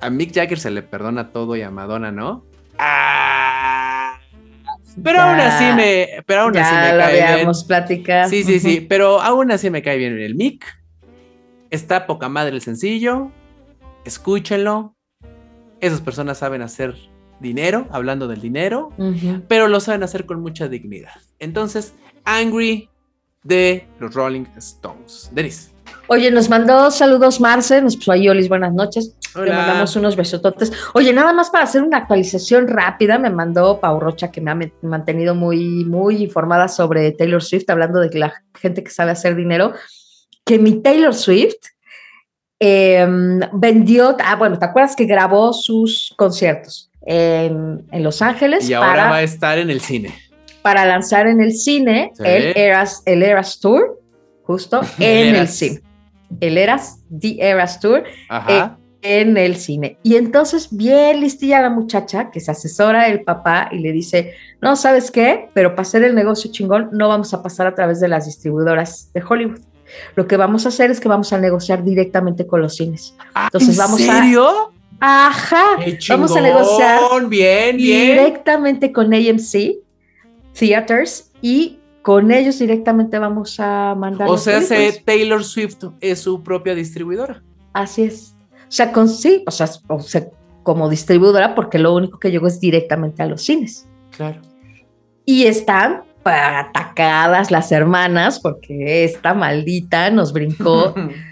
a 0.01 0.11
Mick 0.11 0.35
Jagger 0.35 0.59
se 0.59 0.71
le 0.71 0.83
perdona 0.83 1.31
todo 1.33 1.57
y 1.57 1.63
a 1.63 1.71
Madonna, 1.71 2.13
¿no? 2.13 2.45
Ah, 2.79 4.19
pero 5.03 5.19
Ya- 5.19 5.31
aún 5.31 5.41
así 5.41 5.65
me, 5.77 6.09
pero 6.27 6.43
aún 6.43 6.57
así 6.57 6.75
ya 6.75 6.81
me 6.83 6.93
lo 6.93 6.99
cae 7.05 7.13
bien. 7.15 7.27
habíamos 7.29 7.65
platicado. 7.65 8.29
Sí, 8.31 8.45
sí, 8.45 8.61
sí, 8.61 8.81
pero 8.81 9.21
aún 9.21 9.51
así 9.51 9.71
me 9.71 9.83
cae 9.83 9.97
bien 9.99 10.19
el 10.19 10.35
Mick. 10.35 10.65
Está 11.71 12.07
poca 12.07 12.29
madre 12.29 12.55
el 12.55 12.63
sencillo. 12.63 13.31
Escúchenlo. 14.05 14.95
Esas 15.81 16.01
personas 16.01 16.39
saben 16.39 16.63
hacer 16.63 16.95
dinero, 17.41 17.87
hablando 17.91 18.29
del 18.29 18.41
dinero, 18.41 18.91
pero 19.49 19.69
lo 19.69 19.81
saben 19.81 20.03
hacer 20.03 20.27
con 20.27 20.41
mucha 20.41 20.69
dignidad. 20.69 21.13
Entonces, 21.39 21.95
Angry 22.25 22.89
de 23.43 23.87
los 24.01 24.15
Rolling 24.15 24.47
Stones. 24.57 25.31
Denis. 25.33 25.73
Oye, 26.09 26.31
nos 26.31 26.49
mandó 26.49 26.91
saludos 26.91 27.41
Marce, 27.41 27.83
nos 27.83 27.97
puso 27.97 28.13
ahí 28.13 28.29
Olis, 28.29 28.49
buenas 28.49 28.73
noches. 28.73 29.15
Le 29.35 29.43
Hola. 29.43 29.57
mandamos 29.57 29.95
unos 29.97 30.17
besototes. 30.17 30.73
Oye, 30.95 31.13
nada 31.13 31.33
más 31.33 31.51
para 31.51 31.65
hacer 31.65 31.83
una 31.83 31.99
actualización 31.99 32.67
rápida, 32.67 33.19
me 33.19 33.31
mandó 33.31 33.79
Pau 33.79 34.01
Rocha, 34.01 34.31
que 34.31 34.41
me 34.41 34.51
ha 34.51 34.59
mantenido 34.83 35.35
muy, 35.35 35.85
muy 35.85 36.23
informada 36.23 36.69
sobre 36.69 37.13
Taylor 37.13 37.43
Swift, 37.43 37.69
hablando 37.69 38.01
de 38.01 38.19
la 38.19 38.33
gente 38.55 38.83
que 38.83 38.91
sabe 38.91 39.11
hacer 39.11 39.37
dinero, 39.37 39.75
que 40.45 40.59
mi 40.59 40.81
Taylor 40.81 41.15
Swift 41.15 41.59
eh, 42.59 43.07
vendió, 43.53 44.17
ah, 44.25 44.37
bueno, 44.37 44.59
¿te 44.59 44.65
acuerdas 44.65 44.97
que 44.97 45.05
grabó 45.05 45.53
sus 45.53 46.15
conciertos 46.17 46.88
en, 47.11 47.87
en 47.91 48.03
Los 48.03 48.21
Ángeles 48.21 48.69
Y 48.69 48.75
ahora 48.75 48.89
para, 48.91 49.11
va 49.11 49.17
a 49.17 49.23
estar 49.23 49.59
en 49.59 49.71
el 49.71 49.81
cine. 49.81 50.15
para 50.63 50.85
lanzar 50.85 51.27
en 51.27 51.41
el 51.41 51.53
cine 51.55 52.13
Sí. 52.15 52.23
el, 52.27 52.57
Eras, 52.57 53.03
el 53.07 53.23
Eras 53.23 53.59
Tour, 53.61 53.99
justo 54.43 54.81
en 54.99 55.35
el 55.35 55.49
cine. 55.49 55.81
El 56.41 56.59
Eras, 56.59 56.99
The 57.19 57.39
Eras 57.41 57.81
Tour, 57.81 58.05
Ajá. 58.29 58.77
en 59.01 59.39
el 59.39 59.57
cine. 59.57 59.97
Y 60.03 60.17
entonces, 60.17 60.69
bien 60.71 61.21
listilla 61.23 61.63
la 61.63 61.71
muchacha 61.71 62.31
que 62.31 62.41
se 62.41 62.51
asesora 62.51 63.09
el 63.09 63.23
papá 63.25 63.71
y 63.73 63.79
le 63.79 63.93
dice, 63.93 64.35
no, 64.61 64.77
¿sabes 64.77 65.11
qué? 65.11 65.49
Pero 65.55 65.71
para 65.71 65.83
hacer 65.83 66.05
el 66.05 66.15
negocio 66.15 66.51
chingón 66.53 66.91
no 66.93 67.09
vamos 67.09 67.33
a 67.33 67.43
pasar 67.43 67.67
a 67.67 67.75
través 67.75 68.01
de 68.01 68.09
las 68.09 68.27
distribuidoras 68.27 69.11
de 69.15 69.23
Hollywood. 69.27 69.61
Lo 70.17 70.27
que 70.27 70.37
vamos 70.37 70.67
a 70.67 70.69
hacer 70.69 70.91
es 70.91 71.01
que 71.01 71.09
vamos 71.09 71.33
a 71.33 71.39
negociar 71.39 71.83
directamente 71.83 72.47
con 72.47 72.61
los 72.61 72.77
cines. 72.77 73.15
entonces 73.47 73.71
¿En 73.71 73.77
vamos 73.79 74.01
a- 74.07 74.15
serio? 74.21 74.73
Ajá, 75.01 75.79
vamos 76.09 76.35
a 76.37 76.41
negociar 76.41 77.01
Bien, 77.29 77.77
bien. 77.77 78.17
directamente 78.17 78.93
con 78.93 79.15
AMC 79.15 79.77
Theaters 80.59 81.31
y 81.41 81.79
con 82.03 82.31
ellos 82.33 82.59
directamente 82.59 83.19
vamos 83.19 83.61
a 83.61 83.95
mandar. 83.95 84.29
O 84.29 84.39
sea, 84.39 84.61
se. 84.61 85.03
Taylor 85.05 85.45
Swift 85.45 85.85
es 86.01 86.21
su 86.21 86.43
propia 86.43 86.75
distribuidora. 86.75 87.43
Así 87.73 88.05
es. 88.05 88.35
O 88.63 88.71
sea, 88.71 88.93
con 88.93 89.09
sí, 89.09 89.45
o 89.47 89.51
sea, 89.51 89.69
o 89.89 90.01
sea, 90.01 90.29
como 90.63 90.89
distribuidora, 90.89 91.55
porque 91.55 91.79
lo 91.79 91.95
único 91.95 92.19
que 92.19 92.31
llegó 92.31 92.47
es 92.47 92.61
directamente 92.61 93.23
a 93.23 93.27
los 93.27 93.43
cines. 93.43 93.89
Claro. 94.17 94.41
Y 95.25 95.45
están 95.45 96.03
atacadas 96.25 97.51
las 97.51 97.73
hermanas, 97.73 98.41
porque 98.41 99.05
esta 99.05 99.35
maldita 99.35 100.11
nos 100.11 100.33
brincó 100.33 100.95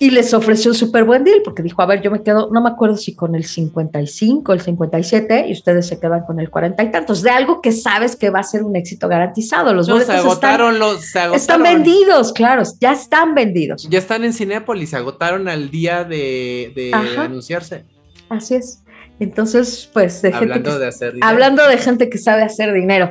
y 0.00 0.10
les 0.10 0.32
ofreció 0.34 0.70
un 0.70 0.76
súper 0.76 1.04
buen 1.04 1.24
deal, 1.24 1.40
porque 1.44 1.62
dijo, 1.62 1.82
a 1.82 1.86
ver, 1.86 2.00
yo 2.02 2.10
me 2.10 2.22
quedo, 2.22 2.50
no 2.52 2.60
me 2.62 2.68
acuerdo 2.70 2.96
si 2.96 3.14
con 3.14 3.34
el 3.34 3.44
55, 3.44 4.52
el 4.52 4.60
57, 4.60 5.46
y 5.48 5.52
ustedes 5.52 5.86
se 5.88 5.98
quedan 5.98 6.24
con 6.24 6.38
el 6.40 6.50
40 6.50 6.82
y 6.82 6.90
tantos, 6.90 7.22
de 7.22 7.30
algo 7.30 7.60
que 7.60 7.72
sabes 7.72 8.14
que 8.16 8.30
va 8.30 8.40
a 8.40 8.42
ser 8.44 8.62
un 8.62 8.76
éxito 8.76 9.08
garantizado. 9.08 9.74
Los 9.74 9.88
No, 9.88 9.98
se 9.98 10.04
boletos 10.04 10.14
están, 10.16 10.26
agotaron 10.30 10.78
los. 10.78 11.00
Se 11.04 11.18
agotaron. 11.18 11.36
están 11.40 11.62
vendidos, 11.62 12.32
claro, 12.32 12.62
ya 12.80 12.92
están 12.92 13.34
vendidos. 13.34 13.88
Ya 13.90 13.98
están 13.98 14.24
en 14.24 14.32
Cinépolis, 14.32 14.90
se 14.90 14.96
agotaron 14.96 15.48
al 15.48 15.70
día 15.70 16.04
de, 16.04 16.72
de 16.74 16.92
anunciarse. 17.18 17.84
Así 18.28 18.54
es. 18.54 18.82
Entonces, 19.20 19.90
pues, 19.92 20.22
de 20.22 20.30
gente 20.30 20.44
Hablando 20.44 20.70
que- 20.74 20.78
de 20.78 20.86
hacer 20.86 21.12
dinero. 21.14 21.26
Hablando 21.28 21.66
de 21.66 21.76
gente 21.78 22.08
que 22.08 22.18
sabe 22.18 22.42
hacer 22.42 22.72
dinero. 22.72 23.10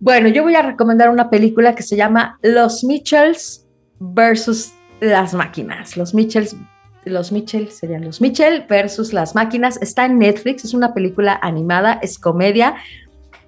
Bueno, 0.00 0.28
yo 0.28 0.42
voy 0.42 0.54
a 0.54 0.62
recomendar 0.62 1.10
una 1.10 1.28
película 1.28 1.74
que 1.74 1.82
se 1.82 1.94
llama 1.94 2.38
Los 2.42 2.84
Mitchells 2.84 3.66
versus 4.00 4.72
las 5.02 5.34
máquinas. 5.34 5.96
Los 5.96 6.14
Mitchells, 6.14 6.56
los 7.04 7.32
Mitchell 7.32 7.70
serían 7.70 8.04
los 8.04 8.20
Mitchell 8.20 8.64
versus 8.68 9.12
las 9.12 9.34
máquinas. 9.34 9.76
Está 9.82 10.06
en 10.06 10.18
Netflix, 10.18 10.64
es 10.64 10.74
una 10.74 10.94
película 10.94 11.38
animada, 11.42 11.98
es 12.02 12.18
comedia. 12.18 12.76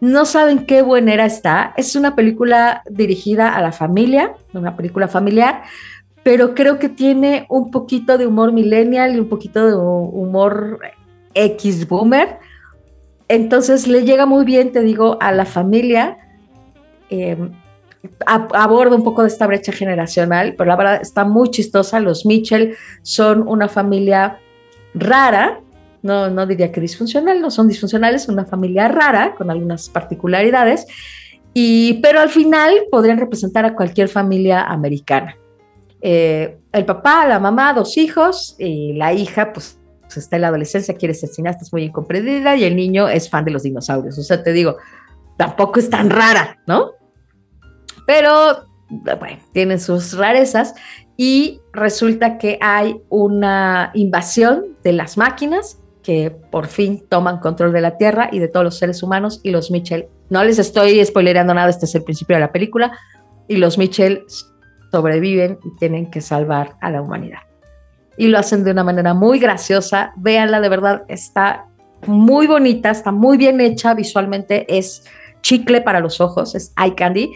No 0.01 0.25
saben 0.27 0.67
qué 0.67 0.83
buenera 0.83 1.25
está. 1.25 1.73
Es 1.77 1.95
una 1.95 2.17
película 2.17 2.83
dirigida 2.91 3.55
a 3.55 3.63
la 3.63 3.71
familia, 3.73 4.35
una 4.53 4.77
película 4.77 5.07
familiar, 5.09 5.63
pero 6.25 6.55
creo 6.55 6.79
que 6.79 6.89
tiene 6.89 7.47
un 7.49 7.71
poquito 7.71 8.19
de 8.19 8.27
humor 8.27 8.53
millennial 8.53 9.15
y 9.15 9.21
un 9.21 9.29
poquito 9.29 9.65
de 9.67 9.75
humor 9.75 10.81
X 11.35 11.87
boomer. 11.89 12.39
Entonces 13.29 13.87
le 13.87 14.05
llega 14.05 14.27
muy 14.27 14.45
bien, 14.45 14.73
te 14.73 14.81
digo, 14.81 15.17
a 15.21 15.31
la 15.33 15.45
familia. 15.47 16.19
a- 17.13 17.64
aborda 18.27 18.97
un 18.97 19.05
poco 19.05 19.23
de 19.23 19.29
esta 19.29 19.47
brecha 19.47 19.73
generacional, 19.73 20.55
pero 20.57 20.69
la 20.69 20.77
verdad 20.77 21.01
está 21.01 21.25
muy 21.25 21.51
chistosa. 21.51 22.01
Los 22.01 22.27
Mitchell 22.27 22.77
son 23.03 23.47
una 23.47 23.69
familia 23.69 24.39
rara, 24.95 25.61
no, 26.03 26.29
no 26.31 26.47
diría 26.47 26.71
que 26.71 26.81
disfuncional, 26.81 27.41
no 27.41 27.51
son 27.51 27.69
disfuncionales, 27.69 28.29
una 28.29 28.45
familia 28.45 28.89
rara 28.89 29.35
con 29.35 29.51
algunas 29.51 29.89
particularidades. 29.89 30.87
Y, 31.55 31.95
pero 32.03 32.21
al 32.21 32.31
final 32.31 32.75
podrían 32.91 33.19
representar 33.19 33.65
a 33.65 33.75
cualquier 33.75 34.09
familia 34.09 34.65
americana. 34.65 35.37
Eh, 36.03 36.59
el 36.73 36.85
papá, 36.85 37.27
la 37.27 37.39
mamá, 37.39 37.73
dos 37.73 37.97
hijos, 37.97 38.57
y 38.59 38.93
la 38.95 39.13
hija, 39.15 39.53
pues, 39.53 39.79
está 40.15 40.37
en 40.37 40.43
la 40.43 40.49
adolescencia, 40.49 40.95
quiere 40.95 41.15
ser 41.15 41.31
cineasta, 41.31 41.65
es 41.65 41.73
muy 41.73 41.85
incomprendida, 41.85 42.57
y 42.57 42.65
el 42.65 42.77
niño 42.77 43.09
es 43.09 43.31
fan 43.31 43.45
de 43.45 43.53
los 43.53 43.63
dinosaurios. 43.63 44.19
O 44.19 44.23
sea, 44.23 44.43
te 44.43 44.53
digo, 44.53 44.77
tampoco 45.37 45.81
es 45.81 45.89
tan 45.89 46.11
rara, 46.11 46.59
¿no? 46.67 46.93
Pero, 48.07 48.67
bueno, 48.89 49.39
tienen 49.53 49.81
sus 49.81 50.17
rarezas 50.17 50.75
y 51.17 51.61
resulta 51.73 52.39
que 52.39 52.59
hay 52.61 53.01
una 53.09 53.91
invasión 53.95 54.77
de 54.83 54.93
las 54.93 55.17
máquinas 55.17 55.79
que 56.03 56.31
por 56.31 56.67
fin 56.67 57.03
toman 57.09 57.39
control 57.39 57.73
de 57.73 57.81
la 57.81 57.97
Tierra 57.97 58.29
y 58.31 58.39
de 58.39 58.49
todos 58.49 58.63
los 58.63 58.79
seres 58.79 59.03
humanos 59.03 59.41
y 59.43 59.51
los 59.51 59.71
Mitchell, 59.71 60.07
no 60.29 60.45
les 60.45 60.59
estoy 60.59 61.05
spoilerando 61.05 61.55
nada, 61.55 61.71
este 61.71 61.87
es 61.87 61.95
el 61.95 62.05
principio 62.05 62.37
de 62.37 62.41
la 62.41 62.53
película, 62.53 62.99
y 63.49 63.57
los 63.57 63.79
Mitchell 63.79 64.25
sobreviven 64.93 65.59
y 65.65 65.77
tienen 65.79 66.11
que 66.11 66.21
salvar 66.21 66.77
a 66.81 66.91
la 66.91 67.01
humanidad. 67.01 67.41
Y 68.17 68.29
lo 68.29 68.39
hacen 68.39 68.65
de 68.65 68.71
una 68.71 68.85
manera 68.85 69.15
muy 69.15 69.39
graciosa, 69.39 70.13
véanla, 70.17 70.61
de 70.61 70.69
verdad, 70.69 71.03
está 71.09 71.67
muy 72.07 72.47
bonita, 72.47 72.91
está 72.91 73.11
muy 73.11 73.39
bien 73.39 73.61
hecha 73.61 73.95
visualmente, 73.95 74.67
es 74.69 75.05
chicle 75.41 75.81
para 75.81 76.01
los 76.01 76.21
ojos, 76.21 76.55
es 76.55 76.73
eye 76.77 76.95
candy, 76.95 77.33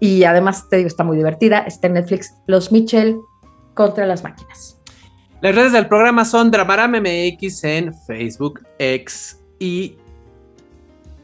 y 0.00 0.24
además 0.24 0.68
te 0.68 0.76
digo, 0.76 0.86
está 0.86 1.04
muy 1.04 1.16
divertida, 1.16 1.60
está 1.60 1.86
en 1.88 1.94
Netflix, 1.94 2.34
Los 2.46 2.72
Mitchell 2.72 3.18
contra 3.74 4.06
las 4.06 4.22
máquinas. 4.22 4.80
Las 5.40 5.54
redes 5.54 5.72
del 5.72 5.86
programa 5.86 6.24
son 6.24 6.50
Dramaram 6.50 6.92
MX 6.92 7.64
en 7.64 7.94
Facebook, 7.94 8.60
X 8.78 9.40
y 9.60 9.96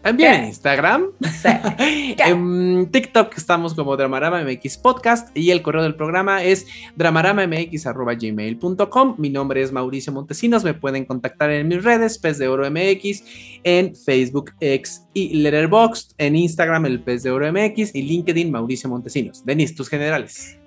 también 0.05 0.35
en 0.35 0.45
Instagram. 0.45 1.07
en 2.19 2.89
TikTok 2.91 3.37
estamos 3.37 3.75
como 3.75 3.97
Dramarama 3.97 4.45
MX 4.45 4.79
Podcast 4.79 5.37
y 5.37 5.51
el 5.51 5.63
correo 5.63 5.83
del 5.83 5.97
programa 5.97 6.45
es 6.45 6.67
dramaramamx.gmail.com. 6.95 9.17
Mi 9.19 9.31
nombre 9.31 9.63
es 9.63 9.73
Mauricio 9.73 10.13
Montesinos. 10.13 10.63
Me 10.63 10.75
pueden 10.75 11.07
contactar 11.07 11.51
en 11.51 11.67
mis 11.69 11.83
redes, 11.83 12.19
Pez 12.19 12.37
de 12.37 12.49
Oro 12.49 12.71
MX, 12.71 13.25
en 13.65 13.97
Facebook, 13.97 14.53
X 14.61 15.07
y 15.15 15.39
Letterboxd, 15.39 16.13
en 16.19 16.37
Instagram, 16.37 16.85
el 16.85 17.01
Pez 17.01 17.23
de 17.23 17.31
Oro 17.31 17.51
MX 17.51 17.95
y 17.95 18.03
LinkedIn, 18.03 18.53
Mauricio 18.53 18.91
Montesinos. 18.91 19.43
Denis, 19.45 19.75
tus 19.75 19.89
generales. 19.89 20.59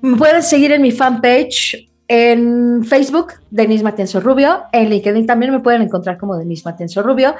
Me 0.00 0.16
pueden 0.16 0.42
seguir 0.42 0.70
en 0.72 0.82
mi 0.82 0.92
fanpage 0.92 1.91
en 2.08 2.84
Facebook, 2.84 3.34
Denise 3.50 3.84
Matienzo 3.84 4.20
Rubio. 4.20 4.64
En 4.72 4.90
LinkedIn 4.90 5.26
también 5.26 5.52
me 5.52 5.60
pueden 5.60 5.82
encontrar 5.82 6.18
como 6.18 6.36
Denise 6.36 6.62
Matienzo 6.64 7.02
Rubio. 7.02 7.34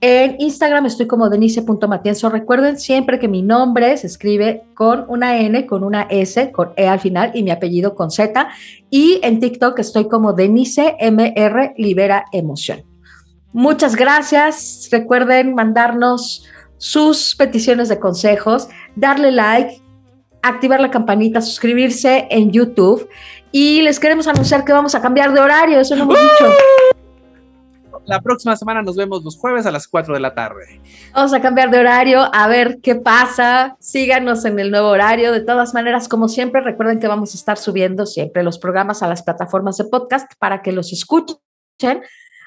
En 0.00 0.36
Instagram 0.38 0.86
estoy 0.86 1.06
como 1.06 1.28
denise.matienzo. 1.28 2.28
Recuerden 2.28 2.78
siempre 2.78 3.18
que 3.18 3.28
mi 3.28 3.42
nombre 3.42 3.96
se 3.96 4.06
escribe 4.06 4.64
con 4.74 5.06
una 5.08 5.38
N, 5.38 5.66
con 5.66 5.82
una 5.82 6.02
S, 6.02 6.52
con 6.52 6.70
E 6.76 6.86
al 6.86 7.00
final 7.00 7.30
y 7.34 7.42
mi 7.42 7.50
apellido 7.50 7.94
con 7.94 8.10
Z. 8.10 8.48
Y 8.90 9.20
en 9.22 9.40
TikTok 9.40 9.78
estoy 9.78 10.08
como 10.08 10.32
Denise 10.32 10.96
MR 11.00 11.74
Libera 11.76 12.26
Emoción. 12.32 12.82
Muchas 13.52 13.96
gracias. 13.96 14.88
Recuerden 14.92 15.54
mandarnos 15.54 16.44
sus 16.76 17.34
peticiones 17.34 17.88
de 17.88 17.98
consejos, 17.98 18.68
darle 18.94 19.32
like, 19.32 19.80
activar 20.42 20.80
la 20.80 20.90
campanita, 20.90 21.40
suscribirse 21.40 22.28
en 22.30 22.52
YouTube 22.52 23.08
y 23.52 23.82
les 23.82 23.98
queremos 23.98 24.26
anunciar 24.26 24.64
que 24.64 24.72
vamos 24.72 24.94
a 24.94 25.00
cambiar 25.00 25.32
de 25.32 25.40
horario, 25.40 25.80
eso 25.80 25.96
lo 25.96 26.02
hemos 26.02 26.18
dicho. 26.18 26.52
La 28.08 28.22
próxima 28.22 28.56
semana 28.56 28.80
nos 28.80 28.96
vemos 28.96 29.22
los 29.22 29.36
jueves 29.36 29.66
a 29.66 29.70
las 29.70 29.86
4 29.86 30.14
de 30.14 30.20
la 30.20 30.34
tarde. 30.34 30.80
Vamos 31.12 31.34
a 31.34 31.42
cambiar 31.42 31.70
de 31.70 31.78
horario, 31.78 32.26
a 32.32 32.48
ver 32.48 32.78
qué 32.82 32.94
pasa. 32.94 33.76
Síganos 33.80 34.46
en 34.46 34.58
el 34.58 34.70
nuevo 34.70 34.88
horario. 34.88 35.30
De 35.30 35.40
todas 35.40 35.74
maneras, 35.74 36.08
como 36.08 36.28
siempre, 36.28 36.62
recuerden 36.62 37.00
que 37.00 37.06
vamos 37.06 37.34
a 37.34 37.36
estar 37.36 37.58
subiendo 37.58 38.06
siempre 38.06 38.42
los 38.42 38.58
programas 38.58 39.02
a 39.02 39.08
las 39.08 39.22
plataformas 39.22 39.76
de 39.76 39.84
podcast 39.84 40.32
para 40.38 40.62
que 40.62 40.72
los 40.72 40.90
escuchen. 40.90 41.38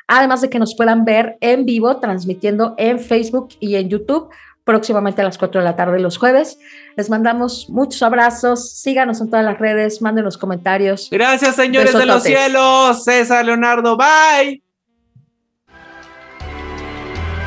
Además 0.08 0.42
de 0.42 0.50
que 0.50 0.58
nos 0.58 0.76
puedan 0.76 1.06
ver 1.06 1.38
en 1.42 1.64
vivo, 1.66 1.98
transmitiendo 1.98 2.74
en 2.78 3.00
Facebook 3.00 3.50
y 3.60 3.76
en 3.76 3.88
YouTube 3.88 4.30
próximamente 4.64 5.22
a 5.22 5.26
las 5.26 5.38
4 5.38 5.62
de 5.62 5.66
la 5.66 5.76
tarde 5.76 6.00
los 6.00 6.18
jueves. 6.18 6.60
Les 6.96 7.10
mandamos 7.10 7.70
muchos 7.70 8.02
abrazos, 8.04 8.72
síganos 8.72 9.22
en 9.22 9.30
todas 9.30 9.46
las 9.46 9.60
redes, 9.60 10.02
mándenos 10.02 10.38
comentarios. 10.38 11.10
Gracias, 11.12 11.56
señores 11.56 11.94
de 11.94 12.06
los 12.06 12.24
cielos. 12.24 13.04
César 13.04 13.46
Leonardo, 13.46 13.98
bye. 13.98 14.62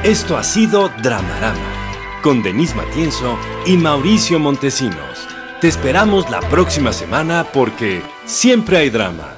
Esto 0.03 0.37
ha 0.37 0.45
sido 0.45 0.91
Dramarama, 1.03 2.21
con 2.23 2.43
Denise 2.43 2.75
Matienzo 2.75 3.39
y 3.65 3.77
Mauricio 3.77 4.39
Montesinos. 4.39 5.27
Te 5.63 5.69
esperamos 5.69 6.29
la 6.31 6.41
próxima 6.41 6.93
semana 6.93 7.47
porque 7.55 8.03
siempre 8.27 8.77
hay 8.77 8.91
drama. 8.91 9.34